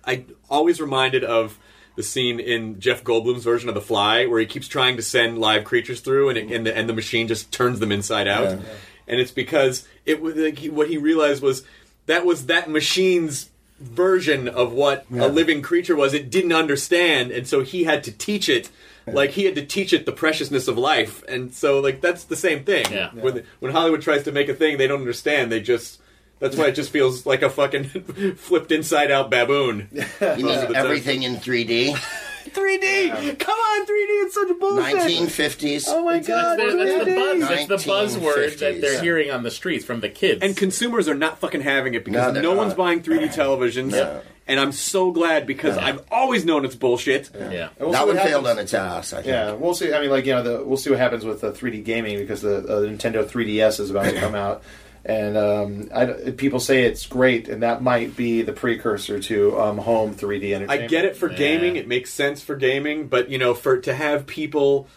i 0.06 0.24
always 0.48 0.80
reminded 0.80 1.22
of 1.22 1.58
the 1.96 2.02
scene 2.02 2.40
in 2.40 2.80
Jeff 2.80 3.04
Goldblum's 3.04 3.44
version 3.44 3.68
of 3.68 3.76
The 3.76 3.80
Fly, 3.80 4.26
where 4.26 4.40
he 4.40 4.46
keeps 4.46 4.66
trying 4.66 4.96
to 4.96 5.02
send 5.02 5.38
live 5.38 5.62
creatures 5.62 6.00
through, 6.00 6.30
and, 6.30 6.38
it, 6.38 6.50
and 6.50 6.66
the 6.66 6.76
and 6.76 6.88
the 6.88 6.92
machine 6.92 7.28
just 7.28 7.52
turns 7.52 7.78
them 7.78 7.92
inside 7.92 8.26
out. 8.26 8.58
And 9.06 9.20
it's 9.20 9.30
because 9.30 9.86
it 10.04 10.20
was 10.20 10.34
like 10.34 10.58
he, 10.58 10.70
what 10.70 10.88
he 10.88 10.98
realized 10.98 11.40
was 11.40 11.62
that 12.06 12.26
was 12.26 12.46
that 12.46 12.68
machine's 12.68 13.50
version 13.80 14.48
of 14.48 14.72
what 14.72 15.04
a 15.12 15.28
living 15.28 15.62
creature 15.62 15.96
was. 15.96 16.14
It 16.14 16.30
didn't 16.30 16.52
understand, 16.52 17.30
and 17.32 17.46
so 17.46 17.62
he 17.62 17.84
had 17.84 18.04
to 18.04 18.12
teach 18.12 18.48
it. 18.48 18.70
Like 19.06 19.30
he 19.30 19.44
had 19.44 19.54
to 19.56 19.66
teach 19.66 19.92
it 19.92 20.06
the 20.06 20.12
preciousness 20.12 20.66
of 20.66 20.78
life, 20.78 21.22
and 21.28 21.52
so 21.52 21.80
like 21.80 22.00
that's 22.00 22.24
the 22.24 22.36
same 22.36 22.64
thing. 22.64 22.86
Yeah. 22.90 23.10
When 23.12 23.44
when 23.60 23.72
Hollywood 23.72 24.00
tries 24.00 24.22
to 24.24 24.32
make 24.32 24.48
a 24.48 24.54
thing 24.54 24.78
they 24.78 24.86
don't 24.86 25.00
understand, 25.00 25.52
they 25.52 25.60
just 25.60 26.00
That's 26.38 26.56
why 26.56 26.66
it 26.68 26.74
just 26.74 26.90
feels 26.90 27.26
like 27.26 27.42
a 27.42 27.50
fucking 27.50 27.84
flipped 28.36 28.72
inside 28.72 29.10
out 29.10 29.30
baboon. 29.30 29.88
You 30.20 30.44
mean 30.46 30.46
the 30.46 30.66
time. 30.68 30.76
everything 30.76 31.22
in 31.22 31.36
3D? 31.36 31.96
3D. 32.54 33.38
Come 33.38 33.58
on, 33.58 33.86
3D. 33.86 34.24
It's 34.24 34.34
such 34.34 34.50
a 34.50 34.54
bullshit. 34.54 34.94
1950s. 34.96 35.84
Oh 35.88 36.04
my 36.04 36.14
That's 36.14 36.28
god. 36.28 36.58
the, 36.58 36.76
that's 36.76 37.04
the 37.04 37.14
buzz. 37.14 37.40
That's 37.40 37.66
the 37.66 37.76
1950s. 37.76 38.18
buzzword 38.18 38.58
that 38.60 38.80
they're 38.80 39.02
hearing 39.02 39.30
on 39.30 39.42
the 39.42 39.50
streets 39.50 39.84
from 39.84 40.00
the 40.00 40.08
kids. 40.08 40.40
And 40.42 40.56
consumers 40.56 41.08
are 41.08 41.14
not 41.14 41.38
fucking 41.38 41.60
having 41.62 41.94
it 41.94 42.04
because 42.04 42.32
they're 42.34 42.42
no, 42.42 42.54
one's 42.54 42.74
buying 42.74 43.02
3D 43.02 43.34
televisions. 43.34 43.90
No. 43.90 44.22
And 44.46 44.60
I'm 44.60 44.72
so 44.72 45.10
glad 45.10 45.46
because 45.46 45.78
I've 45.78 46.02
always 46.10 46.44
known 46.44 46.66
it's 46.66 46.74
bullshit. 46.74 47.30
yeah. 47.34 47.70
And 47.78 47.80
we'll 47.80 47.92
that 47.92 48.06
what 48.06 48.16
one 48.16 48.26
failed 48.26 48.46
on 48.46 48.58
its 48.58 48.74
ass, 48.74 49.14
I 49.14 49.16
think. 49.16 49.28
Yeah, 49.28 49.52
we'll 49.52 49.72
see. 49.74 49.94
I 49.94 50.00
mean, 50.00 50.10
like 50.10 50.26
you 50.26 50.34
know, 50.34 50.42
the, 50.42 50.64
we'll 50.64 50.76
see 50.76 50.90
what 50.90 50.98
happens 50.98 51.24
with 51.24 51.40
the 51.40 51.50
3D 51.50 51.82
gaming 51.82 52.18
because 52.18 52.42
the, 52.42 52.58
uh, 52.58 52.80
the 52.80 52.88
Nintendo 52.88 53.24
3DS 53.24 53.80
is 53.80 53.90
about 53.90 54.04
to 54.04 54.20
come 54.20 54.34
out, 54.34 54.62
and 55.04 55.36
um, 55.36 55.88
I, 55.94 56.06
people 56.32 56.60
say 56.60 56.84
it's 56.84 57.06
great, 57.06 57.48
and 57.48 57.62
that 57.62 57.82
might 57.82 58.16
be 58.16 58.42
the 58.42 58.52
precursor 58.52 59.20
to 59.20 59.60
um, 59.60 59.78
home 59.78 60.14
3D 60.14 60.52
entertainment. 60.54 60.70
I 60.70 60.86
get 60.86 61.04
it 61.04 61.16
for 61.16 61.30
Yeah. 61.30 61.36
gaming; 61.36 61.76
it 61.76 61.86
makes 61.88 62.12
sense 62.12 62.42
for 62.42 62.56
gaming. 62.56 63.08
But 63.08 63.28
you 63.28 63.38
know, 63.38 63.54
for 63.54 63.78
to 63.78 63.94
have 63.94 64.26
people 64.26 64.88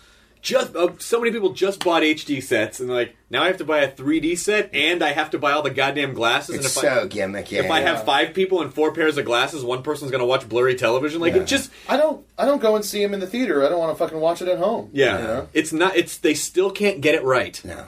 just 0.42 0.76
uh, 0.76 0.90
so 1.00 1.20
many 1.20 1.32
people 1.32 1.52
just 1.52 1.84
bought 1.84 2.04
HD 2.04 2.42
sets, 2.42 2.80
and 2.80 2.90
like 2.90 3.16
now 3.30 3.44
I 3.44 3.48
have 3.48 3.58
to 3.58 3.66
buy 3.66 3.80
a 3.80 3.92
3D 3.92 4.38
set, 4.38 4.70
and 4.74 5.04
I 5.04 5.10
have 5.12 5.32
to 5.32 5.40
buy 5.40 5.52
all 5.52 5.62
the 5.62 5.72
goddamn 5.72 6.14
glasses. 6.14 6.56
It's 6.56 6.78
and 6.78 6.86
if 6.86 6.90
so 6.94 7.04
I, 7.04 7.08
gimmicky. 7.08 7.54
if 7.62 7.70
I 7.70 7.82
have 7.82 8.06
five 8.06 8.34
people 8.34 8.62
and 8.62 8.74
four 8.74 8.94
pairs 8.94 9.18
of 9.18 9.26
glasses, 9.26 9.64
one 9.64 9.84
person's 9.84 10.12
going 10.12 10.22
to 10.22 10.26
watch 10.28 10.48
blurry 10.48 10.76
television. 10.76 11.20
Like 11.20 11.34
it 11.34 11.48
just 11.48 11.70
I 11.90 11.98
don't. 11.98 12.26
I 12.38 12.46
don't 12.46 12.62
go 12.62 12.76
and 12.78 12.86
see 12.86 13.02
them 13.02 13.14
in 13.14 13.20
the 13.20 13.28
theater. 13.28 13.66
I 13.66 13.68
don't 13.70 13.80
want 13.80 13.92
to 13.98 14.02
fucking 14.02 14.20
watch 14.22 14.42
it 14.42 14.48
at 14.48 14.60
home. 14.60 14.90
yeah, 14.94 15.18
You 15.20 15.24
know? 15.28 15.50
it's 15.54 15.74
not. 15.74 15.98
It's 15.98 16.18
they 16.20 16.34
still 16.36 16.72
can't 16.72 17.02
get 17.02 17.14
it 17.16 17.24
right. 17.24 17.60
No. 17.66 17.88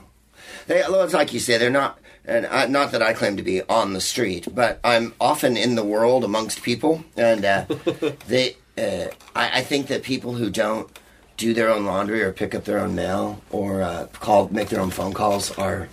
They, 0.68 0.82
well, 0.90 1.02
it's 1.04 1.14
like 1.14 1.34
you 1.34 1.40
say, 1.40 1.58
they're 1.58 1.70
not, 1.72 1.98
and 2.30 2.46
I, 2.46 2.68
not 2.68 2.92
that 2.92 3.02
I 3.02 3.14
claim 3.14 3.38
to 3.38 3.44
be 3.44 3.62
on 3.64 3.94
the 3.94 4.02
street, 4.02 4.48
but 4.54 4.80
I'm 4.84 5.14
often 5.20 5.58
in 5.58 5.76
the 5.76 5.84
world 5.84 6.24
amongst 6.24 6.62
people, 6.62 7.04
and 7.18 7.44
uh, 7.44 7.66
they, 8.28 8.56
uh, 8.78 9.08
I, 9.36 9.60
I 9.60 9.62
think 9.62 9.88
that 9.88 10.04
people 10.04 10.36
who 10.36 10.50
don't 10.50 10.88
do 11.38 11.54
their 11.54 11.70
own 11.70 11.86
laundry 11.86 12.22
or 12.22 12.32
pick 12.32 12.54
up 12.54 12.66
their 12.66 12.80
own 12.80 12.96
mail 12.96 13.42
or 13.50 13.82
uh, 13.82 14.08
call, 14.14 14.48
make 14.50 14.70
their 14.70 14.80
own 14.80 14.92
phone 14.92 15.14
calls 15.14 15.52
are 15.58 15.90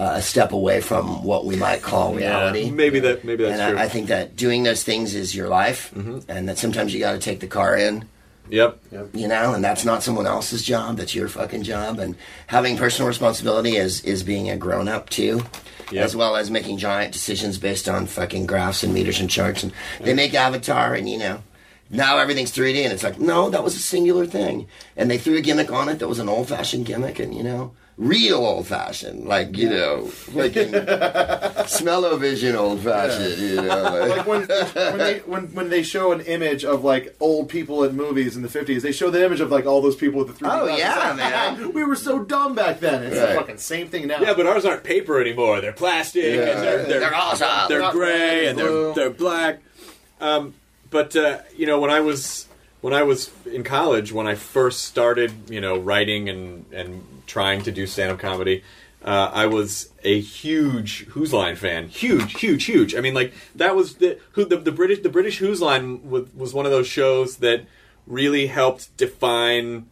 uh, 0.00 0.12
a 0.14 0.22
step 0.22 0.52
away 0.52 0.80
from 0.80 1.22
what 1.22 1.44
we 1.44 1.56
might 1.56 1.82
call 1.82 2.14
reality. 2.14 2.70
Maybe 2.70 3.00
that. 3.00 3.24
Maybe 3.24 3.44
that's 3.44 3.60
and 3.60 3.72
true. 3.72 3.78
I, 3.78 3.84
I 3.84 3.88
think 3.88 4.08
that 4.08 4.36
doing 4.36 4.62
those 4.62 4.82
things 4.82 5.14
is 5.14 5.34
your 5.34 5.48
life, 5.48 5.92
and 6.28 6.48
that 6.48 6.58
sometimes 6.58 6.94
you 6.94 7.00
got 7.00 7.12
to 7.12 7.18
take 7.18 7.40
the 7.40 7.46
car 7.46 7.76
in 7.76 8.08
yep. 8.48 8.78
yep. 8.90 9.08
you 9.14 9.28
know, 9.28 9.54
and 9.54 9.64
that's 9.64 9.84
not 9.84 10.02
someone 10.02 10.26
else's 10.26 10.62
job. 10.62 10.96
That's 10.96 11.14
your 11.14 11.28
fucking 11.28 11.62
job. 11.62 11.98
And 11.98 12.16
having 12.46 12.76
personal 12.76 13.08
responsibility 13.08 13.76
is 13.76 14.02
is 14.04 14.22
being 14.22 14.50
a 14.50 14.56
grown 14.56 14.88
up 14.88 15.10
too, 15.10 15.42
Yep. 15.90 16.04
as 16.04 16.16
well 16.16 16.36
as 16.36 16.50
making 16.50 16.78
giant 16.78 17.12
decisions 17.12 17.58
based 17.58 17.88
on 17.88 18.06
fucking 18.06 18.46
graphs 18.46 18.82
and 18.82 18.94
meters 18.94 19.20
and 19.20 19.28
charts. 19.30 19.62
And 19.62 19.72
they 20.00 20.14
make 20.14 20.34
Avatar, 20.34 20.94
and 20.94 21.08
you 21.08 21.18
know, 21.18 21.42
now 21.90 22.18
everything's 22.18 22.52
3D, 22.52 22.82
and 22.84 22.92
it's 22.92 23.04
like, 23.04 23.20
no, 23.20 23.50
that 23.50 23.62
was 23.62 23.76
a 23.76 23.80
singular 23.80 24.26
thing. 24.26 24.66
And 24.96 25.10
they 25.10 25.18
threw 25.18 25.36
a 25.36 25.42
gimmick 25.42 25.70
on 25.70 25.88
it 25.88 25.98
that 25.98 26.08
was 26.08 26.18
an 26.18 26.28
old 26.28 26.48
fashioned 26.48 26.86
gimmick, 26.86 27.18
and 27.18 27.34
you 27.34 27.42
know. 27.42 27.72
Real 27.96 28.38
old 28.38 28.66
fashioned, 28.66 29.26
like 29.26 29.56
you 29.56 29.70
know, 29.70 30.10
like 30.32 30.54
smell-o-vision 31.68 32.56
old 32.56 32.80
fashioned, 32.80 33.38
you 33.40 33.56
know. 33.56 33.82
Like, 33.82 34.08
Like 34.18 34.26
when 34.26 34.40
when 34.74 34.98
they 34.98 35.18
when, 35.20 35.54
when 35.54 35.68
they 35.70 35.82
show 35.82 36.10
an 36.12 36.20
image 36.22 36.64
of 36.64 36.82
like 36.82 37.14
old 37.20 37.48
people 37.48 37.84
in 37.84 37.94
movies 37.96 38.36
in 38.36 38.42
the 38.42 38.48
50s, 38.48 38.82
they 38.82 38.90
show 38.92 39.10
the 39.10 39.24
image 39.24 39.40
of 39.40 39.50
like 39.50 39.66
all 39.66 39.80
those 39.80 39.96
people 39.96 40.24
with 40.24 40.36
the 40.36 40.44
3D. 40.44 40.60
Oh, 40.60 40.76
yeah, 40.76 41.08
Like, 41.10 41.16
man. 41.16 41.72
We 41.74 41.84
were 41.84 41.94
so 41.96 42.18
dumb 42.24 42.54
back 42.54 42.80
then. 42.80 43.04
It's 43.04 43.16
Right. 43.16 43.28
the 43.30 43.34
fucking 43.36 43.58
same 43.58 43.88
thing 43.88 44.08
now. 44.08 44.20
Yeah, 44.20 44.34
but 44.34 44.46
ours 44.46 44.64
aren't 44.64 44.82
paper 44.84 45.20
anymore. 45.20 45.60
They're 45.60 45.72
plastic, 45.72 46.24
Yeah. 46.24 46.30
and 46.30 46.62
they're 46.62 46.82
they're, 46.86 47.00
They're 47.00 47.14
awesome. 47.14 47.68
they're 47.68 47.80
Not 47.80 47.92
gray, 47.92 48.46
and 48.48 48.58
and 48.58 48.68
they're 48.68 48.94
they're 48.94 49.10
black. 49.10 49.60
Um, 50.20 50.54
but 50.90 51.14
uh, 51.16 51.38
you 51.56 51.66
know, 51.66 51.78
when 51.80 51.90
I 51.90 52.00
was 52.00 52.46
when 52.80 52.92
I 52.92 53.02
was 53.04 53.30
in 53.46 53.62
college, 53.62 54.12
when 54.12 54.26
I 54.26 54.34
first 54.34 54.82
started, 54.84 55.32
you 55.48 55.60
know, 55.60 55.78
writing 55.78 56.28
and 56.28 56.64
and 56.72 57.04
trying 57.26 57.62
to 57.62 57.72
do 57.72 57.86
stand 57.86 58.12
up 58.12 58.18
comedy. 58.18 58.62
Uh, 59.02 59.30
I 59.32 59.46
was 59.46 59.92
a 60.02 60.18
huge 60.18 61.04
Whose 61.08 61.32
Line 61.32 61.56
fan, 61.56 61.88
huge, 61.88 62.40
huge, 62.40 62.64
huge. 62.64 62.94
I 62.94 63.00
mean, 63.00 63.12
like 63.12 63.34
that 63.54 63.76
was 63.76 63.96
the 63.96 64.18
who 64.32 64.46
the, 64.46 64.56
the 64.56 64.72
British 64.72 65.00
the 65.00 65.10
British 65.10 65.38
Whose 65.38 65.60
Line 65.60 66.08
was, 66.08 66.32
was 66.34 66.54
one 66.54 66.64
of 66.64 66.72
those 66.72 66.86
shows 66.86 67.36
that 67.38 67.66
really 68.06 68.46
helped 68.46 68.96
define 68.96 69.86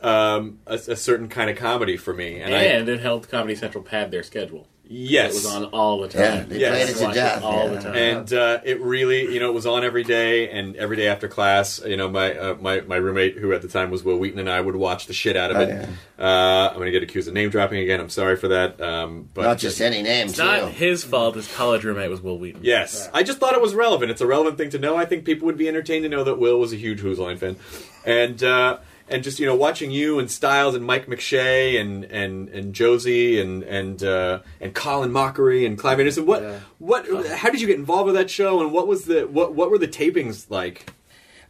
um, 0.00 0.58
a, 0.66 0.74
a 0.74 0.96
certain 0.96 1.28
kind 1.28 1.48
of 1.48 1.56
comedy 1.56 1.96
for 1.96 2.12
me. 2.12 2.40
And, 2.40 2.54
I, 2.54 2.62
and 2.62 2.88
it 2.88 3.00
helped 3.00 3.30
Comedy 3.30 3.54
Central 3.54 3.82
pad 3.84 4.10
their 4.10 4.22
schedule. 4.22 4.66
Yes, 4.86 5.30
It 5.32 5.34
was 5.36 5.46
on 5.46 5.64
all 5.66 6.02
the 6.02 6.08
time. 6.08 6.22
Yeah, 6.22 6.40
they 6.44 6.58
Yes. 6.58 6.70
played 6.76 6.88
it 6.94 6.98
to 6.98 7.04
Watch 7.04 7.14
death. 7.14 7.42
all 7.42 7.64
yeah. 7.68 7.74
the 7.74 7.80
time. 7.80 7.94
and 7.96 8.32
uh, 8.34 8.60
it 8.64 8.80
really, 8.82 9.32
you 9.32 9.40
know, 9.40 9.48
it 9.48 9.54
was 9.54 9.66
on 9.66 9.82
every 9.82 10.04
day 10.04 10.50
and 10.50 10.76
every 10.76 10.96
day 10.96 11.06
after 11.08 11.26
class. 11.26 11.80
You 11.84 11.96
know, 11.96 12.08
my 12.10 12.36
uh, 12.38 12.56
my 12.60 12.82
my 12.82 12.96
roommate, 12.96 13.38
who 13.38 13.52
at 13.54 13.62
the 13.62 13.68
time 13.68 13.90
was 13.90 14.04
Wil 14.04 14.18
Wheaton, 14.18 14.38
and 14.38 14.50
I 14.50 14.60
would 14.60 14.76
watch 14.76 15.06
the 15.06 15.14
shit 15.14 15.36
out 15.38 15.50
of 15.50 15.56
Oh, 15.56 15.60
it. 15.62 15.68
yeah. 15.70 15.86
uh, 16.18 16.68
I'm 16.68 16.74
going 16.76 16.86
to 16.86 16.92
get 16.92 17.02
accused 17.02 17.28
of 17.28 17.34
name 17.34 17.48
dropping 17.48 17.78
again. 17.80 17.98
I'm 17.98 18.10
sorry 18.10 18.36
for 18.36 18.48
that. 18.48 18.78
Um, 18.80 19.28
but 19.32 19.42
Not 19.42 19.56
just 19.58 19.80
any 19.80 20.02
name, 20.02 20.26
It's 20.28 20.36
too. 20.36 20.44
not 20.44 20.70
his 20.72 21.02
fault. 21.02 21.36
His 21.36 21.52
college 21.54 21.82
roommate 21.84 22.10
was 22.10 22.20
Wil 22.20 22.38
Wheaton. 22.38 22.60
Yes, 22.62 23.08
I 23.14 23.22
just 23.22 23.38
thought 23.38 23.54
it 23.54 23.62
was 23.62 23.74
relevant. 23.74 24.10
It's 24.10 24.20
a 24.20 24.26
relevant 24.26 24.58
thing 24.58 24.68
to 24.70 24.78
know. 24.78 24.96
I 24.96 25.06
think 25.06 25.24
people 25.24 25.46
would 25.46 25.56
be 25.56 25.66
entertained 25.66 26.02
to 26.02 26.10
know 26.10 26.24
that 26.24 26.38
Wil 26.38 26.58
was 26.58 26.74
a 26.74 26.76
huge 26.76 27.00
Whose 27.00 27.18
Line 27.18 27.38
fan, 27.38 27.56
and 28.04 28.42
uh, 28.44 28.78
and 29.08 29.22
just 29.22 29.38
you 29.38 29.46
know 29.46 29.54
watching 29.56 29.90
you 29.90 30.18
and 30.18 30.30
Stiles 30.30 30.74
and 30.74 30.84
Mike 30.84 31.06
McShane 31.06 31.80
and 31.80 32.04
and 32.04 32.48
and 32.48 32.74
Josie 32.74 33.40
and 33.40 33.62
and 33.62 34.02
uh, 34.02 34.40
and 34.60 34.74
Colin 34.74 35.10
Mochrie 35.10 35.66
and 35.66 35.78
Clive 35.78 35.98
Anderson. 36.00 36.26
What 36.26 36.42
what? 36.78 37.06
How 37.28 37.50
did 37.50 37.60
you 37.60 37.66
get 37.66 37.78
involved 37.78 38.06
with 38.06 38.14
that 38.14 38.30
show? 38.30 38.60
And 38.60 38.72
what 38.72 38.86
was 38.86 39.04
the 39.04 39.22
what 39.26 39.54
what 39.54 39.70
were 39.70 39.78
the 39.78 39.88
tapings 39.88 40.50
like? 40.50 40.92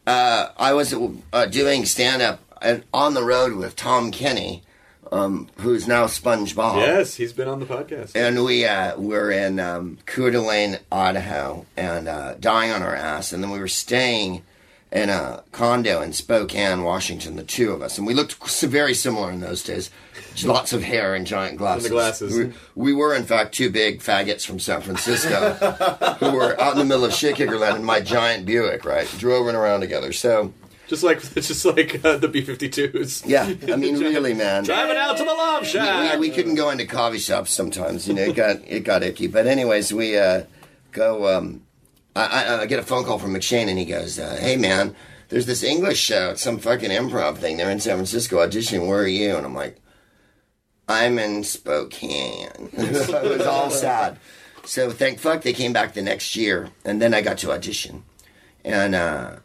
uh, 0.07 0.49
I 0.57 0.73
was 0.75 0.95
uh, 1.33 1.47
doing 1.47 1.85
stand 1.85 2.23
up 2.23 2.41
on 2.93 3.15
the 3.15 3.23
road 3.25 3.55
with 3.55 3.77
Tom 3.77 4.11
Kenny, 4.11 4.63
um, 5.13 5.49
who's 5.59 5.87
now 5.87 6.07
SpongeBob. 6.07 6.77
Yes, 6.77 7.15
he's 7.15 7.33
been 7.33 7.49
on 7.49 7.61
the 7.61 7.67
podcast. 7.67 8.13
And 8.15 8.45
we 8.45 8.65
uh, 8.65 8.99
were 8.99 9.31
in 9.31 9.61
um, 9.61 9.99
Coeur 10.07 10.31
d'Alene, 10.31 10.79
Idaho, 10.91 11.67
and 11.77 12.09
uh, 12.09 12.35
dying 12.41 12.71
on 12.71 12.83
our 12.83 12.95
ass. 12.95 13.33
And 13.33 13.43
then 13.43 13.51
we 13.51 13.59
were 13.59 13.69
staying 13.69 14.43
in 14.95 15.11
a 15.11 15.43
condo 15.51 16.01
in 16.01 16.13
Spokane, 16.13 16.85
Washington, 16.85 17.35
the 17.35 17.43
two 17.43 17.73
of 17.73 17.83
us. 17.83 17.99
And 17.99 18.07
we 18.07 18.15
looked 18.15 18.37
very 18.63 18.95
similar 18.95 19.33
in 19.33 19.41
those 19.41 19.63
days. 19.65 19.91
Lots 20.45 20.73
of 20.73 20.85
hair 20.85 21.17
and 21.17 21.27
giant 21.27 21.59
glasses. 21.59 21.85
The 21.85 21.91
glasses. 21.91 22.37
We, 22.37 22.53
we 22.75 22.93
were, 22.93 23.15
in 23.15 23.25
fact, 23.25 23.55
two 23.55 23.71
big 23.71 24.01
faggots 24.01 24.47
from 24.47 24.61
San 24.61 24.81
Francisco 24.83 25.53
who 26.21 26.31
were 26.31 26.59
out 26.61 26.73
in 26.73 26.79
the 26.79 26.85
middle 26.85 27.05
of 27.05 27.13
shit 27.13 27.35
kicker 27.37 27.59
land 27.59 27.77
in 27.77 27.85
my 27.85 28.01
giant 28.01 28.47
Buick, 28.47 28.85
right? 28.85 29.09
Drove 29.19 29.47
around 29.47 29.81
together. 29.81 30.13
So, 30.13 30.53
Just 30.87 31.03
like 31.03 31.21
just 31.35 31.65
like 31.65 32.05
uh, 32.05 32.17
the 32.19 32.29
B-52s. 32.29 33.25
yeah, 33.27 33.53
I 33.73 33.77
mean, 33.77 33.99
really, 33.99 34.33
man. 34.33 34.63
Driving 34.63 34.97
out 34.97 35.17
to 35.17 35.25
the 35.25 35.31
love 35.31 35.67
shack. 35.67 36.19
we, 36.19 36.29
we 36.29 36.35
couldn't 36.35 36.55
go 36.55 36.71
into 36.71 36.87
coffee 36.87 37.19
shops 37.19 37.53
sometimes. 37.53 38.07
You 38.07 38.15
know, 38.15 38.23
it 38.23 38.37
got 38.37 38.61
it 38.65 38.81
got 38.85 39.03
icky. 39.03 39.27
But 39.27 39.49
anyways, 39.49 39.93
we 39.93 40.17
uh, 40.17 40.45
go. 40.93 41.37
Um, 41.37 41.64
I, 42.17 42.45
I, 42.45 42.61
I 42.63 42.67
get 42.67 42.79
a 42.79 42.83
phone 42.83 43.05
call 43.05 43.19
from 43.19 43.35
McShane, 43.35 43.69
and 43.69 43.79
he 43.79 43.85
goes, 43.85 44.19
uh, 44.19 44.37
"Hey, 44.41 44.57
man, 44.57 44.95
there's 45.29 45.47
this 45.47 45.63
English 45.63 45.99
show. 45.99 46.31
It's 46.31 46.43
some 46.43 46.59
fucking 46.59 46.91
improv 46.91 47.39
thing. 47.39 47.57
They're 47.57 47.71
in 47.71 47.81
San 47.81 47.97
Francisco 47.97 48.37
auditioning. 48.39 48.87
Where 48.89 49.03
are 49.03 49.07
you?" 49.07 49.37
And 49.37 49.47
I'm 49.47 49.55
like, 49.55 49.81
"I'm 50.89 51.19
in 51.19 51.45
Spokane." 51.45 52.71
it 52.73 53.39
was 53.39 53.47
all 53.47 53.71
sad. 53.71 54.19
So 54.65 54.91
thank 54.91 55.19
fuck 55.19 55.43
they 55.43 55.53
came 55.53 55.73
back 55.73 55.95
the 55.95 56.03
next 56.03 56.37
year, 56.37 56.71
and 56.85 57.03
then 57.03 57.15
I 57.15 57.21
got 57.21 57.39
to 57.39 57.53
audition, 57.53 58.05
and. 58.65 58.95
uh 58.95 59.37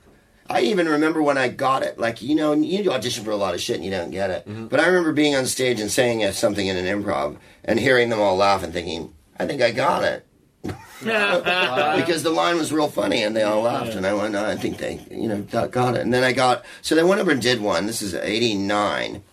I 0.51 0.61
even 0.61 0.89
remember 0.89 1.21
when 1.21 1.37
I 1.37 1.47
got 1.49 1.83
it. 1.83 1.99
Like, 1.99 2.23
you 2.23 2.33
know, 2.33 2.53
you 2.53 2.91
audition 2.91 3.23
for 3.23 3.29
a 3.29 3.35
lot 3.35 3.53
of 3.53 3.61
shit 3.61 3.75
and 3.75 3.85
you 3.85 3.91
don't 3.91 4.09
get 4.09 4.31
it. 4.31 4.47
But 4.69 4.79
I 4.79 4.87
remember 4.87 5.11
being 5.13 5.35
on 5.35 5.45
stage 5.45 5.79
and 5.79 5.91
saying 5.91 6.23
uh, 6.23 6.31
something 6.31 6.65
in 6.65 6.75
an 6.75 6.85
improv 6.85 7.37
and 7.63 7.79
hearing 7.79 8.09
them 8.09 8.19
all 8.19 8.35
laugh 8.35 8.63
and 8.63 8.73
thinking, 8.73 9.13
I 9.39 9.45
think 9.45 9.61
I 9.61 9.69
got 9.69 10.03
it. 10.03 10.25
because 10.99 12.23
the 12.23 12.31
line 12.31 12.57
was 12.57 12.73
real 12.73 12.89
funny 12.89 13.23
and 13.23 13.35
they 13.35 13.43
all 13.43 13.61
laughed. 13.61 13.93
And 13.93 14.05
I 14.05 14.13
went, 14.13 14.33
"No, 14.33 14.45
I 14.45 14.55
think 14.55 14.77
they, 14.77 14.99
you 15.09 15.27
know, 15.27 15.41
got, 15.41 15.95
it. 15.95 16.01
And 16.01 16.13
then 16.13 16.23
I 16.23 16.33
got, 16.33 16.65
so 16.81 16.95
they 16.95 17.03
went 17.03 17.21
over 17.21 17.31
and 17.31 17.41
did 17.41 17.61
one. 17.61 17.85
This 17.85 18.01
is 18.01 18.13
89. 18.13 19.23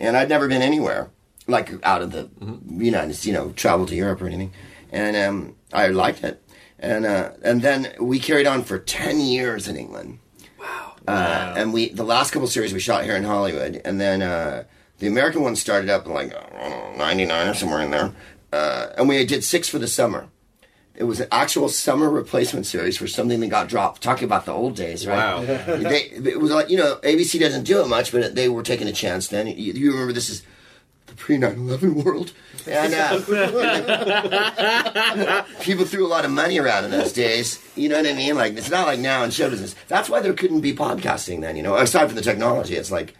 And 0.00 0.16
I'd 0.16 0.28
never 0.28 0.48
been 0.48 0.62
anywhere, 0.62 1.10
like 1.46 1.72
out 1.84 2.02
of 2.02 2.10
the 2.10 2.28
United 2.68 3.14
States, 3.14 3.26
you 3.26 3.32
know, 3.32 3.52
travel 3.52 3.86
to 3.86 3.94
Europe 3.94 4.20
or 4.20 4.26
anything. 4.26 4.52
And 4.90 5.16
um, 5.16 5.56
I 5.72 5.88
liked 5.88 6.24
it. 6.24 6.42
And, 6.78 7.06
uh, 7.06 7.30
and 7.42 7.62
then 7.62 7.94
we 8.00 8.18
carried 8.18 8.46
on 8.46 8.64
for 8.64 8.78
10 8.78 9.20
years 9.20 9.68
in 9.68 9.76
England. 9.76 10.18
Uh, 11.06 11.54
and 11.56 11.72
we 11.72 11.88
the 11.88 12.04
last 12.04 12.30
couple 12.30 12.46
series 12.46 12.72
we 12.72 12.78
shot 12.78 13.04
here 13.04 13.16
in 13.16 13.24
Hollywood, 13.24 13.80
and 13.84 14.00
then 14.00 14.22
uh, 14.22 14.62
the 14.98 15.08
American 15.08 15.42
one 15.42 15.56
started 15.56 15.90
up 15.90 16.06
in 16.06 16.12
like 16.12 16.30
know, 16.30 16.94
'99 16.96 17.48
or 17.48 17.54
somewhere 17.54 17.82
in 17.82 17.90
there, 17.90 18.12
uh, 18.52 18.88
and 18.96 19.08
we 19.08 19.24
did 19.26 19.42
six 19.42 19.68
for 19.68 19.80
the 19.80 19.88
summer. 19.88 20.28
It 21.02 21.06
was 21.06 21.18
an 21.18 21.26
actual 21.32 21.68
summer 21.68 22.08
replacement 22.08 22.64
series 22.64 22.96
for 22.96 23.08
something 23.08 23.40
that 23.40 23.48
got 23.48 23.68
dropped. 23.68 24.02
Talking 24.02 24.22
about 24.24 24.46
the 24.46 24.52
old 24.52 24.76
days, 24.76 25.04
right? 25.04 25.16
Wow. 25.16 25.40
they, 25.66 26.02
it 26.04 26.40
was 26.40 26.52
like 26.52 26.70
you 26.70 26.76
know 26.76 27.00
ABC 27.02 27.40
doesn't 27.40 27.64
do 27.64 27.82
it 27.82 27.88
much, 27.88 28.12
but 28.12 28.36
they 28.36 28.48
were 28.48 28.62
taking 28.62 28.86
a 28.86 28.92
chance 28.92 29.26
then. 29.26 29.48
You, 29.48 29.72
you 29.72 29.90
remember 29.90 30.12
this 30.12 30.30
is 30.30 30.44
the 31.06 31.14
pre 31.14 31.38
9 31.38 31.58
11 31.58 32.04
world. 32.04 32.32
And 32.68 32.94
uh, 32.94 33.18
people 35.60 35.84
threw 35.86 36.06
a 36.06 36.08
lot 36.08 36.24
of 36.24 36.30
money 36.30 36.60
around 36.60 36.84
in 36.84 36.92
those 36.92 37.12
days. 37.12 37.60
You 37.74 37.88
know 37.88 37.96
what 37.96 38.06
I 38.06 38.12
mean? 38.12 38.36
Like, 38.36 38.56
it's 38.56 38.70
not 38.70 38.86
like 38.86 39.00
now 39.00 39.24
in 39.24 39.32
show 39.32 39.50
business. 39.50 39.74
That's 39.88 40.08
why 40.08 40.20
there 40.20 40.32
couldn't 40.32 40.60
be 40.60 40.72
podcasting 40.72 41.40
then, 41.40 41.56
you 41.56 41.64
know, 41.64 41.74
aside 41.74 42.06
from 42.06 42.14
the 42.14 42.22
technology. 42.22 42.76
It's 42.76 42.92
like, 42.92 43.16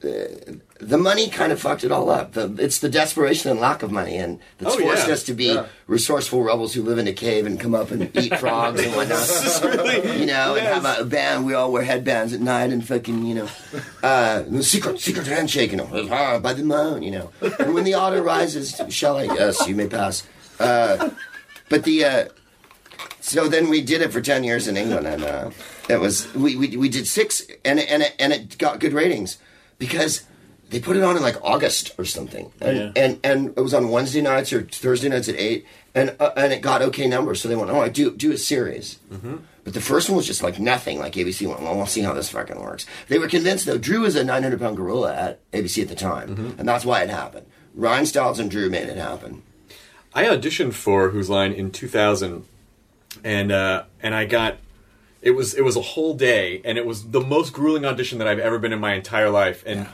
the 0.00 0.96
money 0.98 1.28
kind 1.28 1.52
of 1.52 1.60
fucked 1.60 1.84
it 1.84 1.92
all 1.92 2.10
up. 2.10 2.32
The, 2.32 2.54
it's 2.58 2.78
the 2.78 2.88
desperation 2.88 3.50
and 3.50 3.60
lack 3.60 3.82
of 3.82 3.90
money, 3.92 4.16
and 4.16 4.38
that's 4.58 4.74
Oh, 4.76 4.78
forced 4.80 5.06
yeah. 5.06 5.12
us 5.12 5.22
to 5.24 5.34
be 5.34 5.60
resourceful 5.86 6.42
rebels 6.42 6.72
who 6.74 6.82
live 6.82 6.98
in 6.98 7.06
a 7.06 7.12
cave 7.12 7.44
and 7.46 7.60
come 7.60 7.74
up 7.74 7.90
and 7.90 8.10
eat 8.16 8.36
frogs 8.38 8.82
and 8.82 8.94
whatnot. 8.96 10.18
you 10.18 10.26
know, 10.26 10.54
and 10.56 10.66
have 10.66 11.00
a, 11.00 11.04
band. 11.04 11.44
We 11.44 11.54
all 11.54 11.70
wear 11.70 11.82
headbands 11.82 12.32
at 12.32 12.40
night 12.40 12.72
and 12.72 12.86
fucking, 12.86 13.26
you 13.26 13.34
know, 13.34 13.48
uh, 14.02 14.44
secret, 14.62 15.00
secret 15.00 15.26
handshake, 15.26 15.70
you 15.72 15.76
know, 15.76 16.38
by 16.40 16.54
the 16.54 16.62
moon, 16.64 17.02
you 17.02 17.10
know. 17.10 17.30
And 17.58 17.74
when 17.74 17.84
the 17.84 17.94
otter 17.94 18.22
rises, 18.22 18.80
shall 18.88 19.16
I? 19.18 19.24
Yes, 19.24 19.66
you 19.68 19.74
may 19.74 19.86
pass. 19.86 20.26
Uh, 20.58 21.10
but 21.68 21.84
the, 21.84 22.04
uh, 22.04 22.24
so 23.20 23.48
then 23.48 23.68
we 23.68 23.82
did 23.82 24.00
it 24.00 24.12
for 24.12 24.20
10 24.20 24.44
years 24.44 24.66
in 24.66 24.76
England, 24.76 25.06
and 25.06 25.24
uh, 25.24 25.50
it 25.88 26.00
was, 26.00 26.32
we, 26.34 26.56
we, 26.56 26.76
we 26.76 26.88
did 26.88 27.06
six, 27.06 27.42
and, 27.64 27.78
and, 27.80 28.10
and 28.18 28.32
it 28.32 28.56
got 28.56 28.80
good 28.80 28.92
ratings 28.94 29.36
because 29.80 30.22
they 30.68 30.78
put 30.78 30.96
it 30.96 31.02
on 31.02 31.16
in 31.16 31.22
like 31.22 31.42
August 31.42 31.92
or 31.98 32.04
something. 32.04 32.52
And, 32.60 32.76
yeah. 32.76 32.92
and, 32.94 33.20
and 33.24 33.48
it 33.48 33.60
was 33.60 33.74
on 33.74 33.90
Wednesday 33.90 34.20
nights 34.20 34.52
or 34.52 34.62
Thursday 34.62 35.08
nights 35.08 35.28
at 35.28 35.34
8, 35.34 35.66
and, 35.96 36.16
uh, 36.20 36.30
and 36.36 36.52
it 36.52 36.62
got 36.62 36.80
okay 36.82 37.08
numbers. 37.08 37.40
So 37.40 37.48
they 37.48 37.56
went, 37.56 37.70
oh, 37.70 37.80
I 37.80 37.88
do, 37.88 38.12
do 38.12 38.30
a 38.30 38.38
series. 38.38 39.00
But 39.64 39.74
the 39.74 39.80
first 39.80 40.08
one 40.08 40.16
was 40.16 40.26
just 40.26 40.42
like 40.42 40.60
nothing. 40.60 40.98
Like 40.98 41.14
ABC 41.14 41.46
went, 41.46 41.60
well, 41.60 41.76
we'll 41.76 41.86
see 41.86 42.02
how 42.02 42.14
this 42.14 42.30
fucking 42.30 42.60
works. 42.60 42.86
They 43.08 43.18
were 43.18 43.28
convinced 43.28 43.66
though. 43.66 43.78
Drew 43.78 44.00
was 44.00 44.14
a 44.16 44.24
900 44.24 44.60
pound 44.60 44.76
gorilla 44.76 45.14
at 45.14 45.50
ABC 45.52 45.82
at 45.82 45.88
the 45.88 45.94
time, 45.94 46.54
and 46.58 46.68
that's 46.68 46.84
why 46.84 47.02
it 47.02 47.10
happened. 47.10 47.46
Ryan 47.74 48.06
Stiles 48.06 48.38
and 48.38 48.50
Drew 48.50 48.70
made 48.70 48.88
it 48.88 48.96
happen. 48.96 49.42
I 50.14 50.24
auditioned 50.24 50.74
for 50.74 51.10
Whose 51.10 51.28
Line 51.28 51.52
in 51.52 51.70
2000, 51.70 52.44
and 53.22 53.52
uh, 53.52 53.84
and 54.02 54.14
I 54.14 54.24
got 54.24 54.56
it 55.22 55.32
was 55.32 55.54
it 55.54 55.62
was 55.62 55.76
a 55.76 55.82
whole 55.82 56.14
day, 56.14 56.62
and 56.64 56.78
it 56.78 56.86
was 56.86 57.10
the 57.10 57.20
most 57.20 57.52
grueling 57.52 57.84
audition 57.84 58.18
that 58.18 58.28
I've 58.28 58.38
ever 58.38 58.58
been 58.58 58.72
in 58.72 58.80
my 58.80 58.94
entire 58.94 59.30
life, 59.30 59.62
and 59.66 59.86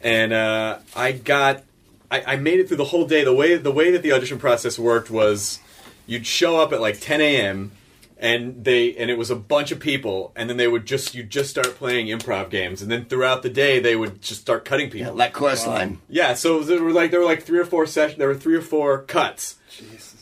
and 0.00 0.32
uh, 0.32 0.78
I 0.96 1.12
got 1.12 1.62
I, 2.10 2.34
I 2.34 2.36
made 2.36 2.60
it 2.60 2.68
through 2.68 2.78
the 2.78 2.84
whole 2.84 3.06
day. 3.06 3.24
The 3.24 3.34
way 3.34 3.56
the 3.56 3.72
way 3.72 3.90
that 3.92 4.02
the 4.02 4.12
audition 4.12 4.38
process 4.38 4.78
worked 4.78 5.10
was 5.10 5.60
you'd 6.06 6.26
show 6.26 6.60
up 6.60 6.72
at 6.72 6.80
like 6.80 7.00
10 7.00 7.20
a.m. 7.20 7.72
and 8.18 8.64
they 8.64 8.94
and 8.96 9.10
it 9.10 9.16
was 9.16 9.30
a 9.30 9.36
bunch 9.36 9.70
of 9.70 9.78
people, 9.78 10.32
and 10.34 10.50
then 10.50 10.56
they 10.56 10.68
would 10.68 10.86
just 10.86 11.14
you 11.14 11.22
just 11.22 11.50
start 11.50 11.76
playing 11.76 12.08
improv 12.08 12.50
games, 12.50 12.82
and 12.82 12.90
then 12.90 13.04
throughout 13.04 13.42
the 13.42 13.50
day 13.50 13.78
they 13.78 13.94
would 13.94 14.20
just 14.20 14.40
start 14.40 14.64
cutting 14.64 14.90
people. 14.90 15.14
Like 15.14 15.32
chorus 15.32 15.66
line. 15.66 16.00
Yeah, 16.08 16.34
so 16.34 16.60
there 16.60 16.82
were 16.82 16.92
like 16.92 17.12
there 17.12 17.20
were 17.20 17.26
like 17.26 17.44
three 17.44 17.60
or 17.60 17.64
four 17.64 17.86
sessions. 17.86 18.18
There 18.18 18.28
were 18.28 18.34
three 18.34 18.56
or 18.56 18.62
four 18.62 19.02
cuts, 19.02 19.56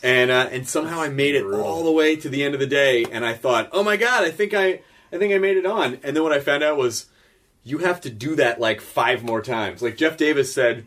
and 0.03 0.31
uh, 0.31 0.49
and 0.51 0.69
somehow 0.69 1.01
I 1.01 1.09
made 1.09 1.35
it 1.35 1.45
all 1.45 1.85
the 1.85 1.93
way 1.93 2.17
to 2.17 2.29
the 2.29 2.43
end 2.43 2.55
of 2.55 2.61
the 2.61 2.67
day. 2.67 3.05
And 3.11 3.25
I 3.25 3.35
thought, 3.35 3.69
oh 3.73 3.83
my 3.83 3.97
god, 3.97 4.25
I 4.25 4.31
think 4.31 4.55
I 4.55 4.81
I 5.13 5.19
think 5.19 5.33
I 5.33 5.39
made 5.39 5.57
it 5.57 5.67
on. 5.67 5.99
And 6.03 6.17
then 6.17 6.23
what 6.23 6.33
I 6.33 6.41
found 6.41 6.63
out 6.63 6.77
was 6.77 7.07
you 7.65 7.79
have 7.79 8.01
to 8.03 8.11
do 8.11 8.37
that 8.37 8.61
like 8.61 8.81
five 8.81 9.23
more 9.23 9.43
times. 9.43 9.83
Like 9.83 9.97
Jeff 9.97 10.17
Davis 10.17 10.53
said, 10.53 10.87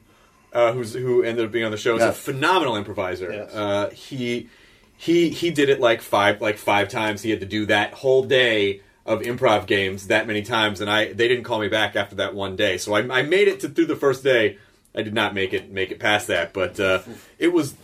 uh, 0.51 0.72
who's 0.72 0.93
who 0.93 1.24
ended 1.24 1.45
up 1.45 1.51
being 1.51 1.66
on 1.66 1.72
the 1.72 1.78
show, 1.78 1.95
is 1.95 2.03
a 2.03 2.11
phenomenal 2.11 2.76
improviser. 2.76 3.32
Yes. 3.32 3.53
Uh, 3.53 3.89
he 3.91 4.49
he 4.97 5.30
he 5.30 5.51
did 5.51 5.70
it 5.70 5.80
like 5.80 6.01
five 6.01 6.41
like 6.41 6.57
five 6.57 6.89
times. 6.89 7.22
He 7.22 7.30
had 7.30 7.39
to 7.41 7.45
do 7.45 7.66
that 7.68 7.93
whole 7.93 8.24
day 8.24 8.82
of 9.05 9.22
improv 9.22 9.68
games 9.68 10.07
that 10.07 10.28
many 10.28 10.41
times, 10.41 10.80
and 10.82 10.89
I 10.89 11.14
they 11.14 11.28
didn't 11.28 11.43
call 11.43 11.59
me 11.59 11.68
back 11.68 11.95
after 11.95 12.16
that 12.16 12.34
one 12.34 12.55
day. 12.55 12.78
So 12.78 12.93
I, 12.93 13.20
I 13.20 13.22
made 13.22 13.47
it 13.47 13.59
to 13.61 13.70
through 13.70 13.88
the 13.88 13.95
first 13.95 14.24
day. 14.24 14.57
I 14.95 15.01
did 15.01 15.14
not 15.14 15.34
make 15.34 15.53
it 15.53 15.72
make 15.72 15.91
it 15.91 15.99
past 15.99 16.28
that, 16.28 16.53
but 16.53 16.80
uh, 16.80 17.01
it 17.39 17.49
was. 17.49 17.76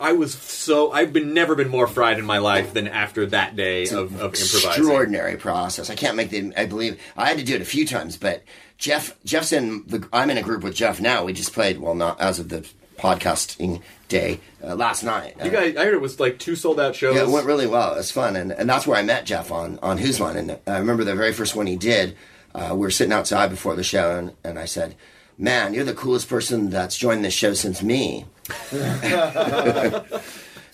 I- 0.00 0.12
was 0.12 0.34
so 0.34 0.90
I've 0.92 1.12
been 1.12 1.34
never 1.34 1.54
been 1.54 1.68
more 1.68 1.86
fried 1.86 2.18
in 2.18 2.24
my 2.24 2.38
life 2.38 2.72
than 2.74 2.88
after 2.88 3.26
that 3.26 3.56
day 3.56 3.84
of, 3.84 3.92
of 4.20 4.34
improvising. 4.34 4.68
extraordinary 4.70 5.36
process. 5.36 5.90
I 5.90 5.94
can't 5.94 6.16
make 6.16 6.30
the. 6.30 6.52
I 6.56 6.66
believe 6.66 7.00
I 7.16 7.28
had 7.28 7.38
to 7.38 7.44
do 7.44 7.54
it 7.54 7.60
a 7.62 7.64
few 7.66 7.86
times, 7.86 8.16
but 8.16 8.42
Jeff, 8.78 9.16
Jeff's 9.24 9.52
in. 9.52 9.84
The, 9.86 10.08
I'm 10.12 10.30
in 10.30 10.38
a 10.38 10.42
group 10.42 10.62
with 10.62 10.74
Jeff 10.74 11.00
now. 11.00 11.24
We 11.24 11.32
just 11.32 11.52
played. 11.52 11.78
Well, 11.80 11.94
not 11.94 12.20
as 12.20 12.38
of 12.38 12.48
the 12.48 12.66
podcasting 12.98 13.80
day 14.08 14.40
uh, 14.62 14.74
last 14.74 15.02
night. 15.04 15.36
You 15.42 15.50
Uh, 15.50 15.52
guys, 15.52 15.76
I 15.76 15.84
heard 15.84 15.94
it 15.94 16.00
was 16.00 16.18
like 16.20 16.38
two 16.38 16.56
sold 16.56 16.80
out 16.80 16.96
shows. 16.96 17.14
yeah, 17.14 17.22
it 17.22 17.28
went 17.28 17.46
really 17.46 17.66
well. 17.66 17.94
It 17.94 17.98
was 17.98 18.10
fun, 18.10 18.36
and, 18.36 18.52
and 18.52 18.68
that's 18.68 18.86
where 18.86 18.98
I 18.98 19.02
met 19.02 19.24
Jeff 19.26 19.50
on 19.50 19.78
on 19.80 19.98
Whose 19.98 20.20
Line. 20.20 20.36
And 20.36 20.58
I 20.66 20.78
remember 20.78 21.04
the 21.04 21.14
very 21.14 21.32
first 21.32 21.54
one 21.56 21.66
he 21.66 21.76
did. 21.76 22.16
Uh, 22.54 22.70
we 22.72 22.78
were 22.80 22.90
sitting 22.90 23.12
outside 23.12 23.50
before 23.50 23.76
the 23.76 23.84
show, 23.84 24.16
and, 24.18 24.32
and 24.42 24.58
I 24.58 24.64
said, 24.64 24.96
"Man, 25.38 25.72
you're 25.72 25.84
the 25.84 25.94
coolest 25.94 26.28
person 26.28 26.68
that's 26.70 26.96
joined 26.98 27.24
this 27.24 27.34
show 27.34 27.54
since 27.54 27.82
me." 27.82 28.26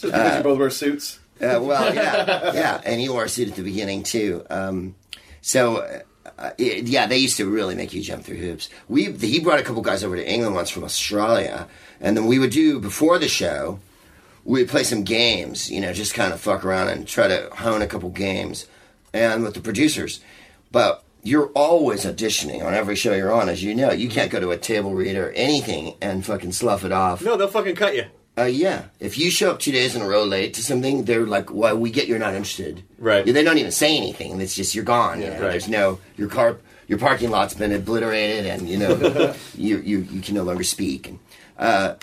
Because 0.00 0.36
you 0.36 0.42
both 0.42 0.58
wear 0.58 0.70
suits. 0.70 1.18
Uh, 1.40 1.58
well, 1.62 1.94
yeah, 1.94 2.52
yeah, 2.52 2.80
and 2.84 3.00
he 3.00 3.08
wore 3.08 3.24
a 3.24 3.28
suit 3.28 3.48
at 3.48 3.54
the 3.56 3.62
beginning 3.62 4.02
too. 4.02 4.44
Um, 4.50 4.94
so, 5.40 5.78
uh, 6.38 6.50
it- 6.58 6.86
yeah, 6.86 7.06
they 7.06 7.16
used 7.18 7.36
to 7.38 7.48
really 7.48 7.74
make 7.74 7.92
you 7.94 8.02
jump 8.02 8.24
through 8.24 8.36
hoops. 8.36 8.68
We 8.88 9.12
he 9.12 9.40
brought 9.40 9.60
a 9.60 9.62
couple 9.62 9.82
guys 9.82 10.04
over 10.04 10.14
to 10.16 10.28
England 10.30 10.54
once 10.54 10.70
from 10.70 10.84
Australia, 10.84 11.66
and 12.00 12.16
then 12.16 12.26
we 12.26 12.38
would 12.38 12.50
do 12.50 12.78
before 12.80 13.18
the 13.18 13.28
show. 13.28 13.80
We'd 14.44 14.68
play 14.68 14.82
some 14.84 15.04
games, 15.04 15.70
you 15.70 15.80
know, 15.80 15.92
just 15.94 16.12
kind 16.12 16.32
of 16.34 16.40
fuck 16.40 16.64
around 16.66 16.88
and 16.88 17.08
try 17.08 17.28
to 17.28 17.48
hone 17.54 17.80
a 17.80 17.86
couple 17.86 18.10
games, 18.10 18.66
and 19.12 19.42
with 19.42 19.54
the 19.54 19.60
producers. 19.60 20.20
But 20.70 21.02
you're 21.24 21.48
always 21.48 22.04
auditioning 22.04 22.64
on 22.64 22.74
every 22.74 22.94
show 22.94 23.14
you're 23.14 23.32
on, 23.32 23.48
as 23.48 23.62
you 23.62 23.74
know. 23.74 23.90
You 23.90 24.08
can't 24.08 24.30
go 24.30 24.38
to 24.38 24.50
a 24.50 24.58
table 24.58 24.94
read 24.94 25.16
or 25.16 25.32
anything 25.32 25.94
and 26.00 26.24
fucking 26.24 26.52
slough 26.52 26.84
it 26.84 26.92
off. 26.92 27.22
no, 27.22 27.36
they'll 27.36 27.48
fucking 27.48 27.74
cut 27.74 27.96
you. 27.96 28.04
Uh, 28.36 28.44
yeah. 28.44 28.86
If 29.00 29.16
you 29.16 29.30
show 29.30 29.50
up 29.52 29.60
two 29.60 29.72
days 29.72 29.94
in 29.96 30.02
a 30.02 30.06
row 30.08 30.24
late 30.24 30.54
to 30.54 30.62
something, 30.62 31.04
they're 31.04 31.24
like, 31.26 31.52
"Well, 31.52 31.78
we 31.78 31.90
get 31.90 32.08
you're 32.08 32.18
not 32.18 32.34
interested." 32.34 32.82
Right. 32.98 33.26
Yeah, 33.26 33.32
they 33.32 33.44
don't 33.44 33.58
even 33.58 33.70
say 33.72 33.96
anything. 33.96 34.40
It's 34.40 34.56
just 34.56 34.74
you're 34.74 34.84
gone. 34.84 35.20
you 35.20 35.28
know? 35.28 35.34
right. 35.34 35.50
There's 35.52 35.68
no 35.68 36.00
your 36.16 36.28
car, 36.28 36.58
your 36.88 36.98
parking 36.98 37.30
lot's 37.30 37.54
been 37.54 37.72
obliterated, 37.72 38.46
and 38.46 38.68
you 38.68 38.76
know 38.76 39.34
you 39.56 39.78
you 39.78 39.98
you 40.10 40.20
can 40.20 40.34
no 40.34 40.42
longer 40.42 40.64
speak. 40.64 41.06
And 41.08 41.18
uh, 41.58 41.94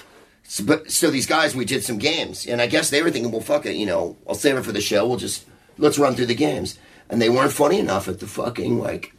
so, 0.44 0.64
but 0.64 0.90
so 0.90 1.12
these 1.12 1.28
guys, 1.28 1.54
we 1.54 1.66
did 1.66 1.84
some 1.84 1.98
games, 1.98 2.48
and 2.48 2.62
I 2.62 2.68
guess 2.68 2.90
they 2.90 3.04
were 3.04 3.12
thinking, 3.12 3.32
"Well, 3.32 3.42
fuck 3.42 3.66
it, 3.66 3.76
you 3.76 3.86
know, 3.86 4.16
I'll 4.28 4.34
save 4.36 4.56
it 4.56 4.64
for 4.64 4.72
the 4.72 4.82
show. 4.82 5.06
We'll 5.06 5.18
just 5.18 5.46
let's 5.78 6.00
run 6.00 6.16
through 6.16 6.28
the 6.28 6.36
games." 6.36 6.80
And 7.12 7.22
they 7.22 7.30
weren't 7.30 7.52
funny 7.52 7.78
enough 7.78 8.08
at 8.08 8.20
the 8.20 8.26
fucking 8.28 8.80
like, 8.80 9.14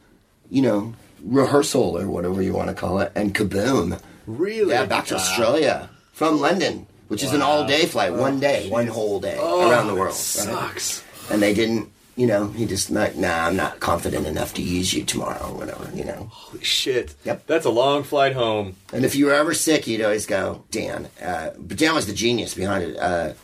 you 0.51 0.63
know, 0.63 0.95
rehearsal 1.23 1.97
or 1.99 2.09
whatever 2.09 2.43
you 2.43 2.53
want 2.53 2.69
to 2.69 2.75
call 2.75 2.99
it, 3.01 3.13
and 3.15 3.35
kaboom. 3.35 4.01
Really? 4.27 4.71
Yeah, 4.71 4.87
back 4.87 5.07
to 5.07 5.15
Australia 5.15 5.89
from 6.13 6.41
London, 6.41 6.87
which 7.09 7.23
is 7.23 7.33
an 7.33 7.43
all-day 7.43 7.87
flight, 7.87 8.13
one 8.15 8.41
day, 8.41 8.69
one 8.71 8.87
whole 8.89 9.21
day 9.21 9.37
around 9.37 9.87
the 9.89 9.95
world. 9.95 10.07
right? 10.09 10.15
Sucks. 10.15 11.05
And 11.31 11.41
they 11.43 11.55
didn't, 11.55 11.91
you 12.17 12.27
know, 12.27 12.49
he 12.49 12.67
just 12.67 12.91
like, 12.91 13.17
nah, 13.17 13.47
I'm 13.47 13.57
not 13.57 13.79
confident 13.81 14.27
enough 14.27 14.55
to 14.55 14.63
use 14.63 14.93
you 14.95 15.05
tomorrow 15.05 15.51
or 15.51 15.55
whatever, 15.59 15.91
you 15.95 16.05
know. 16.05 16.29
Holy 16.31 16.65
shit. 16.65 17.15
Yep. 17.25 17.47
That's 17.47 17.67
a 17.67 17.71
long 17.71 18.03
flight 18.03 18.33
home. 18.35 18.77
And 18.93 19.05
if 19.05 19.15
you 19.15 19.27
were 19.27 19.35
ever 19.35 19.55
sick, 19.55 19.87
you'd 19.87 20.01
always 20.03 20.27
go, 20.27 20.65
Dan. 20.71 21.09
Uh, 21.23 21.51
but 21.59 21.77
Dan 21.77 21.95
was 21.95 22.07
the 22.07 22.15
genius 22.15 22.55
behind 22.55 22.85
it. 22.85 22.97
Uh, 22.99 23.35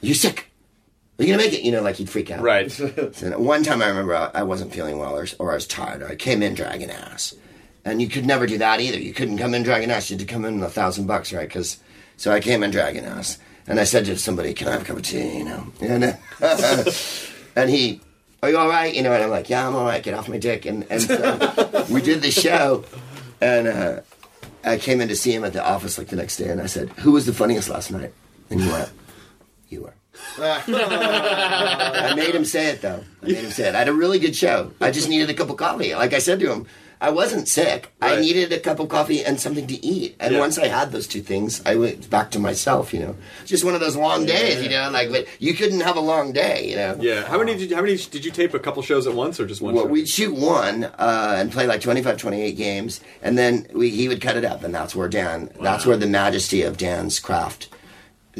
you're 0.00 0.14
sick. 0.14 0.49
Are 1.20 1.22
you 1.22 1.34
gonna 1.34 1.44
make 1.44 1.52
it? 1.52 1.62
You 1.62 1.72
know, 1.72 1.82
like 1.82 1.96
he'd 1.96 2.08
freak 2.08 2.30
out. 2.30 2.40
Right. 2.40 2.70
So 3.12 3.38
one 3.38 3.62
time 3.62 3.82
I 3.82 3.88
remember 3.88 4.14
I, 4.14 4.30
I 4.32 4.42
wasn't 4.42 4.72
feeling 4.72 4.98
well 4.98 5.16
or, 5.16 5.26
or 5.38 5.50
I 5.50 5.54
was 5.54 5.66
tired. 5.66 6.00
Or 6.00 6.08
I 6.08 6.14
came 6.14 6.42
in 6.42 6.54
dragging 6.54 6.90
ass, 6.90 7.34
and 7.84 8.00
you 8.00 8.08
could 8.08 8.24
never 8.24 8.46
do 8.46 8.56
that 8.58 8.80
either. 8.80 8.98
You 8.98 9.12
couldn't 9.12 9.36
come 9.36 9.52
in 9.52 9.62
dragging 9.62 9.90
ass. 9.90 10.08
You 10.08 10.16
had 10.16 10.26
to 10.26 10.32
come 10.32 10.46
in 10.46 10.60
with 10.60 10.70
a 10.70 10.72
thousand 10.72 11.06
bucks, 11.06 11.30
right? 11.32 11.46
Because 11.46 11.78
so 12.16 12.32
I 12.32 12.40
came 12.40 12.62
in 12.62 12.70
dragging 12.70 13.04
ass, 13.04 13.38
and 13.66 13.78
I 13.78 13.84
said 13.84 14.06
to 14.06 14.16
somebody, 14.16 14.54
"Can 14.54 14.68
I 14.68 14.72
have 14.72 14.82
a 14.82 14.84
cup 14.86 14.96
of 14.96 15.02
tea?" 15.02 15.38
You 15.38 15.44
know, 15.44 15.66
and 15.82 16.16
and 17.54 17.68
he, 17.68 18.00
"Are 18.42 18.48
you 18.48 18.56
all 18.56 18.68
right?" 18.68 18.94
You 18.94 19.02
know, 19.02 19.12
and 19.12 19.22
I'm 19.22 19.30
like, 19.30 19.50
"Yeah, 19.50 19.68
I'm 19.68 19.76
all 19.76 19.84
right. 19.84 20.02
Get 20.02 20.14
off 20.14 20.26
my 20.26 20.38
dick." 20.38 20.64
And 20.64 20.86
and 20.88 21.02
so 21.02 21.84
we 21.90 22.00
did 22.00 22.22
the 22.22 22.30
show, 22.30 22.84
and 23.42 23.68
uh, 23.68 24.00
I 24.64 24.78
came 24.78 25.02
in 25.02 25.08
to 25.08 25.16
see 25.16 25.34
him 25.34 25.44
at 25.44 25.52
the 25.52 25.62
office 25.62 25.98
like 25.98 26.06
the 26.08 26.16
next 26.16 26.38
day, 26.38 26.48
and 26.48 26.62
I 26.62 26.66
said, 26.66 26.88
"Who 27.00 27.12
was 27.12 27.26
the 27.26 27.34
funniest 27.34 27.68
last 27.68 27.90
night?" 27.90 28.14
And 28.48 28.62
he 28.62 28.70
went, 28.70 28.90
"You 29.68 29.82
were." 29.82 29.94
I 30.38 32.14
made 32.16 32.34
him 32.34 32.44
say 32.44 32.68
it 32.68 32.80
though. 32.82 33.02
I 33.22 33.26
made 33.26 33.36
him 33.36 33.50
say 33.50 33.68
it. 33.68 33.74
I 33.74 33.78
had 33.78 33.88
a 33.88 33.92
really 33.92 34.18
good 34.18 34.36
show. 34.36 34.72
I 34.80 34.90
just 34.90 35.08
needed 35.08 35.30
a 35.30 35.34
cup 35.34 35.50
of 35.50 35.56
coffee. 35.56 35.94
Like 35.94 36.12
I 36.12 36.18
said 36.18 36.40
to 36.40 36.50
him, 36.52 36.66
I 37.02 37.08
wasn't 37.10 37.48
sick. 37.48 37.90
I 38.02 38.20
needed 38.20 38.52
a 38.52 38.58
cup 38.60 38.78
of 38.78 38.90
coffee 38.90 39.24
and 39.24 39.40
something 39.40 39.66
to 39.68 39.84
eat. 39.84 40.16
And 40.20 40.34
Yeah. 40.34 40.40
once 40.40 40.58
I 40.58 40.66
had 40.66 40.92
those 40.92 41.06
two 41.06 41.22
things, 41.22 41.62
I 41.64 41.74
went 41.76 42.10
back 42.10 42.30
to 42.32 42.38
myself. 42.38 42.92
You 42.92 43.00
know, 43.00 43.16
It's 43.40 43.48
just 43.50 43.64
one 43.64 43.74
of 43.74 43.80
those 43.80 43.96
long 43.96 44.26
days. 44.26 44.62
You 44.62 44.68
know, 44.68 44.90
like 44.92 45.10
but 45.10 45.26
you 45.38 45.54
couldn't 45.54 45.80
have 45.80 45.96
a 45.96 46.00
long 46.00 46.32
day. 46.32 46.68
You 46.68 46.76
know. 46.76 46.96
Yeah. 47.00 47.22
How 47.24 47.38
many 47.38 47.56
did 47.56 47.70
you, 47.70 47.76
how 47.76 47.82
many 47.82 47.96
did 47.96 48.24
you 48.24 48.30
tape 48.30 48.52
a 48.52 48.58
couple 48.58 48.82
shows 48.82 49.06
at 49.06 49.14
once 49.14 49.40
or 49.40 49.46
just 49.46 49.62
one 49.62 49.74
Well, 49.74 49.84
show? 49.84 49.90
we'd 49.90 50.08
shoot 50.08 50.34
one 50.34 50.84
uh, 50.84 51.36
and 51.38 51.50
play 51.50 51.66
like 51.66 51.80
25, 51.80 52.18
28 52.18 52.52
games, 52.56 53.00
and 53.22 53.38
then 53.38 53.66
we, 53.72 53.88
he 53.90 54.06
would 54.08 54.20
cut 54.20 54.36
it 54.36 54.44
up, 54.44 54.62
and 54.62 54.74
that's 54.74 54.94
where 54.94 55.08
Dan, 55.08 55.50
that's 55.60 55.86
where 55.86 55.96
the 55.96 56.06
majesty 56.06 56.60
of 56.62 56.76
Dan's 56.76 57.18
craft. 57.18 57.68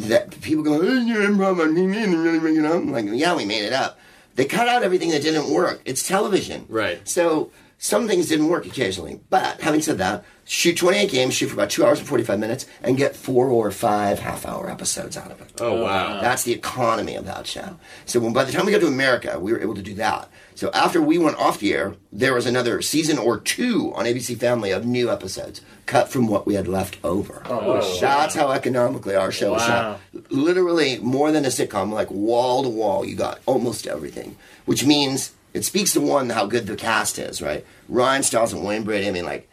That 0.09 0.41
people 0.41 0.63
go, 0.63 0.79
improv, 0.81 1.59
you 1.77 1.89
mean 1.89 2.17
really 2.17 2.41
make 2.41 2.57
it 2.57 2.65
up. 2.65 2.75
I'm 2.75 2.93
like, 2.93 3.07
yeah, 3.09 3.35
we 3.35 3.45
made 3.45 3.65
it 3.65 3.73
up. 3.73 3.99
They 4.35 4.45
cut 4.45 4.69
out 4.69 4.83
everything 4.83 5.11
that 5.11 5.23
didn't 5.23 5.51
work. 5.53 5.81
It's 5.85 6.07
television, 6.07 6.65
Right. 6.69 7.07
So 7.07 7.51
some 7.83 8.07
things 8.07 8.29
didn't 8.29 8.49
work 8.49 8.67
occasionally. 8.67 9.21
But 9.31 9.61
having 9.61 9.81
said 9.81 9.99
that, 9.99 10.25
shoot 10.45 10.77
28 10.77 11.11
games, 11.11 11.35
shoot 11.35 11.49
for 11.49 11.55
about 11.55 11.71
two 11.71 11.85
hours 11.85 11.99
and 11.99 12.07
45 12.07 12.39
minutes, 12.39 12.67
and 12.83 12.97
get 12.97 13.17
four 13.17 13.49
or 13.49 13.71
five 13.71 14.19
half 14.19 14.45
hour 14.47 14.71
episodes 14.71 15.17
out 15.17 15.31
of 15.31 15.41
it. 15.41 15.53
Oh 15.61 15.83
wow. 15.83 16.21
That's 16.21 16.45
the 16.45 16.53
economy 16.53 17.17
of 17.17 17.25
that 17.27 17.47
show. 17.47 17.79
So 18.05 18.21
when, 18.21 18.33
by 18.33 18.45
the 18.45 18.53
time 18.53 18.67
we 18.67 18.73
got 18.73 18.83
to 18.83 18.87
America, 18.87 19.39
we 19.41 19.53
were 19.53 19.61
able 19.61 19.75
to 19.75 19.83
do 19.83 19.95
that. 19.95 20.29
So 20.61 20.71
after 20.75 21.01
we 21.01 21.17
went 21.17 21.39
off 21.39 21.59
the 21.59 21.73
air, 21.73 21.95
there 22.13 22.35
was 22.35 22.45
another 22.45 22.83
season 22.83 23.17
or 23.17 23.41
two 23.41 23.95
on 23.95 24.05
ABC 24.05 24.39
Family 24.39 24.73
of 24.73 24.85
new 24.85 25.11
episodes 25.11 25.63
cut 25.87 26.11
from 26.11 26.27
what 26.29 26.47
we 26.47 26.53
had 26.53 26.69
left 26.69 26.99
over. 27.03 27.43
Oh, 27.47 27.99
That's 27.99 28.35
how 28.35 28.51
economically 28.51 29.15
our 29.17 29.33
show 29.33 29.53
was 29.53 29.63
Wow. 29.63 29.99
shot. 30.13 30.31
Literally 30.31 30.99
more 30.99 31.33
than 31.33 31.47
a 31.47 31.49
sitcom, 31.49 31.91
like 31.93 32.11
wall 32.11 32.63
to 32.63 32.69
wall, 32.69 33.07
you 33.07 33.17
got 33.17 33.41
almost 33.47 33.87
everything. 33.87 34.37
Which 34.67 34.85
means 34.85 35.31
it 35.55 35.65
speaks 35.65 35.95
to 35.95 36.01
one 36.03 36.29
how 36.29 36.45
good 36.45 36.67
the 36.67 36.77
cast 36.77 37.19
is, 37.19 37.41
right? 37.41 37.65
Ryan 37.89 38.23
Stiles 38.23 38.53
and 38.53 38.63
Wayne 38.63 38.83
Brady, 38.83 39.09
I 39.09 39.13
mean, 39.13 39.25
like 39.25 39.49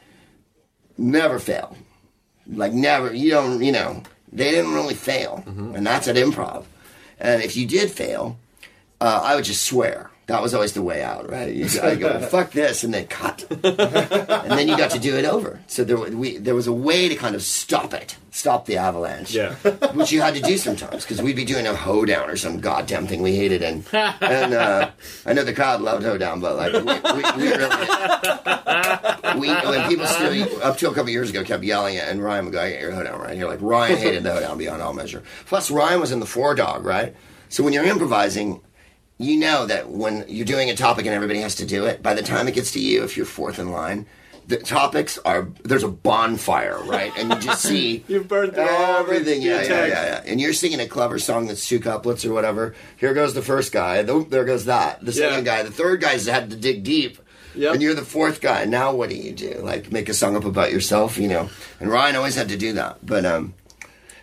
never 0.97 1.39
fail. 1.39 1.77
Like 2.45 2.73
never, 2.73 3.13
you 3.13 3.29
don't, 3.31 3.63
you 3.63 3.71
know, 3.71 4.03
they 4.33 4.51
didn't 4.51 4.73
really 4.73 4.93
fail, 4.93 5.41
and 5.47 5.87
that's 5.87 6.09
at 6.09 6.17
improv. 6.17 6.65
And 7.17 7.41
if 7.41 7.55
you 7.55 7.65
did 7.65 7.91
fail, 7.91 8.37
uh, 8.99 9.21
I 9.23 9.35
would 9.35 9.45
just 9.45 9.65
swear. 9.65 10.11
That 10.27 10.41
was 10.41 10.53
always 10.53 10.73
the 10.73 10.81
way 10.81 11.01
out, 11.01 11.29
right? 11.31 11.53
You 11.53 11.67
I 11.81 11.95
go, 11.95 12.19
fuck 12.19 12.51
this, 12.51 12.83
and 12.83 12.93
then 12.93 13.07
cut, 13.07 13.45
and 13.49 14.51
then 14.51 14.67
you 14.67 14.75
got 14.75 14.91
to 14.91 14.99
do 14.99 15.15
it 15.15 15.23
over. 15.23 15.61
So 15.67 15.85
there, 15.85 15.97
we, 15.97 16.35
there 16.37 16.53
was 16.53 16.67
a 16.67 16.73
way 16.73 17.07
to 17.07 17.15
kind 17.15 17.33
of 17.33 17.41
stop 17.41 17.93
it, 17.93 18.17
stop 18.31 18.65
the 18.65 18.75
avalanche, 18.75 19.33
Yeah. 19.33 19.53
which 19.93 20.11
you 20.11 20.19
had 20.19 20.35
to 20.35 20.41
do 20.41 20.57
sometimes 20.57 21.03
because 21.05 21.21
we'd 21.21 21.37
be 21.37 21.45
doing 21.45 21.65
a 21.65 21.73
hoedown 21.73 22.29
or 22.29 22.35
some 22.35 22.59
goddamn 22.59 23.07
thing 23.07 23.21
we 23.21 23.37
hated, 23.37 23.63
and 23.63 23.85
and 23.93 24.53
uh, 24.53 24.89
I 25.25 25.31
know 25.31 25.45
the 25.45 25.53
crowd 25.53 25.79
loved 25.79 26.03
hoedown, 26.03 26.41
but 26.41 26.57
like 26.57 26.73
we, 26.73 26.81
we, 26.81 27.47
we 27.47 27.53
really 27.55 29.39
we 29.39 29.49
when 29.49 29.87
people 29.87 30.05
still 30.07 30.61
up 30.63 30.77
till 30.77 30.91
a 30.91 30.95
couple 30.95 31.09
years 31.09 31.29
ago 31.29 31.43
kept 31.45 31.63
yelling 31.63 31.95
it, 31.95 32.03
and 32.07 32.21
Ryan 32.21 32.45
would 32.45 32.53
go, 32.53 32.61
"I 32.61 32.71
get 32.71 32.81
your 32.81 32.91
hoedown 32.91 33.19
right 33.21 33.35
here." 33.37 33.47
Like 33.47 33.61
Ryan 33.61 33.97
hated 33.97 34.23
the 34.23 34.33
hoedown 34.33 34.57
beyond 34.57 34.81
all 34.81 34.93
measure. 34.93 35.23
Plus, 35.45 35.71
Ryan 35.71 35.99
was 36.01 36.11
in 36.11 36.19
the 36.19 36.25
four 36.25 36.53
dog, 36.55 36.85
right? 36.85 37.15
So 37.49 37.63
when 37.63 37.71
you're 37.71 37.85
improvising, 37.85 38.59
you 39.17 39.37
know 39.37 39.65
that 39.65 39.89
when 39.89 40.25
you're 40.27 40.45
doing 40.45 40.69
a 40.69 40.75
topic 40.75 41.05
and 41.05 41.15
everybody 41.15 41.39
has 41.41 41.55
to 41.55 41.65
do 41.65 41.85
it, 41.85 42.03
by 42.03 42.13
the 42.13 42.21
time 42.21 42.47
it 42.47 42.53
gets 42.55 42.71
to 42.73 42.79
you, 42.79 43.03
if 43.03 43.17
you're 43.17 43.25
fourth 43.25 43.59
in 43.59 43.71
line. 43.71 44.05
The 44.47 44.55
topics 44.55 45.17
are 45.25 45.49
there's 45.65 45.83
a 45.83 45.89
bonfire, 45.89 46.79
right? 46.83 47.11
And 47.17 47.33
you 47.33 47.37
just 47.41 47.63
see 47.63 48.05
You've 48.07 48.29
burned 48.29 48.53
through 48.53 48.63
all 48.63 49.01
of 49.01 49.07
it. 49.09 49.11
everything. 49.15 49.41
Yeah, 49.41 49.61
yeah, 49.63 49.85
yeah, 49.85 49.87
yeah. 50.05 50.23
And 50.25 50.39
you're 50.39 50.53
singing 50.53 50.79
a 50.79 50.87
clever 50.87 51.19
song 51.19 51.47
that's 51.47 51.67
two 51.67 51.81
couplets 51.81 52.23
or 52.23 52.31
whatever. 52.31 52.73
Here 52.95 53.13
goes 53.13 53.33
the 53.33 53.41
first 53.41 53.73
guy. 53.73 54.01
th- 54.03 54.29
There 54.29 54.45
goes 54.45 54.63
that. 54.63 55.03
The 55.03 55.11
second 55.11 55.45
Yeah. 55.45 55.57
guy. 55.57 55.63
The 55.63 55.71
third 55.71 55.99
guy's 55.99 56.27
had 56.27 56.49
to 56.51 56.55
dig 56.55 56.85
deep. 56.85 57.17
Yep. 57.55 57.73
And 57.73 57.81
you're 57.83 57.93
the 57.93 58.03
fourth 58.05 58.39
guy. 58.39 58.63
Now 58.63 58.93
what 58.93 59.09
do 59.09 59.17
you 59.17 59.33
do? 59.33 59.59
Like 59.61 59.91
make 59.91 60.07
a 60.07 60.13
song 60.13 60.37
up 60.37 60.45
about 60.45 60.71
yourself, 60.71 61.17
you 61.17 61.27
know? 61.27 61.49
And 61.81 61.89
Ryan 61.91 62.15
always 62.15 62.35
had 62.35 62.47
to 62.47 62.57
do 62.57 62.71
that. 62.71 63.05
But 63.05 63.25
um, 63.25 63.53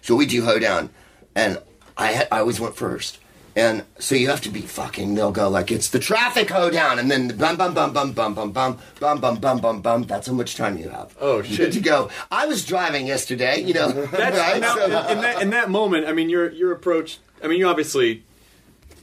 so 0.01 0.17
we 0.17 0.25
do 0.25 0.43
hoedown, 0.43 0.89
and 1.35 1.59
I 1.99 2.27
I 2.33 2.39
always 2.39 2.61
went 2.61 2.77
first. 2.77 3.19
And 3.57 3.85
so 4.01 4.17
you 4.17 4.29
have 4.31 4.41
to 4.43 4.49
be 4.49 4.63
fucking. 4.63 5.15
They'll 5.15 5.31
go 5.31 5.49
like 5.49 5.71
it's 5.71 5.91
the 5.91 6.01
traffic 6.01 6.51
hoedown, 6.51 6.99
and 6.99 7.09
then 7.09 7.29
the 7.29 7.35
bum 7.35 7.57
bum 7.57 7.73
bum 7.73 7.93
bum 7.93 8.13
bum 8.13 8.35
bum 8.35 8.53
bum 8.53 8.79
bum 8.99 9.21
bum 9.21 9.39
bum 9.39 9.61
bum 9.61 9.81
bum. 9.81 10.03
That's 10.03 10.27
how 10.27 10.33
much 10.33 10.57
time 10.57 10.77
you 10.77 10.89
have. 10.89 11.17
Oh, 11.21 11.41
shit. 11.43 11.73
to 11.75 11.81
go. 11.81 12.11
I 12.33 12.47
was 12.47 12.65
driving 12.65 13.07
yesterday, 13.07 13.61
you 13.61 13.73
know. 13.75 13.93
That's 14.07 14.37
right? 14.37 14.61
now, 14.61 14.75
So- 14.75 14.85
in, 15.09 15.21
that, 15.21 15.43
in 15.43 15.51
that 15.51 15.71
moment. 15.71 16.07
I 16.09 16.13
mean, 16.13 16.29
your 16.31 16.51
your 16.51 16.73
approach. 16.73 17.19
I 17.43 17.47
mean, 17.47 17.59
you 17.59 17.69
obviously. 17.69 18.25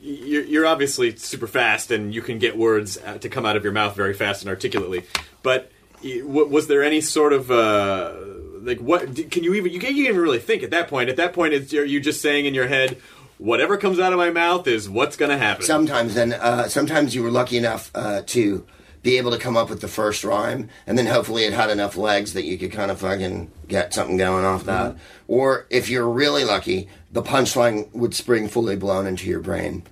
You're, 0.03 0.43
you're 0.43 0.65
obviously 0.65 1.15
super 1.15 1.45
fast, 1.45 1.91
and 1.91 2.11
you 2.11 2.23
can 2.23 2.39
get 2.39 2.57
words 2.57 2.97
uh, 2.97 3.19
to 3.19 3.29
come 3.29 3.45
out 3.45 3.55
of 3.55 3.63
your 3.63 3.71
mouth 3.71 3.95
very 3.95 4.15
fast 4.15 4.41
and 4.41 4.49
articulately. 4.49 5.03
But 5.43 5.71
was 6.03 6.65
there 6.65 6.83
any 6.83 7.01
sort 7.01 7.33
of 7.33 7.51
uh, 7.51 8.15
like 8.61 8.79
what? 8.79 9.15
Can 9.29 9.43
you 9.43 9.53
even 9.53 9.71
you 9.71 9.79
can't 9.79 9.95
even 9.95 10.19
really 10.19 10.39
think 10.39 10.63
at 10.63 10.71
that 10.71 10.87
point? 10.87 11.09
At 11.09 11.17
that 11.17 11.33
point, 11.33 11.53
it's, 11.53 11.71
are 11.75 11.85
you 11.85 11.99
just 11.99 12.19
saying 12.19 12.47
in 12.47 12.55
your 12.55 12.67
head, 12.67 12.97
whatever 13.41 13.75
comes 13.75 13.99
out 13.99 14.13
of 14.13 14.19
my 14.19 14.29
mouth 14.29 14.67
is 14.67 14.87
what's 14.89 15.17
going 15.17 15.31
to 15.31 15.37
happen? 15.37 15.63
Sometimes, 15.65 16.15
and 16.15 16.33
uh, 16.33 16.67
sometimes 16.69 17.15
you 17.15 17.23
were 17.23 17.31
lucky 17.31 17.57
enough 17.57 17.91
uh, 17.95 18.21
to 18.27 18.65
be 19.03 19.17
able 19.17 19.31
to 19.31 19.39
come 19.39 19.57
up 19.57 19.67
with 19.69 19.81
the 19.81 19.87
first 19.87 20.23
rhyme, 20.23 20.69
and 20.85 20.95
then 20.95 21.07
hopefully 21.07 21.43
it 21.43 21.53
had 21.53 21.71
enough 21.71 21.97
legs 21.97 22.33
that 22.33 22.45
you 22.45 22.55
could 22.57 22.71
kind 22.71 22.91
of 22.91 22.99
fucking 22.99 23.49
get 23.67 23.93
something 23.95 24.15
going 24.15 24.45
off 24.45 24.63
that. 24.65 24.95
Or 25.27 25.65
if 25.71 25.89
you're 25.89 26.07
really 26.07 26.43
lucky, 26.43 26.87
the 27.11 27.23
punchline 27.23 27.91
would 27.93 28.13
spring 28.13 28.47
fully 28.47 28.75
blown 28.75 29.07
into 29.07 29.27
your 29.27 29.39
brain. 29.39 29.83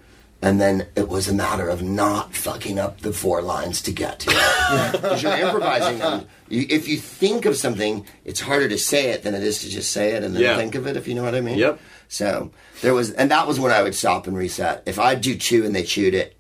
And 0.42 0.62
then 0.62 0.88
it 0.96 1.10
was 1.10 1.28
a 1.28 1.34
matter 1.34 1.68
of 1.68 1.82
not 1.82 2.34
fucking 2.34 2.80
up 2.80 3.02
the 3.02 3.12
four 3.12 3.42
lines 3.42 3.82
to 3.82 3.92
get 3.92 4.20
to 4.20 4.30
it. 4.32 4.92
Because 4.94 5.22
you're 5.24 5.34
improvising. 5.38 6.02
And 6.02 6.28
you, 6.48 6.66
if 6.70 6.88
you 6.88 6.96
think 6.98 7.46
of 7.46 7.58
something, 7.58 8.06
it's 8.24 8.40
harder 8.40 8.70
to 8.70 8.78
say 8.78 9.10
it 9.10 9.24
than 9.24 9.34
it 9.36 9.44
is 9.44 9.60
to 9.64 9.70
just 9.70 9.92
say 9.92 10.12
it 10.12 10.24
and 10.24 10.34
then 10.34 10.42
Yeah. 10.44 10.56
think 10.56 10.76
of 10.76 10.88
it, 10.88 10.96
if 10.96 11.08
you 11.10 11.16
know 11.16 11.24
what 11.24 11.36
I 11.36 11.42
mean. 11.42 11.58
Yep. 11.58 11.80
So 12.10 12.52
there 12.82 12.94
was, 12.94 13.12
and 13.12 13.32
that 13.32 13.48
was 13.48 13.60
when 13.60 13.72
I 13.72 13.82
would 13.84 13.96
stop 13.96 14.28
and 14.28 14.36
reset. 14.36 14.84
If 14.86 15.00
I'd 15.00 15.22
do 15.22 15.38
two 15.38 15.64
and 15.64 15.74
they 15.74 15.84
chewed 15.84 16.16
it, 16.16 16.36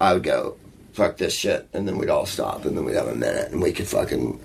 I 0.00 0.12
would 0.12 0.22
go, 0.22 0.56
fuck 0.92 1.16
this 1.16 1.34
shit. 1.34 1.68
And 1.72 1.88
then 1.88 1.98
we'd 1.98 2.10
all 2.10 2.26
stop 2.26 2.64
and 2.64 2.76
then 2.76 2.84
we'd 2.84 2.94
have 2.96 3.08
a 3.08 3.14
minute 3.14 3.50
and 3.50 3.60
we 3.60 3.72
could 3.72 3.88
fucking, 3.88 4.38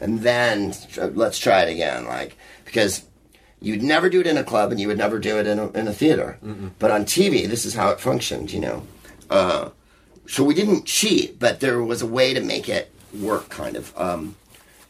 and 0.00 0.20
then 0.20 0.72
let's 1.14 1.38
try 1.38 1.62
it 1.62 1.72
again. 1.72 2.06
Like, 2.06 2.36
because 2.64 3.04
you'd 3.60 3.82
never 3.82 4.08
do 4.08 4.20
it 4.20 4.26
in 4.28 4.36
a 4.36 4.44
club 4.44 4.70
and 4.70 4.80
you 4.80 4.86
would 4.88 4.98
never 4.98 5.18
do 5.18 5.38
it 5.38 5.46
in 5.46 5.58
a, 5.58 5.70
in 5.72 5.88
a 5.88 5.92
theater. 5.92 6.38
But 6.78 6.92
on 6.92 7.04
TV, 7.04 7.46
this 7.48 7.64
is 7.64 7.74
how 7.74 7.90
it 7.90 8.00
functioned, 8.00 8.52
you 8.52 8.60
know. 8.60 8.82
Uh, 9.28 9.70
so 10.28 10.44
we 10.44 10.54
didn't 10.54 10.86
cheat, 10.86 11.38
but 11.40 11.58
there 11.60 11.82
was 11.82 12.00
a 12.00 12.06
way 12.06 12.32
to 12.32 12.40
make 12.40 12.68
it 12.68 12.92
work, 13.20 13.48
kind 13.48 13.76
of. 13.76 13.92
Um, 13.98 14.36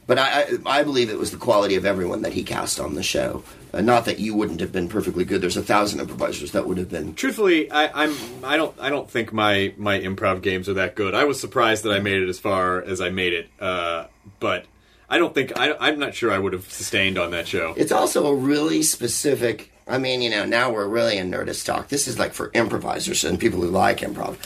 but 0.07 0.19
I, 0.19 0.43
I, 0.43 0.81
I 0.81 0.83
believe 0.83 1.11
it 1.11 1.19
was 1.19 1.31
the 1.31 1.37
quality 1.37 1.77
of 1.77 1.85
everyone 1.85 2.23
that 2.23 2.33
he 2.33 2.43
cast 2.43 2.81
on 2.81 2.95
the 2.95 3.03
show. 3.03 3.45
Uh, 3.73 3.81
not 3.81 4.05
that 4.05 4.19
you 4.19 4.35
wouldn't 4.35 4.61
have 4.61 4.73
been 4.73 4.89
perfectly 4.89 5.25
good. 5.25 5.41
There's 5.41 5.57
a 5.57 5.63
thousand 5.63 6.01
improvisers 6.01 6.53
that 6.53 6.67
would 6.67 6.77
have 6.77 6.91
been. 6.91 7.15
Truthfully, 7.15 7.71
I, 7.71 8.05
I'm 8.05 8.15
I 8.45 8.57
don't 8.57 8.79
I 8.79 8.91
don't 8.91 9.11
think 9.11 9.33
my 9.33 9.73
my 9.77 9.99
improv 9.99 10.43
games 10.43 10.69
are 10.69 10.75
that 10.75 10.95
good. 10.95 11.15
I 11.15 11.25
was 11.25 11.41
surprised 11.41 11.85
that 11.85 11.93
I 11.93 12.01
made 12.01 12.23
it 12.23 12.29
as 12.29 12.39
far 12.39 12.83
as 12.83 13.01
I 13.01 13.09
made 13.11 13.33
it, 13.33 13.49
uh, 13.61 14.07
but 14.41 14.67
I 15.09 15.19
don't 15.19 15.35
think 15.35 15.59
I, 15.59 15.75
I'm 15.79 15.99
not 15.99 16.15
sure 16.15 16.31
I 16.31 16.39
would 16.39 16.53
have 16.53 16.71
sustained 16.71 17.19
on 17.19 17.31
that 17.31 17.47
show. 17.47 17.75
It's 17.77 17.93
also 17.93 18.27
a 18.27 18.35
really 18.35 18.83
specific. 18.83 19.73
I 19.87 19.99
mean, 19.99 20.23
you 20.23 20.31
know, 20.31 20.45
now 20.45 20.71
we're 20.71 20.87
really 20.87 21.17
in 21.17 21.31
Nerdist 21.31 21.65
talk. 21.65 21.89
This 21.89 22.07
is 22.07 22.19
like 22.19 22.33
for 22.35 22.51
improvisers 22.55 23.25
and 23.25 23.39
people 23.39 23.61
who 23.61 23.69
like 23.69 23.99
improv. 23.99 24.37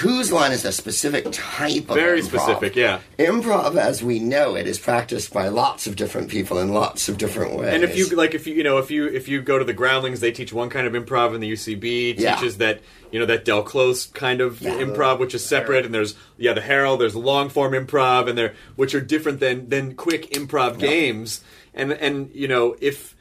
Whose 0.00 0.30
line 0.30 0.52
is 0.52 0.64
a 0.64 0.72
specific 0.72 1.26
type 1.30 1.88
of 1.88 1.96
Very 1.96 2.20
improv. 2.20 2.24
specific, 2.24 2.76
yeah. 2.76 3.00
Improv, 3.18 3.76
as 3.76 4.02
we 4.02 4.18
know 4.18 4.54
it, 4.54 4.66
is 4.66 4.78
practiced 4.78 5.32
by 5.32 5.48
lots 5.48 5.86
of 5.86 5.96
different 5.96 6.28
people 6.28 6.58
in 6.58 6.68
lots 6.74 7.08
of 7.08 7.16
different 7.16 7.56
ways. 7.56 7.72
And 7.72 7.82
if 7.82 7.96
you 7.96 8.06
like, 8.14 8.34
if 8.34 8.46
you 8.46 8.54
you 8.54 8.64
know, 8.64 8.78
if 8.78 8.90
you 8.90 9.06
if 9.06 9.28
you 9.28 9.40
go 9.40 9.58
to 9.58 9.64
the 9.64 9.72
Groundlings, 9.72 10.20
they 10.20 10.30
teach 10.32 10.52
one 10.52 10.68
kind 10.68 10.86
of 10.86 10.92
improv, 10.92 11.32
and 11.34 11.42
the 11.42 11.50
UCB 11.52 12.18
Yeah. 12.18 12.34
teaches 12.36 12.58
that 12.58 12.80
you 13.10 13.18
know 13.18 13.26
that 13.26 13.44
Del 13.46 13.62
Close 13.62 14.06
kind 14.06 14.40
of 14.42 14.58
improv, 14.60 15.18
which 15.18 15.34
is 15.34 15.44
separate. 15.44 15.86
And 15.86 15.94
there's 15.94 16.14
yeah, 16.36 16.52
the 16.52 16.60
Harold, 16.60 17.00
there's 17.00 17.14
long 17.16 17.48
form 17.48 17.72
improv, 17.72 18.28
and 18.28 18.36
there 18.36 18.54
which 18.76 18.94
are 18.94 19.00
different 19.00 19.40
than 19.40 19.68
than 19.70 19.94
quick 19.94 20.30
improv 20.32 20.78
games. 20.78 21.40
And 21.74 21.92
and 21.92 22.30
you 22.34 22.48
know 22.48 22.76
if 22.80 23.16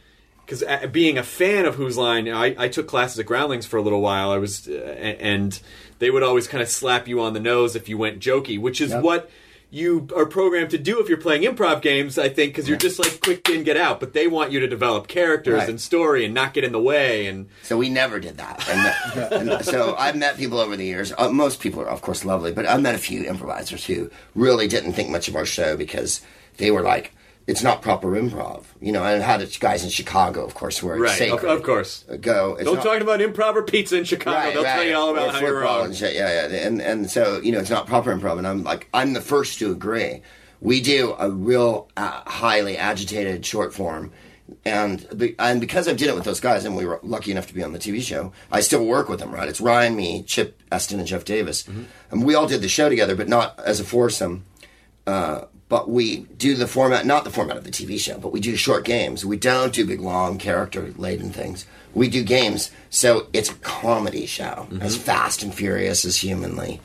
because 0.51 0.87
being 0.89 1.17
a 1.17 1.23
fan 1.23 1.65
of 1.65 1.75
Whose 1.75 1.97
Line, 1.97 2.27
I, 2.27 2.55
I 2.57 2.67
took 2.67 2.87
classes 2.87 3.19
at 3.19 3.25
Groundlings 3.25 3.65
for 3.65 3.77
a 3.77 3.81
little 3.81 4.01
while. 4.01 4.31
I 4.31 4.37
was 4.37 4.67
uh, 4.67 4.73
and 4.73 5.59
they 5.99 6.09
would 6.11 6.23
always 6.23 6.47
kind 6.47 6.61
of 6.61 6.69
slap 6.69 7.07
you 7.07 7.21
on 7.21 7.33
the 7.33 7.39
nose 7.39 7.75
if 7.75 7.87
you 7.87 7.97
went 7.97 8.19
jokey, 8.19 8.59
which 8.59 8.81
is 8.81 8.93
what 8.93 9.29
you 9.73 10.09
are 10.13 10.25
programmed 10.25 10.69
to 10.71 10.77
do 10.77 10.99
if 10.99 11.07
you're 11.07 11.17
playing 11.17 11.43
improv 11.43 11.81
games. 11.81 12.17
I 12.17 12.27
think 12.27 12.51
because 12.53 12.67
you're 12.67 12.77
just 12.77 12.99
like 12.99 13.21
quick 13.21 13.47
in, 13.49 13.63
get 13.63 13.77
out, 13.77 14.01
but 14.01 14.11
they 14.11 14.27
want 14.27 14.51
you 14.51 14.59
to 14.59 14.67
develop 14.67 15.07
characters 15.07 15.53
Right. 15.59 15.69
and 15.69 15.79
story 15.79 16.25
and 16.25 16.33
not 16.33 16.53
get 16.53 16.65
in 16.65 16.73
the 16.73 16.81
way. 16.81 17.27
And 17.27 17.47
So 17.63 17.77
we 17.77 17.87
never 17.89 18.19
did 18.19 18.35
that. 18.37 18.67
And, 18.67 19.49
and 19.49 19.65
so 19.65 19.95
I've 19.97 20.17
met 20.17 20.35
people 20.35 20.59
over 20.59 20.75
the 20.75 20.85
years. 20.85 21.13
Uh, 21.17 21.29
most 21.29 21.61
people 21.61 21.81
are, 21.81 21.87
of 21.87 22.01
course, 22.01 22.25
lovely, 22.25 22.51
but 22.51 22.65
I've 22.65 22.81
met 22.81 22.95
a 22.95 22.97
few 22.97 23.23
improvisers 23.23 23.85
who 23.85 24.11
really 24.35 24.67
didn't 24.67 24.91
think 24.93 25.09
much 25.09 25.29
of 25.29 25.37
our 25.37 25.45
show 25.45 25.77
because 25.77 26.19
they 26.57 26.71
were 26.71 26.81
like, 26.81 27.13
"It's 27.47 27.63
not 27.63 27.81
proper 27.81 28.09
improv," 28.11 28.63
you 28.79 28.91
know. 28.91 29.03
And 29.03 29.21
I 29.21 29.25
had 29.25 29.59
guys 29.59 29.83
in 29.83 29.89
Chicago, 29.89 30.45
of 30.45 30.53
course, 30.53 30.81
where 30.83 30.95
it's 30.95 31.01
right, 31.01 31.11
of, 31.31 31.39
sacred. 31.39 31.49
of 31.51 31.63
course. 31.63 32.05
Go. 32.21 32.55
It's 32.55 32.65
Don't 32.65 32.75
not- 32.75 32.83
talk 32.83 33.01
about 33.01 33.19
improv 33.19 33.55
or 33.55 33.63
pizza 33.63 33.97
in 33.97 34.03
Chicago. 34.05 34.51
They'll 34.53 34.63
tell 34.63 34.83
you 34.83 34.95
all 34.95 35.09
about 35.11 35.29
Or 35.29 35.31
how 35.33 35.39
you're 35.41 35.59
wrong. 35.61 35.91
Yeah, 35.93 36.09
yeah. 36.09 36.45
And 36.67 36.81
and 36.81 37.09
so 37.09 37.39
you 37.41 37.51
know, 37.51 37.59
it's 37.59 37.69
not 37.69 37.87
proper 37.87 38.15
improv, 38.15 38.37
and 38.37 38.47
I'm 38.47 38.63
like, 38.63 38.87
I'm 38.93 39.13
the 39.13 39.21
first 39.21 39.59
to 39.59 39.71
agree. 39.71 40.21
We 40.59 40.79
do 40.81 41.15
a 41.17 41.29
real 41.31 41.89
uh, 41.97 42.21
highly 42.27 42.77
agitated 42.77 43.45
short 43.45 43.73
form. 43.73 44.11
And 44.65 45.33
and 45.39 45.61
because 45.61 45.87
I 45.87 45.93
did 45.93 46.09
it 46.09 46.13
with 46.15 46.25
those 46.25 46.41
guys, 46.41 46.65
and 46.65 46.75
we 46.75 46.85
were 46.85 46.99
lucky 47.03 47.31
enough 47.31 47.47
to 47.47 47.53
be 47.53 47.63
on 47.63 47.71
the 47.71 47.79
TV 47.79 48.01
show, 48.01 48.33
I 48.51 48.59
still 48.61 48.85
work 48.85 49.07
with 49.09 49.19
them. 49.19 49.31
Right? 49.33 49.47
It's 49.47 49.61
Ryan, 49.61 49.95
me, 49.95 50.23
Chip 50.23 50.61
Esten, 50.71 50.99
and 50.99 51.07
Jeff 51.07 51.23
Davis, 51.25 51.63
Mm-hmm. 51.63 51.83
and 52.11 52.25
we 52.25 52.35
all 52.35 52.47
did 52.47 52.61
the 52.61 52.67
show 52.69 52.89
together, 52.89 53.15
but 53.15 53.27
not 53.29 53.57
as 53.65 53.79
a 53.79 53.83
foursome 53.85 54.43
Uh, 55.07 55.45
but 55.71 55.89
we 55.89 56.17
do 56.37 56.53
the 56.53 56.67
format, 56.67 57.05
not 57.05 57.23
the 57.23 57.29
format 57.29 57.55
of 57.55 57.63
the 57.63 57.71
TV 57.71 57.97
show, 57.97 58.17
but 58.17 58.33
we 58.33 58.41
do 58.41 58.57
short 58.57 58.83
games. 58.83 59.25
We 59.25 59.37
don't 59.37 59.71
do 59.73 59.85
big, 59.85 60.01
long, 60.01 60.37
character 60.37 60.93
laden 60.97 61.31
things. 61.31 61.65
We 61.93 62.09
do 62.09 62.25
games. 62.25 62.71
So 62.89 63.27
it's 63.31 63.51
a 63.51 63.53
comedy 63.53 64.25
show, 64.25 64.67
as 64.81 64.97
fast 64.97 65.43
and 65.43 65.55
furious 65.55 66.03
as 66.03 66.17
humanly. 66.17 66.81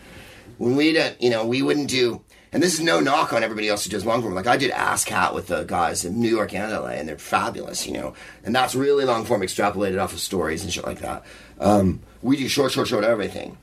When 0.58 0.76
we 0.76 0.92
don't, 0.92 1.20
you 1.20 1.30
know, 1.30 1.44
we 1.44 1.62
wouldn't 1.62 1.88
do, 1.90 2.22
and 2.52 2.62
this 2.62 2.74
is 2.74 2.80
no 2.80 3.00
knock 3.00 3.32
on 3.32 3.42
everybody 3.42 3.68
else 3.68 3.82
who 3.82 3.90
does 3.90 4.06
long 4.06 4.22
form. 4.22 4.36
Like 4.36 4.46
I 4.46 4.56
did 4.56 4.70
Ass 4.70 5.04
Cat 5.04 5.34
with 5.34 5.48
the 5.48 5.64
guys 5.64 6.04
in 6.04 6.20
New 6.20 6.30
York 6.30 6.54
and 6.54 6.70
LA, 6.70 6.90
and 6.90 7.08
they're 7.08 7.18
fabulous, 7.18 7.88
you 7.88 7.92
know. 7.92 8.14
And 8.44 8.54
that's 8.54 8.76
really 8.76 9.04
long 9.04 9.24
form 9.24 9.40
extrapolated 9.40 10.00
off 10.00 10.12
of 10.12 10.20
stories 10.20 10.62
and 10.62 10.72
shit 10.72 10.86
like 10.86 11.00
that. 11.00 11.24
Um, 11.58 12.02
we 12.22 12.36
do 12.36 12.46
short, 12.46 12.70
short, 12.70 12.86
short 12.86 13.02
everything, 13.02 13.58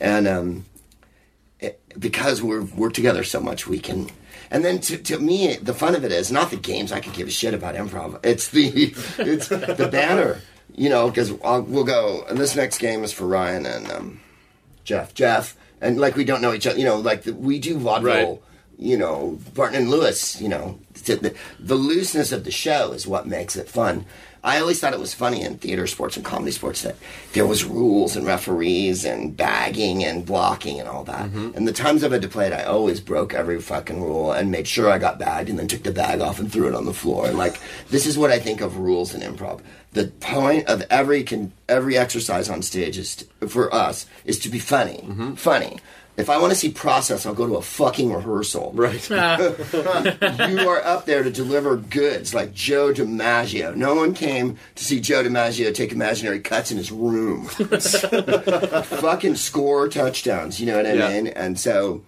and 0.00 0.26
um, 0.26 0.64
it, 1.60 1.80
because 1.96 2.42
we're 2.42 2.62
we're 2.62 2.90
together 2.90 3.22
so 3.22 3.38
much, 3.38 3.68
we 3.68 3.78
can. 3.78 4.10
And 4.50 4.64
then 4.64 4.80
to, 4.80 4.96
to 4.98 5.18
me, 5.18 5.56
the 5.56 5.74
fun 5.74 5.94
of 5.94 6.04
it 6.04 6.12
is 6.12 6.30
not 6.30 6.50
the 6.50 6.56
games. 6.56 6.92
I 6.92 7.00
could 7.00 7.14
give 7.14 7.28
a 7.28 7.30
shit 7.30 7.54
about 7.54 7.74
improv. 7.74 8.24
It's 8.24 8.48
the 8.48 8.68
it's 9.18 9.48
the 9.48 9.88
banner, 9.90 10.40
you 10.74 10.88
know. 10.88 11.08
Because 11.08 11.32
we'll 11.32 11.84
go. 11.84 12.24
And 12.28 12.38
this 12.38 12.56
next 12.56 12.78
game 12.78 13.04
is 13.04 13.12
for 13.12 13.26
Ryan 13.26 13.66
and 13.66 13.90
um, 13.90 14.20
Jeff. 14.84 15.14
Jeff 15.14 15.56
and 15.80 15.98
like 15.98 16.16
we 16.16 16.24
don't 16.24 16.42
know 16.42 16.52
each 16.52 16.66
other. 16.66 16.78
You 16.78 16.84
know, 16.84 16.96
like 16.96 17.22
the, 17.22 17.34
we 17.34 17.58
do 17.58 17.78
vaudeville. 17.78 18.30
Right. 18.30 18.40
You 18.76 18.96
know, 18.96 19.38
Barton 19.54 19.82
and 19.82 19.90
Lewis. 19.90 20.40
You 20.40 20.48
know, 20.48 20.80
the, 21.04 21.16
the, 21.16 21.34
the 21.60 21.74
looseness 21.76 22.32
of 22.32 22.44
the 22.44 22.50
show 22.50 22.92
is 22.92 23.06
what 23.06 23.26
makes 23.26 23.56
it 23.56 23.68
fun. 23.68 24.06
I 24.44 24.60
always 24.60 24.78
thought 24.78 24.92
it 24.92 25.00
was 25.00 25.14
funny 25.14 25.40
in 25.40 25.56
theater 25.56 25.86
sports 25.86 26.16
and 26.16 26.24
comedy 26.24 26.52
sports 26.52 26.82
that 26.82 26.96
there 27.32 27.46
was 27.46 27.64
rules 27.64 28.14
and 28.14 28.26
referees 28.26 29.06
and 29.06 29.34
bagging 29.34 30.04
and 30.04 30.26
blocking 30.26 30.78
and 30.78 30.86
all 30.86 31.02
that. 31.04 31.30
Mm-hmm. 31.30 31.56
And 31.56 31.66
the 31.66 31.72
times 31.72 32.04
I've 32.04 32.12
had 32.12 32.20
to 32.22 32.28
play 32.28 32.48
it, 32.48 32.52
I 32.52 32.64
always 32.64 33.00
broke 33.00 33.32
every 33.32 33.58
fucking 33.58 34.02
rule 34.02 34.32
and 34.32 34.50
made 34.50 34.68
sure 34.68 34.90
I 34.90 34.98
got 34.98 35.18
bagged 35.18 35.48
and 35.48 35.58
then 35.58 35.66
took 35.66 35.82
the 35.82 35.92
bag 35.92 36.20
off 36.20 36.38
and 36.38 36.52
threw 36.52 36.68
it 36.68 36.74
on 36.74 36.84
the 36.84 36.92
floor. 36.92 37.26
And 37.26 37.38
like 37.38 37.58
this 37.88 38.04
is 38.04 38.18
what 38.18 38.30
I 38.30 38.38
think 38.38 38.60
of 38.60 38.76
rules 38.76 39.14
in 39.14 39.22
improv. 39.22 39.62
The 39.92 40.08
point 40.08 40.66
of 40.68 40.82
every 40.90 41.24
con- 41.24 41.52
every 41.66 41.96
exercise 41.96 42.50
on 42.50 42.60
stage 42.60 42.98
is 42.98 43.16
to, 43.16 43.48
for 43.48 43.74
us 43.74 44.04
is 44.26 44.38
to 44.40 44.50
be 44.50 44.58
funny, 44.58 44.98
mm-hmm. 44.98 45.34
funny. 45.34 45.78
If 46.16 46.30
I 46.30 46.38
want 46.38 46.52
to 46.52 46.56
see 46.56 46.70
process, 46.70 47.26
I'll 47.26 47.34
go 47.34 47.46
to 47.46 47.56
a 47.56 47.62
fucking 47.62 48.12
rehearsal. 48.12 48.70
Right. 48.74 49.06
Ah. 49.10 49.36
you 50.48 50.68
are 50.68 50.80
up 50.84 51.06
there 51.06 51.24
to 51.24 51.30
deliver 51.30 51.76
goods 51.76 52.32
like 52.32 52.54
Joe 52.54 52.92
DiMaggio. 52.92 53.74
No 53.74 53.96
one 53.96 54.14
came 54.14 54.56
to 54.76 54.84
see 54.84 55.00
Joe 55.00 55.24
DiMaggio 55.24 55.74
take 55.74 55.90
imaginary 55.90 56.38
cuts 56.40 56.70
in 56.70 56.76
his 56.76 56.92
room. 56.92 57.46
Fucking 58.44 59.34
score 59.36 59.88
touchdowns, 59.88 60.60
you 60.60 60.66
know 60.66 60.76
what 60.76 60.86
I 60.86 60.92
Yeah. 60.94 61.08
mean? 61.08 61.26
And 61.28 61.58
so 61.58 62.02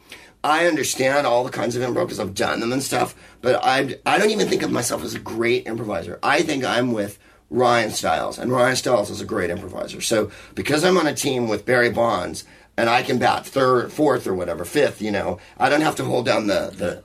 I 0.44 0.66
understand 0.66 1.26
all 1.26 1.44
the 1.44 1.50
kinds 1.50 1.76
of 1.76 1.82
improv 1.82 2.04
because 2.06 2.20
I've 2.20 2.34
done 2.34 2.60
them 2.60 2.72
and 2.72 2.82
stuff, 2.82 3.14
but 3.42 3.60
I 3.64 3.96
I 4.06 4.18
don't 4.18 4.30
even 4.30 4.48
think 4.48 4.62
of 4.62 4.70
myself 4.70 5.02
as 5.04 5.14
a 5.14 5.18
great 5.18 5.66
improviser. 5.66 6.18
I 6.22 6.42
think 6.42 6.64
I'm 6.64 6.92
with 6.92 7.18
Ryan 7.50 7.90
Stiles, 7.90 8.38
and 8.38 8.52
Ryan 8.52 8.76
Stiles 8.76 9.10
is 9.10 9.20
a 9.20 9.24
great 9.24 9.50
improviser. 9.50 10.00
So 10.00 10.30
because 10.54 10.84
I'm 10.84 10.96
on 10.98 11.06
a 11.06 11.14
team 11.14 11.48
with 11.48 11.64
Barry 11.66 11.90
Bonds 11.90 12.44
and 12.76 12.90
I 12.90 13.02
can 13.02 13.18
bat 13.18 13.46
third, 13.46 13.92
fourth, 13.92 14.26
or 14.26 14.34
whatever, 14.34 14.64
fifth, 14.64 15.00
you 15.00 15.10
know, 15.10 15.38
I 15.58 15.68
don't 15.68 15.80
have 15.80 15.96
to 15.96 16.04
hold 16.04 16.26
down 16.26 16.46
the 16.46 16.72
the 16.74 17.02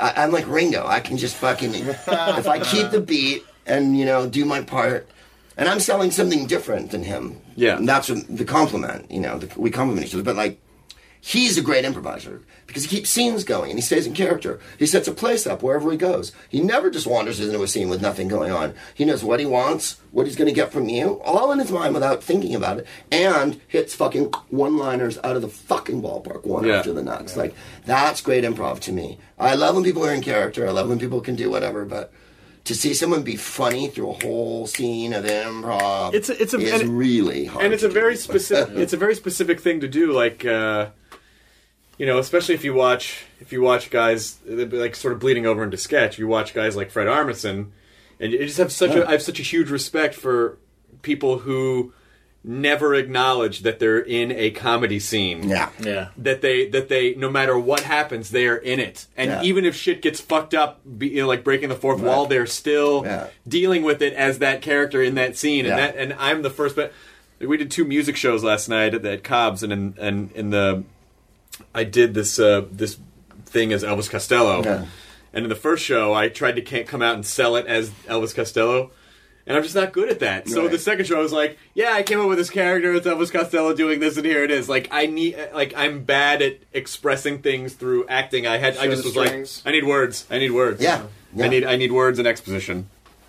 I, 0.00 0.24
I'm 0.24 0.32
like 0.32 0.48
Ringo. 0.48 0.86
I 0.86 1.00
can 1.00 1.16
just 1.16 1.36
fucking 1.36 1.74
if 1.74 2.48
I 2.48 2.60
keep 2.60 2.90
the 2.90 3.00
beat 3.00 3.44
and 3.66 3.98
you 3.98 4.04
know 4.04 4.28
do 4.28 4.44
my 4.44 4.62
part, 4.62 5.08
and 5.56 5.68
I'm 5.68 5.80
selling 5.80 6.10
something 6.10 6.46
different 6.46 6.90
than 6.90 7.02
him. 7.02 7.40
Yeah. 7.56 7.76
and 7.78 7.88
that's 7.88 8.08
what 8.08 8.24
the 8.28 8.44
compliment. 8.44 9.10
You 9.10 9.20
know, 9.20 9.38
the, 9.38 9.60
we 9.60 9.70
compliment 9.70 10.06
each 10.06 10.14
other. 10.14 10.22
But 10.22 10.36
like, 10.36 10.60
he's 11.26 11.58
a 11.58 11.62
great 11.62 11.84
improviser 11.84 12.40
because 12.68 12.84
he 12.84 12.96
keeps 12.96 13.10
scenes 13.10 13.42
going 13.42 13.70
and 13.70 13.78
he 13.78 13.82
stays 13.82 14.06
in 14.06 14.14
character. 14.14 14.60
He 14.78 14.86
sets 14.86 15.08
a 15.08 15.12
place 15.12 15.44
up 15.46 15.60
wherever 15.60 15.90
he 15.90 15.96
goes. 15.98 16.30
He 16.48 16.60
never 16.60 16.88
just 16.88 17.06
wanders 17.06 17.40
into 17.40 17.62
a 17.64 17.66
scene 17.68 17.88
with 17.88 18.00
nothing 18.00 18.28
going 18.28 18.52
on. 18.52 18.74
He 18.94 19.04
knows 19.04 19.24
what 19.24 19.40
he 19.40 19.46
wants, 19.46 20.00
what 20.12 20.26
he's 20.26 20.36
going 20.36 20.46
to 20.48 20.54
get 20.54 20.70
from 20.72 20.88
you, 20.88 21.20
all 21.24 21.50
in 21.50 21.58
his 21.58 21.72
mind 21.72 21.94
without 21.94 22.22
thinking 22.22 22.54
about 22.54 22.78
it, 22.78 22.86
and 23.10 23.60
hits 23.66 23.94
fucking 23.94 24.26
one-liners 24.50 25.18
out 25.24 25.34
of 25.36 25.42
the 25.42 25.48
fucking 25.48 26.00
ballpark 26.00 26.44
one 26.44 26.64
Yeah. 26.64 26.76
after 26.76 26.92
the 26.92 27.02
next. 27.02 27.36
Like 27.36 27.54
that's 27.84 28.20
great 28.20 28.44
improv 28.44 28.78
to 28.80 28.92
me. 28.92 29.18
I 29.38 29.54
love 29.56 29.74
when 29.74 29.84
people 29.84 30.04
are 30.06 30.14
in 30.14 30.22
character. 30.22 30.66
I 30.66 30.70
love 30.70 30.88
when 30.88 30.98
people 31.00 31.20
can 31.20 31.34
do 31.34 31.50
whatever, 31.50 31.84
but. 31.84 32.12
To 32.66 32.74
see 32.74 32.94
someone 32.94 33.22
be 33.22 33.36
funny 33.36 33.88
through 33.88 34.10
a 34.10 34.24
whole 34.24 34.66
scene 34.66 35.12
of 35.12 35.24
improv 35.24 36.14
It's 36.14 36.28
a- 36.28 36.40
it's 36.42 36.52
a- 36.52 36.58
is 36.58 36.84
really 36.84 37.44
hard. 37.46 37.64
and 37.64 37.72
it's 37.74 37.82
a 37.84 37.88
very 37.88 38.14
do. 38.14 38.20
specific 38.28 38.76
it's 38.76 38.92
a 38.92 38.96
very 38.96 39.14
specific 39.14 39.60
thing 39.60 39.80
to 39.80 39.88
do 39.88 40.12
like 40.12 40.44
uh 40.44 40.88
you 41.96 42.06
know 42.06 42.18
especially 42.18 42.54
if 42.56 42.64
you 42.64 42.74
watch 42.74 43.24
if 43.40 43.52
you 43.52 43.62
watch 43.62 43.88
guys 43.90 44.38
like 44.46 44.96
sort 44.96 45.12
of 45.14 45.20
bleeding 45.20 45.46
over 45.46 45.62
into 45.62 45.76
sketch 45.76 46.18
you 46.18 46.26
watch 46.26 46.54
guys 46.54 46.74
like 46.76 46.90
fred 46.90 47.06
armisen 47.06 47.70
and 48.20 48.32
you 48.32 48.38
just 48.44 48.58
have 48.58 48.72
such 48.72 48.90
a 48.96 49.06
i 49.06 49.12
have 49.12 49.22
such 49.22 49.38
a 49.38 49.42
huge 49.44 49.70
respect 49.70 50.14
for 50.14 50.58
people 51.02 51.38
who 51.38 51.92
never 52.48 52.94
acknowledge 52.94 53.60
that 53.62 53.80
they're 53.80 53.98
in 53.98 54.30
a 54.30 54.50
comedy 54.52 55.00
scene 55.00 55.48
Yeah. 55.48 55.70
Yeah. 55.80 56.08
that 56.16 56.42
they 56.42 56.68
that 56.68 56.88
they 56.88 57.14
no 57.16 57.28
matter 57.28 57.58
what 57.58 57.80
happens 57.80 58.30
they 58.30 58.46
are 58.46 58.56
in 58.56 58.78
it 58.78 59.06
and 59.16 59.30
Yeah. 59.30 59.42
even 59.42 59.64
if 59.64 59.74
shit 59.74 60.00
gets 60.00 60.20
fucked 60.20 60.54
up 60.54 60.80
be, 60.98 61.08
you 61.08 61.22
know, 61.22 61.26
like 61.26 61.42
breaking 61.42 61.70
the 61.70 61.74
fourth 61.74 62.00
wall 62.00 62.26
they're 62.26 62.46
still 62.46 63.02
Yeah. 63.04 63.26
dealing 63.48 63.82
with 63.82 64.00
it 64.00 64.12
as 64.12 64.38
that 64.38 64.62
character 64.62 65.02
in 65.02 65.16
that 65.16 65.36
scene 65.36 65.66
and 65.66 65.76
Yeah. 65.76 65.86
that 65.88 65.96
and 65.96 66.14
i'm 66.20 66.42
the 66.42 66.50
first 66.50 66.76
but 66.76 66.92
we 67.40 67.56
did 67.56 67.68
two 67.70 67.84
music 67.84 68.14
shows 68.16 68.44
last 68.44 68.68
night 68.68 68.94
at, 68.94 69.04
at 69.04 69.24
cobb's 69.24 69.64
and 69.64 69.72
in 69.72 69.94
and 70.00 70.30
in 70.32 70.50
the 70.50 70.84
i 71.74 71.82
did 71.82 72.14
this 72.14 72.38
uh 72.38 72.62
this 72.70 72.96
thing 73.44 73.72
as 73.72 73.82
elvis 73.82 74.08
costello 74.08 74.62
Yeah. 74.62 74.84
and 75.32 75.44
in 75.44 75.48
the 75.48 75.56
first 75.56 75.84
show 75.84 76.14
i 76.14 76.28
tried 76.28 76.54
to 76.56 76.62
can't 76.62 76.86
come 76.86 77.02
out 77.02 77.16
and 77.16 77.26
sell 77.26 77.56
it 77.56 77.66
as 77.66 77.90
elvis 78.08 78.32
costello 78.34 78.92
and 79.46 79.56
I'm 79.56 79.62
just 79.62 79.74
not 79.74 79.92
good 79.92 80.08
at 80.08 80.18
that. 80.20 80.48
So 80.48 80.62
Right. 80.62 80.70
the 80.70 80.78
second 80.78 81.04
show, 81.06 81.16
I 81.18 81.22
was 81.22 81.32
like, 81.32 81.56
"Yeah, 81.74 81.92
I 81.92 82.02
came 82.02 82.20
up 82.20 82.28
with 82.28 82.38
this 82.38 82.50
character. 82.50 82.94
It's 82.94 83.06
Elvis 83.06 83.30
Costello 83.32 83.74
doing 83.74 84.00
this, 84.00 84.16
and 84.16 84.26
here 84.26 84.42
it 84.44 84.50
is." 84.50 84.68
Like 84.68 84.88
I 84.90 85.06
need, 85.06 85.36
like 85.54 85.72
I'm 85.76 86.02
bad 86.04 86.42
at 86.42 86.58
expressing 86.72 87.38
things 87.38 87.74
through 87.74 88.06
acting. 88.08 88.46
I 88.46 88.58
had, 88.58 88.76
I 88.76 88.86
just 88.88 89.04
was 89.04 89.12
strings. 89.12 89.62
like, 89.64 89.72
I 89.72 89.76
need 89.76 89.84
words. 89.86 90.26
I 90.30 90.38
need 90.38 90.50
words. 90.50 90.82
Yeah. 90.82 91.02
I 91.38 91.48
need, 91.48 91.64
I 91.64 91.76
need 91.76 91.92
words 91.92 92.18
and 92.18 92.26
exposition. 92.26 92.88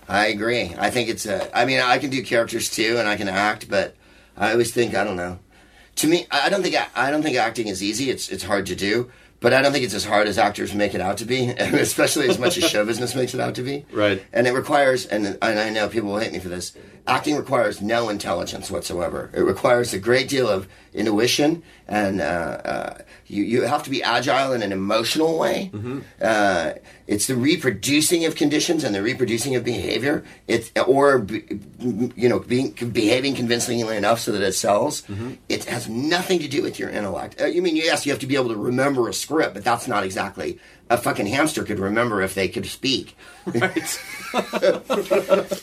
I 0.10 0.28
agree. 0.28 0.74
I 0.78 0.90
think 0.90 1.10
it's 1.10 1.26
a. 1.26 1.56
I 1.58 1.66
mean, 1.66 1.80
I 1.82 1.98
can 1.98 2.10
do 2.10 2.24
characters 2.24 2.70
too, 2.70 2.96
and 2.98 3.08
I 3.08 3.18
can 3.18 3.28
act, 3.28 3.70
but 3.70 3.96
I 4.38 4.52
always 4.54 4.72
think 4.72 4.96
I 4.96 5.04
don't 5.04 5.18
know. 5.18 5.40
To 5.98 6.08
me, 6.08 6.26
I 6.32 6.46
I 6.46 6.50
don't 6.50 6.62
think 6.64 6.76
I 6.96 7.12
don't 7.12 7.22
think 7.24 7.36
acting 7.36 7.68
is 7.68 7.84
easy. 7.84 8.10
It's 8.10 8.30
it's 8.30 8.44
hard 8.44 8.66
to 8.68 8.76
do, 8.76 9.12
but 9.40 9.54
I 9.54 9.62
don't 9.62 9.72
think 9.72 9.86
it's 9.86 9.94
as 9.94 10.06
hard 10.06 10.28
as 10.28 10.38
actors 10.38 10.74
make 10.74 10.96
it 10.96 11.02
out 11.02 11.18
to 11.18 11.26
be, 11.26 11.46
and 11.58 11.76
especially 11.76 12.30
as 12.30 12.40
much 12.40 12.58
as 12.58 12.70
show 12.70 12.86
business 12.92 13.16
makes 13.16 13.34
it 13.34 13.40
out 13.40 13.56
to 13.56 13.64
be. 13.64 13.86
Right. 13.92 14.24
And 14.34 14.48
it 14.48 14.52
requires, 14.52 15.06
and 15.06 15.38
and 15.42 15.60
I 15.60 15.70
know 15.70 15.90
people 15.90 16.10
will 16.10 16.20
hate 16.20 16.32
me 16.34 16.40
for 16.40 16.50
this. 16.50 16.74
Acting 17.06 17.38
requires 17.38 17.82
no 17.82 18.10
intelligence 18.10 18.70
whatsoever. 18.70 19.30
It 19.34 19.42
requires 19.42 19.94
a 19.94 20.00
great 20.00 20.28
deal 20.28 20.50
of 20.50 20.68
intuition, 20.98 21.64
and 21.88 22.20
uh, 22.20 22.24
uh, 22.24 22.98
you 23.28 23.44
you 23.44 23.62
have 23.64 23.84
to 23.84 23.90
be 23.90 24.02
agile 24.04 24.52
in 24.54 24.62
an 24.62 24.72
emotional 24.72 25.38
way. 25.40 25.72
Uh, 26.22 26.74
it's 27.08 27.28
the 27.28 27.36
reproducing 27.36 28.26
of 28.26 28.36
conditions 28.36 28.84
and 28.84 28.94
the 28.94 29.02
reproducing 29.02 29.56
of 29.56 29.64
behavior. 29.64 30.26
It's 30.48 30.72
or 30.88 31.26
you 31.30 32.28
know 32.30 32.40
being 32.40 32.72
behaving 32.72 33.36
convincingly 33.36 33.96
enough 33.96 34.20
so 34.20 34.32
that 34.34 34.42
it 34.42 34.54
sells. 34.54 35.04
It 35.48 35.66
has 35.66 35.88
nothing 35.88 36.40
to 36.40 36.48
do 36.48 36.62
with 36.62 36.80
your 36.80 36.90
intellect. 36.90 37.40
Uh, 37.42 37.46
you 37.46 37.62
mean 37.62 37.76
yes, 37.78 38.06
you 38.06 38.12
have 38.12 38.20
to 38.22 38.28
be 38.28 38.36
able 38.36 38.50
to 38.50 38.58
remember 38.58 39.08
a 39.08 39.14
script, 39.14 39.54
but 39.54 39.64
that's 39.64 39.88
not 39.88 40.04
exactly 40.04 40.60
a 40.90 40.98
fucking 40.98 41.26
hamster 41.28 41.66
could 41.66 41.80
remember 41.80 42.22
if 42.22 42.34
they 42.34 42.48
could 42.48 42.66
speak. 42.66 43.16
Right. 43.46 44.00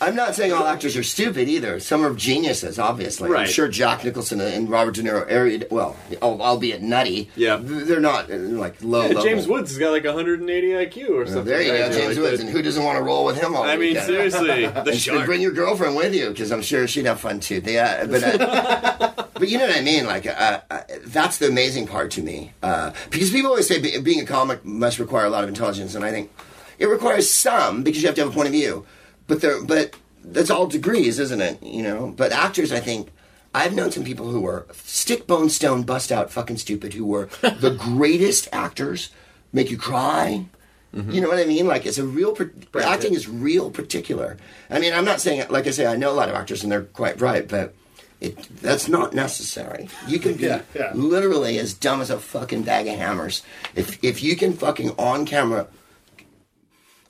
I'm 0.01 0.15
not 0.15 0.35
saying 0.35 0.53
all 0.53 0.65
actors 0.67 0.95
are 0.95 1.03
stupid 1.03 1.47
either. 1.49 1.79
Some 1.79 2.05
are 2.05 2.13
geniuses, 2.13 2.77
obviously. 2.79 3.27
I'm 3.27 3.33
Right. 3.33 3.49
sure 3.49 3.67
Jack 3.67 4.03
Nicholson 4.03 4.39
and 4.39 4.69
Robert 4.69 4.95
De 4.95 5.01
Niro, 5.03 5.24
are, 5.29 5.49
well, 5.71 5.95
albeit 6.21 6.81
nutty, 6.81 7.29
Yeah. 7.35 7.59
they're 7.61 7.99
not 7.99 8.31
uh, 8.31 8.35
like 8.35 8.75
low 8.81 9.01
Yeah, 9.03 9.07
level. 9.09 9.23
James 9.23 9.47
Woods 9.47 9.71
has 9.71 9.77
got 9.79 9.91
like 9.91 10.03
180 10.05 10.67
IQ 10.67 11.09
or 11.11 11.25
something. 11.25 11.45
There 11.45 11.61
you 11.61 11.69
go. 11.69 11.91
James 11.91 12.17
Like 12.17 12.17
Woods. 12.17 12.37
that. 12.39 12.45
And 12.45 12.49
who 12.49 12.61
doesn't 12.61 12.83
want 12.83 12.97
to 12.97 13.03
roll 13.03 13.25
with 13.25 13.41
him 13.41 13.55
all 13.55 13.63
I 13.63 13.71
mean, 13.77 13.79
weekend? 13.89 14.05
seriously, 14.05 14.65
the 14.67 14.81
And 14.91 14.97
shark. 14.99 15.25
bring 15.25 15.41
your 15.41 15.51
girlfriend 15.51 15.95
with 15.95 16.13
you 16.15 16.29
because 16.29 16.51
I'm 16.51 16.61
sure 16.61 16.87
she'd 16.87 17.05
have 17.05 17.19
fun 17.19 17.39
too. 17.39 17.61
They, 17.61 17.79
uh, 17.79 18.05
but, 18.07 18.23
uh, 18.23 19.11
but 19.33 19.49
you 19.49 19.57
know 19.57 19.67
what 19.67 19.77
I 19.77 19.81
mean. 19.81 20.05
Like 20.05 20.25
uh, 20.27 20.61
uh, 20.69 20.81
that's 21.05 21.37
the 21.37 21.47
amazing 21.47 21.87
part 21.87 22.11
to 22.11 22.21
me 22.21 22.51
uh, 22.63 22.91
because 23.09 23.31
people 23.31 23.49
always 23.51 23.67
say 23.67 23.79
be, 23.79 23.97
being 23.99 24.21
a 24.21 24.25
comic 24.25 24.63
must 24.65 24.99
require 24.99 25.25
a 25.25 25.29
lot 25.29 25.43
of 25.43 25.49
intelligence, 25.49 25.95
and 25.95 26.03
I 26.05 26.11
think 26.11 26.31
it 26.79 26.87
requires 26.87 27.29
some 27.29 27.83
because 27.83 28.01
you 28.01 28.07
have 28.07 28.15
to 28.15 28.21
have 28.23 28.31
a 28.31 28.33
point 28.33 28.47
of 28.47 28.53
view. 28.53 28.85
But 29.27 29.41
there, 29.41 29.63
but 29.63 29.95
that's 30.23 30.49
all 30.49 30.67
degrees, 30.67 31.19
isn't 31.19 31.41
it? 31.41 31.61
You 31.63 31.83
know. 31.83 32.13
But 32.15 32.31
actors, 32.31 32.71
I 32.71 32.79
think. 32.79 33.09
I've 33.55 33.73
known 33.73 33.91
some 33.91 34.03
people 34.03 34.27
who 34.29 34.41
were 34.41 34.65
stick, 34.73 35.25
bone, 35.27 35.49
stone, 35.49 35.83
bust 35.83 36.11
out, 36.11 36.29
fucking 36.31 36.57
stupid, 36.57 36.93
who 36.93 37.05
were 37.05 37.29
the 37.41 37.75
greatest 37.79 38.47
actors, 38.51 39.09
make 39.53 39.71
you 39.71 39.77
cry. 39.77 40.45
Mm-hmm. 40.93 41.11
You 41.11 41.21
know 41.21 41.29
what 41.29 41.39
I 41.39 41.45
mean? 41.45 41.67
Like 41.67 41.85
it's 41.85 41.97
a 41.97 42.05
real 42.05 42.35
par- 42.35 42.51
acting 42.81 43.13
is 43.13 43.27
real 43.27 43.69
particular. 43.71 44.37
I 44.69 44.79
mean, 44.79 44.93
I'm 44.93 45.05
not 45.05 45.21
saying 45.21 45.45
like 45.49 45.67
I 45.67 45.71
say 45.71 45.85
I 45.85 45.95
know 45.95 46.11
a 46.11 46.17
lot 46.19 46.29
of 46.29 46.35
actors 46.35 46.63
and 46.63 46.71
they're 46.71 46.83
quite 46.83 47.17
bright, 47.17 47.47
but 47.49 47.73
it 48.21 48.37
that's 48.61 48.87
not 48.87 49.13
necessary. 49.13 49.89
You 50.07 50.19
can 50.19 50.33
be 50.39 50.43
Yeah, 50.45 50.61
yeah. 50.73 50.91
literally 50.93 51.57
as 51.59 51.73
dumb 51.73 51.99
as 52.01 52.09
a 52.09 52.17
fucking 52.19 52.63
bag 52.63 52.87
of 52.87 52.95
hammers 52.97 53.43
if 53.75 54.01
if 54.03 54.23
you 54.23 54.35
can 54.37 54.53
fucking 54.53 54.91
on 54.97 55.25
camera 55.25 55.67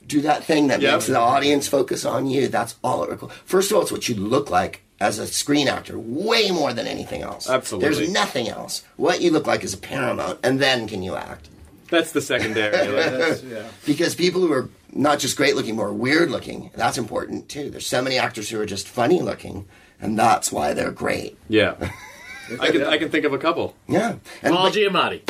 do 0.05 0.21
that 0.21 0.43
thing 0.43 0.67
that 0.67 0.81
Yep. 0.81 0.93
makes 0.93 1.07
the 1.07 1.19
audience 1.19 1.67
focus 1.67 2.05
on 2.05 2.27
you. 2.27 2.47
That's 2.47 2.75
all 2.83 3.03
it 3.03 3.09
requires. 3.09 3.33
First 3.45 3.71
of 3.71 3.77
all, 3.77 3.83
it's 3.83 3.91
what 3.91 4.07
you 4.09 4.15
look 4.15 4.49
like 4.49 4.81
as 4.99 5.19
a 5.19 5.27
screen 5.27 5.67
actor, 5.67 5.97
way 5.99 6.51
more 6.51 6.73
than 6.73 6.87
anything 6.87 7.21
else. 7.21 7.49
Absolutely. 7.49 7.89
There's 7.95 8.09
nothing 8.11 8.47
else. 8.47 8.83
What 8.95 9.21
you 9.21 9.31
look 9.31 9.45
like 9.47 9.63
is 9.63 9.75
paramount, 9.75 10.39
and 10.43 10.59
then 10.59 10.87
can 10.87 11.03
you 11.03 11.15
act? 11.15 11.49
That's 11.89 12.11
the 12.13 12.21
secondary. 12.21 12.71
like- 12.87 13.11
That's, 13.11 13.43
yeah. 13.43 13.67
because 13.85 14.15
people 14.15 14.41
who 14.41 14.51
are 14.53 14.69
not 14.91 15.19
just 15.19 15.37
great 15.37 15.55
looking, 15.55 15.75
but 15.75 15.83
are 15.83 15.93
weird 15.93 16.31
looking, 16.31 16.71
that's 16.75 16.97
important 16.97 17.49
too. 17.49 17.69
There's 17.69 17.85
so 17.87 18.01
many 18.01 18.17
actors 18.17 18.49
who 18.49 18.59
are 18.59 18.65
just 18.65 18.87
funny 18.87 19.21
looking, 19.21 19.67
and 20.01 20.17
that's 20.17 20.51
why 20.51 20.73
they're 20.73 20.91
great. 20.91 21.37
yeah. 21.49 21.75
I 22.59 22.69
can 22.71 22.83
I 22.83 22.99
can 22.99 23.09
think 23.09 23.25
of 23.25 23.33
a 23.33 23.39
couple. 23.39 23.75
Yeah, 23.87 24.17
and 24.43 24.53
Paul 24.55 24.65
but- 24.69 24.73
Giamatti. 24.73 25.27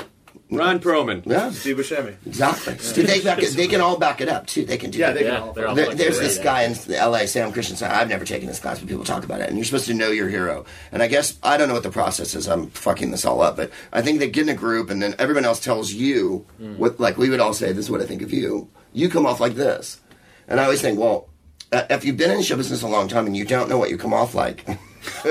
Ron 0.52 0.80
Perlman. 0.80 1.24
yeah, 1.26 1.50
Steve 1.50 1.78
Buscemi. 1.78 2.16
exactly. 2.26 2.76
They, 3.04 3.22
back 3.22 3.42
it, 3.42 3.56
they 3.56 3.68
can 3.68 3.82
all 3.82 3.98
back 3.98 4.22
it 4.22 4.30
up 4.30 4.46
too. 4.46 4.64
They 4.64 4.78
can 4.78 4.92
do. 4.92 5.00
Yeah, 5.00 5.10
it. 5.10 5.14
they 5.16 5.24
can 5.24 5.34
Yeah, 5.34 5.40
all. 5.42 5.54
they're 5.54 5.68
all 5.68 5.74
There- 5.76 5.86
fucking 5.86 5.98
there's 5.98 6.20
this 6.20 6.38
at 6.38 6.44
guy 6.44 6.62
it. 6.64 6.88
in 6.88 6.94
L.A., 6.94 7.28
Sam 7.28 7.52
Christensen. 7.52 7.90
I've 7.90 8.10
never 8.10 8.26
taken 8.26 8.48
this 8.48 8.60
class, 8.60 8.80
but 8.80 8.88
people 8.88 9.04
talk 9.04 9.24
about 9.24 9.42
it, 9.42 9.50
and 9.50 9.58
you're 9.58 9.66
supposed 9.66 9.88
to 9.88 9.94
know 9.96 10.12
your 10.12 10.30
hero. 10.30 10.64
And 10.92 11.02
I 11.02 11.08
guess 11.08 11.38
I 11.42 11.58
don't 11.58 11.68
know 11.68 11.74
what 11.74 11.84
the 11.84 11.90
process 11.90 12.36
is. 12.36 12.48
I'm 12.48 12.70
fucking 12.70 13.10
this 13.12 13.26
all 13.26 13.42
up, 13.42 13.58
but 13.58 13.72
I 13.92 14.02
think 14.04 14.20
they 14.20 14.30
get 14.30 14.44
in 14.44 14.50
a 14.50 14.54
group, 14.54 14.90
and 14.92 15.02
then 15.02 15.16
everyone 15.18 15.46
else 15.46 15.60
tells 15.60 15.92
you 15.94 16.46
what. 16.78 17.00
Like 17.00 17.18
we 17.18 17.30
would 17.30 17.40
all 17.40 17.54
say, 17.54 17.72
"This 17.72 17.86
is 17.86 17.92
what 17.92 18.02
I 18.02 18.06
think 18.06 18.22
of 18.22 18.32
you." 18.32 18.70
You 18.94 19.10
come 19.10 19.26
off 19.26 19.40
like 19.40 19.56
this, 19.56 20.00
and 20.48 20.60
I 20.60 20.64
always 20.66 20.82
think, 20.82 21.00
well, 21.00 21.28
uh, 21.72 21.84
if 21.90 22.06
you've 22.06 22.18
been 22.18 22.30
in 22.32 22.42
show 22.44 22.56
business 22.56 22.84
a 22.84 22.88
long 22.88 23.08
time 23.08 23.26
and 23.26 23.36
you 23.36 23.46
don't 23.46 23.68
know 23.68 23.78
what 23.80 23.90
you 23.90 23.98
come 23.98 24.14
off 24.14 24.36
like. 24.36 24.66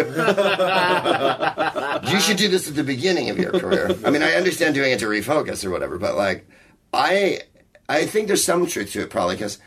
you 2.13 2.21
should 2.21 2.37
do 2.37 2.49
this 2.49 2.69
at 2.69 2.75
the 2.75 2.85
beginning 2.85 3.31
of 3.31 3.39
your 3.39 3.53
career. 3.53 3.97
I 4.05 4.11
mean, 4.11 4.23
I 4.23 4.35
understand 4.35 4.75
doing 4.75 4.93
it 4.93 4.99
to 5.01 5.07
refocus 5.07 5.65
or 5.65 5.71
whatever, 5.71 5.99
but 5.99 6.17
like, 6.17 6.47
I, 6.93 7.41
I 7.89 8.07
think 8.07 8.27
there's 8.29 8.45
some 8.45 8.67
truth 8.67 8.93
to 8.93 9.03
it 9.03 9.11
probably 9.11 9.37
because 9.37 9.59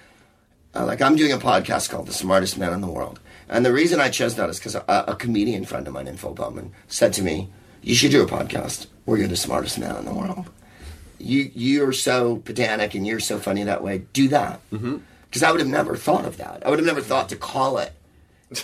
uh, 0.76 0.86
like 0.86 1.01
I'm 1.01 1.16
doing 1.16 1.32
a 1.32 1.38
podcast 1.38 1.89
called 1.89 2.08
The 2.08 2.14
Smartest 2.14 2.58
Man 2.58 2.74
in 2.74 2.82
the 2.82 2.88
World, 2.88 3.20
and 3.49 3.66
the 3.66 3.74
reason 3.74 3.99
I 3.99 4.10
chose 4.10 4.36
that 4.36 4.49
is 4.49 4.60
because 4.60 4.76
a, 4.76 4.84
a 4.88 5.16
comedian 5.16 5.66
friend 5.66 5.88
of 5.88 5.93
mine 5.93 6.08
in 6.08 6.18
Phil 6.18 6.34
Bowman 6.34 6.74
said 6.88 7.14
to 7.14 7.24
me, 7.24 7.49
"You 7.82 7.95
should 7.95 8.12
do 8.12 8.22
a 8.24 8.28
podcast 8.28 8.88
where 9.05 9.18
you're 9.18 9.28
the 9.28 9.36
smartest 9.36 9.80
man 9.80 9.95
in 9.95 10.05
the 10.05 10.14
world. 10.14 10.49
You 11.20 11.51
you're 11.55 11.93
so 11.93 12.38
pedantic 12.38 12.93
and 12.95 13.08
you're 13.08 13.20
so 13.20 13.39
funny 13.39 13.64
that 13.64 13.84
way. 13.84 14.03
Do 14.14 14.28
that." 14.30 14.62
Because 14.70 15.43
I 15.43 15.51
would 15.51 15.60
have 15.60 15.70
never 15.70 15.95
thought 15.95 16.26
of 16.26 16.38
that. 16.38 16.66
I 16.66 16.70
would 16.70 16.80
have 16.80 16.86
never 16.86 17.01
thought 17.01 17.30
to 17.30 17.36
call 17.36 17.78
it. 17.80 17.93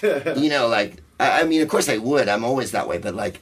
you 0.37 0.49
know, 0.49 0.67
like 0.67 1.01
I, 1.19 1.41
I 1.41 1.43
mean, 1.43 1.61
of 1.61 1.67
course 1.69 1.89
I 1.89 1.97
would. 1.97 2.27
I'm 2.29 2.43
always 2.43 2.71
that 2.71 2.87
way, 2.87 2.97
but 2.97 3.15
like 3.15 3.39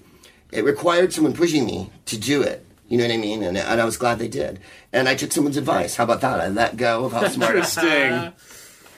it 0.51 0.63
required 0.63 1.13
someone 1.13 1.33
pushing 1.33 1.65
me 1.65 1.89
to 2.07 2.17
do 2.17 2.41
it. 2.41 2.65
You 2.87 2.97
know 2.97 3.05
what 3.05 3.13
I 3.13 3.17
mean? 3.17 3.41
And, 3.43 3.57
and 3.57 3.79
I 3.81 3.85
was 3.85 3.95
glad 3.95 4.19
they 4.19 4.27
did. 4.27 4.59
And 4.91 5.07
I 5.07 5.15
took 5.15 5.31
someone's 5.31 5.55
advice. 5.55 5.95
How 5.95 6.03
about 6.03 6.19
that? 6.21 6.41
I 6.41 6.49
let 6.49 6.75
go 6.75 7.05
of 7.05 7.13
how 7.13 7.25
smart. 7.29 7.55
Interesting. 7.55 8.33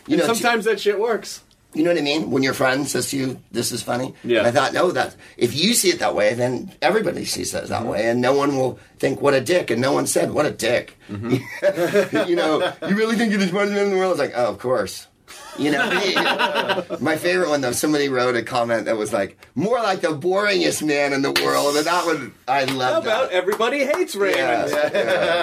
You 0.08 0.18
know, 0.18 0.26
Sometimes 0.26 0.66
that 0.66 0.80
shit 0.80 1.00
works. 1.00 1.42
you 1.76 1.84
know 1.84 1.92
what 1.92 2.00
I 2.00 2.02
mean? 2.02 2.32
When 2.32 2.42
your 2.44 2.54
friend 2.56 2.88
says 2.88 3.10
to 3.12 3.18
you, 3.18 3.40
"This 3.52 3.72
is 3.72 3.82
funny," 3.84 4.14
Yeah. 4.24 4.40
And 4.40 4.48
I 4.48 4.52
thought, 4.52 4.74
no, 4.74 4.92
that 4.92 5.16
if 5.38 5.56
you 5.56 5.74
see 5.76 5.90
it 5.90 6.00
that 6.00 6.14
way, 6.16 6.34
then 6.34 6.72
everybody 6.82 7.24
sees 7.26 7.54
it 7.54 7.64
Mm-hmm. 7.66 7.70
that 7.74 7.86
way, 7.86 8.10
and 8.10 8.20
no 8.22 8.34
one 8.34 8.58
will 8.58 8.80
think, 9.00 9.22
"What 9.22 9.34
a 9.36 9.42
dick," 9.42 9.70
and 9.72 9.80
no 9.82 9.92
one 9.94 10.06
said, 10.08 10.32
"What 10.32 10.46
a 10.46 10.52
dick." 10.52 10.98
Mm-hmm. 11.10 12.28
you 12.30 12.36
know, 12.36 12.74
you 12.88 12.96
really 12.96 13.16
think 13.16 13.32
you're 13.32 13.40
the 13.40 13.48
smartest 13.48 13.74
man 13.76 13.86
in 13.86 13.92
the 13.92 13.98
world? 13.98 14.12
It's 14.12 14.20
like, 14.20 14.34
oh, 14.36 14.48
of 14.50 14.58
course. 14.60 15.08
You 15.58 15.72
know, 15.72 16.84
my 17.00 17.16
favorite 17.16 17.50
one 17.50 17.62
though. 17.62 17.72
Somebody 17.72 18.10
wrote 18.10 18.36
a 18.36 18.44
comment 18.44 18.86
that 18.86 18.98
was 18.98 19.14
like, 19.14 19.38
"More 19.56 19.80
like 19.80 20.02
the 20.02 20.10
boringest 20.10 20.86
man 20.86 21.14
in 21.14 21.22
the 21.22 21.32
world," 21.32 21.76
and 21.76 21.86
that 21.86 22.06
one 22.06 22.34
I 22.48 22.66
How 22.66 22.76
love. 22.76 23.04
about 23.04 23.30
that. 23.30 23.36
everybody 23.36 23.86
hates 23.86 24.16
Raymond? 24.16 24.72
Yeah. 24.72 24.90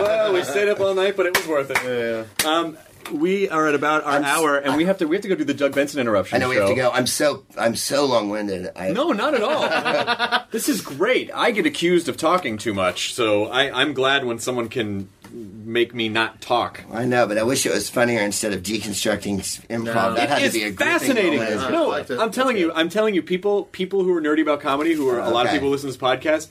well, 0.02 0.32
we 0.32 0.42
stayed 0.42 0.68
up 0.68 0.80
all 0.80 0.94
night, 0.94 1.16
but 1.16 1.26
it 1.26 1.36
was 1.36 1.46
worth 1.46 1.70
it. 1.70 2.44
Um, 2.44 2.76
we 3.12 3.48
are 3.48 3.66
at 3.66 3.74
about 3.74 4.04
our 4.04 4.12
I'm 4.12 4.24
hour, 4.24 4.56
and 4.58 4.76
we 4.76 4.84
have 4.84 4.98
to 4.98 5.06
we 5.06 5.16
have 5.16 5.22
to 5.22 5.28
go 5.28 5.34
do 5.34 5.44
the 5.44 5.54
Doug 5.54 5.74
Benson 5.74 6.00
interruption. 6.00 6.36
I 6.36 6.38
know 6.40 6.48
we 6.48 6.56
show. 6.56 6.62
have 6.66 6.70
to 6.70 6.76
go. 6.76 6.90
I'm 6.90 7.06
so 7.06 7.44
I'm 7.56 7.76
so 7.76 8.04
long 8.06 8.30
winded. 8.30 8.70
No, 8.76 9.12
not 9.12 9.34
at 9.34 9.42
all. 9.42 10.44
this 10.50 10.68
is 10.68 10.80
great. 10.80 11.30
I 11.34 11.50
get 11.50 11.66
accused 11.66 12.08
of 12.08 12.16
talking 12.16 12.58
too 12.58 12.74
much, 12.74 13.14
so 13.14 13.46
I, 13.46 13.80
I'm 13.80 13.94
glad 13.94 14.24
when 14.24 14.38
someone 14.38 14.68
can 14.68 15.08
make 15.33 15.95
me 15.95 16.09
not 16.09 16.41
talk. 16.41 16.83
I 16.93 17.05
know, 17.05 17.26
but 17.26 17.39
I 17.39 17.43
wish 17.43 17.64
it 17.66 17.72
was 17.72 17.89
funnier 17.91 18.20
instead 18.20 18.53
of 18.53 18.62
deconstructing 18.62 19.39
improv. 19.68 19.85
No. 19.85 20.14
that 20.14 20.28
had 20.28 20.43
It's 20.43 20.55
to 20.55 20.61
be 20.61 20.66
a 20.66 20.72
fascinating. 20.72 21.39
moment. 21.41 21.70
No, 21.70 21.89
liked. 21.89 22.11
I'm 22.11 22.31
telling 22.31 22.57
you, 22.57 22.72
I'm 22.72 22.89
telling 22.89 23.14
you, 23.14 23.22
people 23.22 23.64
people 23.66 24.03
who 24.05 24.14
are 24.16 24.20
nerdy 24.20 24.43
about 24.43 24.61
comedy, 24.61 24.93
who 24.95 25.09
are 25.09 25.20
a 25.20 25.31
lot 25.31 25.47
of 25.47 25.53
people 25.53 25.68
who 25.68 25.72
listen 25.72 25.91
to 25.91 25.99
this 25.99 26.03
podcast. 26.03 26.49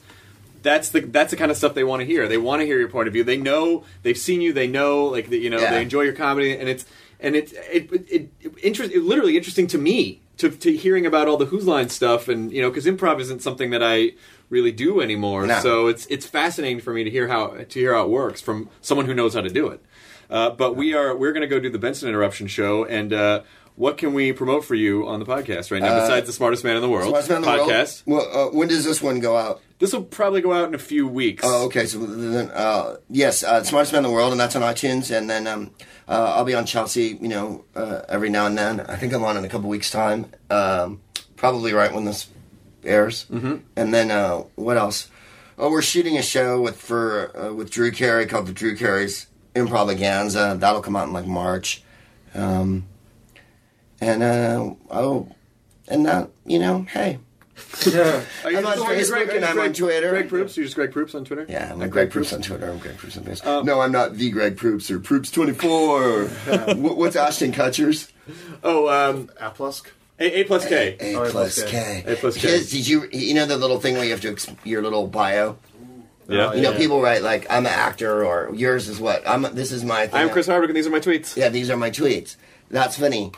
That's 0.61 0.89
the 0.89 0.99
that's 1.01 1.31
the 1.31 1.37
kind 1.37 1.51
of 1.51 1.57
stuff 1.57 1.73
they 1.73 1.85
want 1.85 2.01
to 2.01 2.05
hear. 2.05 2.27
They 2.27 2.37
want 2.37 2.61
to 2.61 2.65
hear 2.65 2.77
your 2.79 2.89
point 2.89 3.07
of 3.07 3.13
view. 3.13 3.23
They 3.23 3.37
know 3.37 3.85
they've 4.03 4.17
seen 4.17 4.41
you. 4.41 4.51
They 4.51 4.67
know 4.67 5.05
like 5.05 5.29
that 5.29 5.37
you 5.37 5.49
know 5.49 5.59
Yeah. 5.59 5.71
they 5.71 5.81
enjoy 5.81 6.01
your 6.01 6.13
comedy, 6.13 6.57
and 6.57 6.67
it's 6.67 6.85
and 7.21 7.33
it's 7.35 7.53
it, 7.53 7.89
it, 7.93 8.29
it, 8.41 8.53
interest, 8.61 8.91
it 8.93 9.01
literally 9.03 9.37
interesting 9.37 9.67
to 9.67 9.77
me 9.77 10.19
to, 10.39 10.49
to 10.49 10.75
hearing 10.75 11.05
about 11.05 11.27
all 11.27 11.37
the 11.37 11.45
Whose 11.45 11.65
Line 11.67 11.89
stuff, 11.89 12.27
and 12.27 12.51
you 12.51 12.61
know 12.61 12.69
because 12.69 12.85
improv 12.85 13.19
isn't 13.21 13.41
something 13.41 13.69
that 13.69 13.83
I 13.83 14.13
really 14.49 14.71
do 14.71 14.99
anymore. 14.99 15.45
No. 15.45 15.59
So 15.61 15.87
it's 15.87 16.05
it's 16.07 16.25
fascinating 16.25 16.79
for 16.81 16.93
me 16.93 17.03
to 17.03 17.09
hear 17.09 17.27
how 17.27 17.47
to 17.49 17.79
hear 17.79 17.93
how 17.93 18.03
it 18.03 18.09
works 18.09 18.41
from 18.41 18.69
someone 18.81 19.05
who 19.05 19.13
knows 19.13 19.33
how 19.35 19.41
to 19.41 19.49
do 19.49 19.67
it. 19.67 19.81
Uh, 20.29 20.49
but 20.51 20.75
we 20.75 20.93
are 20.93 21.15
we're 21.15 21.31
going 21.33 21.41
to 21.41 21.47
go 21.47 21.59
do 21.59 21.69
the 21.69 21.79
Benson 21.79 22.09
Interruption 22.09 22.47
show, 22.47 22.83
and 22.85 23.13
uh, 23.13 23.41
what 23.75 23.97
can 23.97 24.13
we 24.13 24.31
promote 24.33 24.65
for 24.65 24.75
you 24.75 25.07
on 25.07 25.19
the 25.19 25.25
podcast 25.25 25.71
right 25.71 25.81
now 25.81 25.99
besides 26.01 26.27
the 26.27 26.33
smartest 26.33 26.63
man 26.63 26.75
in 26.75 26.81
the 26.81 26.89
world 26.89 27.13
Uh, 27.15 27.21
Smartest 27.21 27.29
Man 27.31 27.41
the 27.41 27.47
World? 27.47 27.69
podcast? 27.71 28.03
Well, 28.05 28.27
uh, 28.49 28.51
when 28.51 28.67
does 28.67 28.83
this 28.83 29.01
one 29.01 29.19
go 29.21 29.37
out? 29.37 29.61
This 29.79 29.93
will 29.93 30.03
probably 30.03 30.41
go 30.41 30.51
out 30.51 30.67
in 30.67 30.75
a 30.75 30.79
few 30.79 31.07
weeks. 31.07 31.41
Oh, 31.45 31.65
okay. 31.67 31.85
So 31.85 31.99
then, 31.99 32.51
uh, 32.51 32.97
yes, 33.09 33.43
uh, 33.43 33.63
Smartest 33.63 33.93
Man 33.93 34.03
in 34.03 34.09
the 34.09 34.13
World, 34.13 34.31
and 34.33 34.39
that's 34.39 34.55
on 34.55 34.61
iTunes. 34.61 35.09
And 35.15 35.29
then 35.29 35.47
um, 35.47 35.71
uh, 36.09 36.33
I'll 36.35 36.43
be 36.43 36.55
on 36.55 36.65
Chelsea, 36.65 37.17
you 37.21 37.27
know, 37.27 37.65
uh, 37.75 38.01
every 38.09 38.29
now 38.29 38.47
and 38.47 38.57
then. 38.57 38.79
I 38.81 38.95
think 38.95 39.13
I'm 39.13 39.23
on 39.23 39.37
in 39.37 39.45
a 39.45 39.49
couple 39.49 39.69
weeks' 39.69 39.91
time, 39.91 40.25
um, 40.49 41.01
probably 41.35 41.71
right 41.71 41.93
when 41.93 42.05
this 42.05 42.27
airs. 42.83 43.27
Mm-hmm. 43.31 43.57
And 43.75 43.93
then 43.93 44.09
uh, 44.09 44.39
what 44.55 44.75
else? 44.75 45.09
Oh, 45.59 45.69
we're 45.69 45.83
shooting 45.83 46.17
a 46.17 46.23
show 46.23 46.59
with 46.59 46.81
for 46.81 47.37
uh, 47.37 47.53
with 47.53 47.69
Drew 47.69 47.91
Carey 47.91 48.25
called 48.25 48.47
the 48.47 48.53
Drew 48.53 48.75
Carey's 48.75 49.27
Improvaganza. 49.53 50.59
That'll 50.59 50.81
come 50.81 50.95
out 50.95 51.07
in 51.07 51.13
like 51.13 51.27
March. 51.27 51.83
Um, 52.33 52.87
and 54.01 54.23
uh, 54.23 54.73
oh, 54.89 55.35
and 55.87 56.05
that 56.07 56.29
you 56.45 56.57
know, 56.57 56.87
hey. 56.89 57.19
Are 58.45 58.51
you 58.51 58.57
I'm 58.59 58.65
on 58.65 58.75
just- 58.77 59.11
Facebook 59.11 59.25
Greg- 59.25 59.29
and 59.37 59.45
I'm 59.45 59.55
Greg- 59.55 59.67
on 59.69 59.73
Twitter. 59.73 60.09
Greg 60.09 60.29
Proops? 60.29 60.57
you're 60.57 60.65
just 60.65 60.75
Greg 60.75 60.91
Proops 60.91 61.15
on 61.15 61.25
Twitter? 61.25 61.45
Yeah, 61.49 61.71
I'm 61.71 61.81
At 61.81 61.89
Greg 61.89 62.11
Proops 62.11 62.33
on 62.33 62.41
Twitter. 62.41 62.69
I'm 62.69 62.77
Greg 62.79 62.97
Proops 62.97 63.17
on 63.17 63.23
Facebook. 63.23 63.45
Um, 63.47 63.65
no, 63.65 63.79
I'm 63.81 63.91
not 63.91 64.15
the 64.15 64.29
Greg 64.31 64.57
Proops 64.57 64.89
or 64.91 64.99
Proops24. 64.99 66.75
Wh- 66.77 66.97
What's 66.97 67.15
Ashton 67.15 67.51
Kutcher's? 67.51 68.11
Oh, 68.63 68.87
um, 68.89 69.29
Aplusk. 69.41 69.87
A, 70.19 70.41
A 70.41 70.43
plus 70.43 70.67
K. 70.67 70.97
A 70.99 71.15
Oh, 71.15 71.23
A 71.23 71.29
plus 71.29 71.55
plus 71.59 71.71
K. 71.71 72.03
A 72.05 72.15
plus 72.17 72.35
K. 72.35 72.41
Kids, 72.41 72.71
Did 72.71 72.87
you 72.87 73.07
you 73.13 73.33
know 73.33 73.45
the 73.45 73.55
little 73.57 73.79
thing 73.79 73.95
where 73.95 74.03
you 74.03 74.11
have 74.11 74.21
to 74.21 74.31
ex- 74.31 74.47
your 74.65 74.81
little 74.81 75.07
bio? 75.07 75.57
Yeah. 76.27 76.53
You 76.53 76.61
know, 76.61 76.73
people 76.75 77.01
write 77.01 77.23
like 77.23 77.47
I'm 77.49 77.65
an 77.65 77.71
actor 77.71 78.23
or 78.25 78.53
yours 78.53 78.87
is 78.89 78.99
what 78.99 79.27
I'm. 79.27 79.43
This 79.55 79.71
is 79.71 79.83
my. 79.85 80.07
Thing. 80.07 80.19
I'm 80.19 80.29
Chris 80.29 80.45
Hardwick, 80.45 80.69
and 80.69 80.77
these 80.77 80.85
are 80.85 80.91
my 80.91 80.99
tweets. 80.99 81.35
Yeah, 81.37 81.49
these 81.49 81.69
are 81.71 81.77
my 81.77 81.89
tweets. 81.89 82.35
That's 82.69 82.99
funny. 82.99 83.31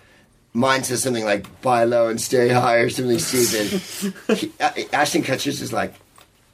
Mine 0.54 0.84
says 0.84 1.02
something 1.02 1.24
like 1.26 1.62
"buy 1.62 1.86
low 1.86 2.10
and 2.10 2.20
stay 2.20 2.50
high" 2.50 2.78
or 2.78 2.90
something 2.90 3.20
stupid. 3.20 3.82
He- 4.38 4.52
Ashton 4.92 5.24
Kutcher's 5.24 5.62
is 5.62 5.72
like, 5.72 5.94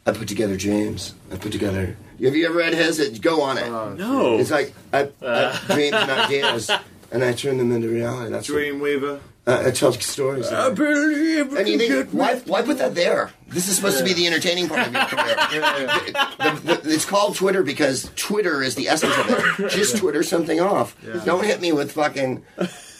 "I 0.06 0.12
put 0.12 0.28
together 0.28 0.56
dreams. 0.56 1.16
I 1.32 1.38
put 1.38 1.52
together." 1.52 1.98
Have 2.22 2.36
you 2.36 2.45
ever 2.48 2.58
read 2.58 2.74
his? 2.74 3.00
It- 3.00 3.22
Go 3.22 3.41
on 3.41 3.58
it. 3.58 3.70
No. 3.70 4.38
It's 4.38 4.52
like 4.52 4.74
I, 4.93 5.10
I 5.22 5.60
dreams 5.68 5.93
and 5.95 6.12
ideas, 6.12 6.70
and 7.12 7.24
I 7.24 7.34
turn 7.34 7.58
them 7.58 7.72
into 7.72 7.88
reality. 7.89 8.32
That's 8.32 8.50
what, 8.50 8.58
Dreamweaver. 8.60 9.20
uh, 9.48 9.64
I 9.66 9.72
tell 9.72 9.91
stories. 9.93 10.48
I 10.52 10.70
believe 10.72 11.54
and 11.56 11.68
you 11.68 11.78
think, 11.80 12.10
why, 12.12 12.36
why 12.45 12.62
put 12.62 12.78
that 12.80 12.93
there? 12.95 13.32
This 13.48 13.68
is 13.70 13.76
supposed 13.78 13.98
to 14.00 14.04
be 14.04 14.14
the 14.14 14.28
entertaining 14.28 14.68
part 14.68 14.88
of 14.88 14.93
your 14.93 15.06
career. 15.06 15.36
The- 16.38 16.80
the- 16.84 16.93
it's 16.93 17.06
called 17.06 17.36
Twitter 17.36 17.64
because 17.64 18.12
Twitter 18.16 18.62
is 18.62 18.76
the 18.76 18.89
essence 18.89 19.18
of 19.18 19.60
it. 19.60 19.70
Just 19.72 19.98
Twitter 19.98 20.22
something 20.22 20.60
off. 20.60 20.95
Don't 21.26 21.43
hit 21.45 21.62
me 21.62 21.72
with 21.72 21.91
fucking. 21.93 22.43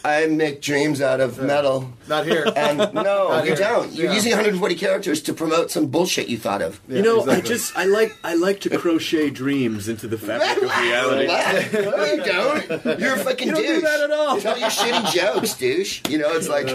I 0.06 0.28
make 0.28 0.62
dreams 0.62 1.02
out 1.02 1.20
of 1.20 1.42
metal. 1.42 1.92
Not 2.08 2.26
here. 2.26 2.46
And 2.56 2.78
no, 2.94 3.38
you 3.40 3.44
here. 3.48 3.56
don't. 3.56 3.92
You're 3.94 4.08
Yeah. 4.08 4.14
using 4.14 4.32
140 4.32 4.76
characters 4.76 5.22
to 5.24 5.34
promote 5.34 5.70
some 5.72 5.88
bullshit 5.88 6.30
you 6.30 6.38
thought 6.38 6.62
of. 6.62 6.80
You 6.88 7.02
know, 7.02 7.18
I 7.18 7.24
exactly. 7.42 7.50
just 7.50 7.78
I 7.78 7.84
like 7.86 8.16
I 8.24 8.36
like 8.36 8.62
to 8.62 8.78
crochet 8.78 9.30
dreams 9.32 9.90
into 9.90 10.08
the 10.08 10.18
fabric 10.28 10.64
of 10.64 10.78
reality. 10.78 11.28
no, 11.28 12.04
you 12.06 12.24
don't. 12.24 13.00
You're 13.00 13.16
a 13.16 13.20
fucking 13.20 13.48
You 13.50 13.54
don't 13.56 13.64
douche. 13.64 13.76
do 13.76 13.82
that 13.82 14.00
at 14.02 14.12
all. 14.12 14.40
Tell 14.40 14.58
your 14.58 14.70
shitty 14.70 15.12
jokes, 15.14 15.54
douche. 15.56 16.02
You 16.10 16.20
know, 16.20 16.32
it's 16.34 16.48
like 16.48 16.68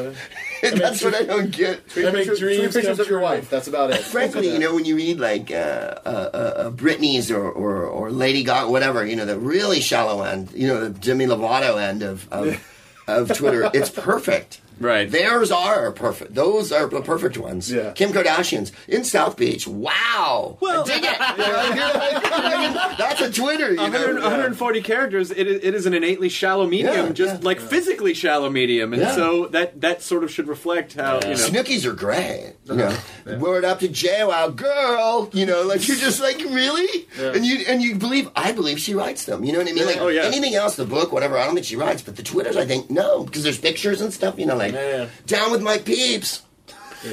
that's 0.62 1.02
what 1.02 1.14
I 1.14 1.22
don't 1.24 1.50
get. 1.50 1.88
Three 1.88 2.06
I 2.06 2.10
make 2.10 2.16
pictures, 2.20 2.38
dreams 2.40 2.56
three 2.58 2.66
pictures 2.82 2.84
come 2.84 2.92
of 2.92 2.98
your 3.10 3.18
true. 3.18 3.22
wife. 3.22 3.48
That's 3.50 3.68
about 3.68 3.90
it. 3.92 3.98
Frankly, 4.00 4.52
you 4.52 4.58
know, 4.58 4.74
when 4.74 4.84
you 4.84 4.96
read 4.96 5.18
like 5.20 5.50
uh, 5.50 5.54
uh, 5.54 5.98
uh, 6.08 6.36
uh, 6.36 6.70
Britney's 6.70 7.30
or, 7.30 7.50
or, 7.50 7.84
or 7.86 8.10
Lady 8.10 8.44
Gaga, 8.44 8.70
whatever, 8.70 9.06
you 9.06 9.16
know, 9.16 9.24
the 9.24 9.38
really 9.38 9.80
shallow 9.80 10.22
end, 10.22 10.50
you 10.52 10.68
know, 10.68 10.88
the 10.88 10.98
Jimmy 10.98 11.26
Lovato 11.26 11.80
end 11.80 12.02
of 12.02 12.30
of, 12.32 12.60
of 13.06 13.36
Twitter, 13.36 13.70
it's 13.74 13.90
perfect. 13.90 14.61
Right. 14.82 15.10
Theirs 15.10 15.50
are 15.50 15.92
perfect. 15.92 16.34
Those 16.34 16.72
are 16.72 16.86
the 16.86 17.00
perfect 17.02 17.38
ones. 17.38 17.70
Yeah. 17.72 17.92
Kim 17.92 18.12
Kardashian's 18.12 18.72
in 18.88 19.04
South 19.04 19.36
Beach. 19.36 19.66
Wow. 19.66 20.58
Well- 20.60 20.82
I 20.82 20.86
dig 20.86 21.04
it. 21.04 21.18
That's 22.98 23.20
a 23.20 23.30
Twitter. 23.32 23.70
You 23.72 23.80
100, 23.80 24.14
know? 24.16 24.20
140 24.22 24.82
characters. 24.82 25.30
It 25.30 25.46
is, 25.46 25.62
it 25.62 25.74
is 25.74 25.86
an 25.86 25.94
innately 25.94 26.28
shallow 26.28 26.66
medium, 26.66 27.08
Yeah, 27.08 27.12
just 27.12 27.34
yeah. 27.42 27.46
like 27.46 27.60
physically 27.60 28.14
shallow 28.14 28.50
medium, 28.50 28.92
and 28.92 29.02
Yeah. 29.02 29.14
so 29.14 29.46
that 29.48 29.80
that 29.80 30.02
sort 30.02 30.24
of 30.24 30.30
should 30.30 30.48
reflect 30.48 30.94
how 30.94 31.14
you 31.16 31.20
know. 31.20 31.34
Snookies 31.34 31.84
are 31.84 31.92
great. 31.92 32.54
You 32.64 32.74
uh-huh. 32.74 32.96
know, 33.26 33.38
word 33.38 33.64
up 33.64 33.80
to 33.80 33.88
JWoww, 33.88 34.56
girl. 34.56 35.30
You 35.32 35.46
know, 35.46 35.62
like 35.62 35.86
you're 35.86 35.96
just 35.96 36.20
like 36.20 36.38
really, 36.38 37.06
and 37.18 37.44
you 37.44 37.64
and 37.68 37.82
you 37.82 37.94
believe. 37.96 38.30
I 38.34 38.52
believe 38.52 38.78
she 38.80 38.94
writes 38.94 39.24
them. 39.24 39.44
You 39.44 39.52
know 39.52 39.58
what 39.58 39.68
I 39.68 39.72
mean? 39.72 39.86
Like 39.86 39.98
Oh, 39.98 40.08
yeah. 40.08 40.22
anything 40.22 40.54
else, 40.54 40.76
the 40.76 40.84
book, 40.84 41.12
whatever. 41.12 41.38
I 41.38 41.44
don't 41.44 41.54
think 41.54 41.66
she 41.66 41.76
writes, 41.76 42.02
but 42.02 42.16
the 42.16 42.22
Twitters, 42.22 42.56
I 42.56 42.64
think 42.66 42.90
no, 42.90 43.24
because 43.24 43.42
there's 43.42 43.58
pictures 43.58 44.00
and 44.00 44.12
stuff. 44.12 44.38
You 44.38 44.46
know, 44.46 44.56
like 44.56 44.71
Yeah. 44.72 45.08
down 45.26 45.50
with 45.52 45.62
my 45.62 45.78
peeps. 45.78 46.42
you 47.04 47.10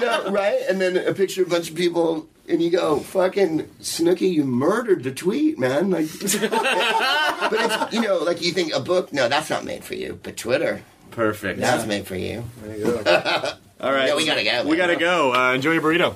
know, 0.00 0.30
right? 0.30 0.60
And 0.68 0.80
then 0.80 0.96
a 0.96 1.12
picture 1.12 1.42
of 1.42 1.48
a 1.48 1.50
bunch 1.50 1.68
of 1.68 1.76
people, 1.76 2.26
and 2.48 2.62
you 2.62 2.70
go, 2.70 3.00
"Fucking 3.00 3.64
Snooki, 3.82 4.32
you 4.32 4.44
murdered 4.44 5.02
the 5.04 5.12
tweet, 5.12 5.58
man!" 5.58 5.90
Like, 5.90 6.06
but 6.20 6.30
it's 6.32 7.92
you 7.92 8.00
know, 8.00 8.18
like 8.18 8.40
you 8.40 8.52
think 8.52 8.72
a 8.74 8.80
book. 8.80 9.12
No, 9.12 9.28
that's 9.28 9.50
not 9.50 9.64
made 9.66 9.84
for 9.84 9.94
you. 9.94 10.18
But 10.22 10.38
Twitter, 10.38 10.82
Perfect. 11.10 11.60
that's 11.60 11.84
made 11.86 12.06
for 12.06 12.16
you. 12.16 12.44
There 12.62 12.76
you 12.78 12.84
go. 12.84 12.96
All 13.82 13.92
right. 13.92 14.08
Yeah, 14.08 14.16
we 14.16 14.24
gotta 14.24 14.42
go. 14.44 14.64
We 14.66 14.76
gotta 14.78 14.96
go. 14.96 15.34
Uh, 15.34 15.52
enjoy 15.52 15.72
your 15.72 15.82
burrito. 15.82 16.14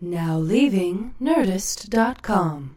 Now 0.00 0.38
leaving 0.38 1.14
Nerdist.com. 1.22 2.76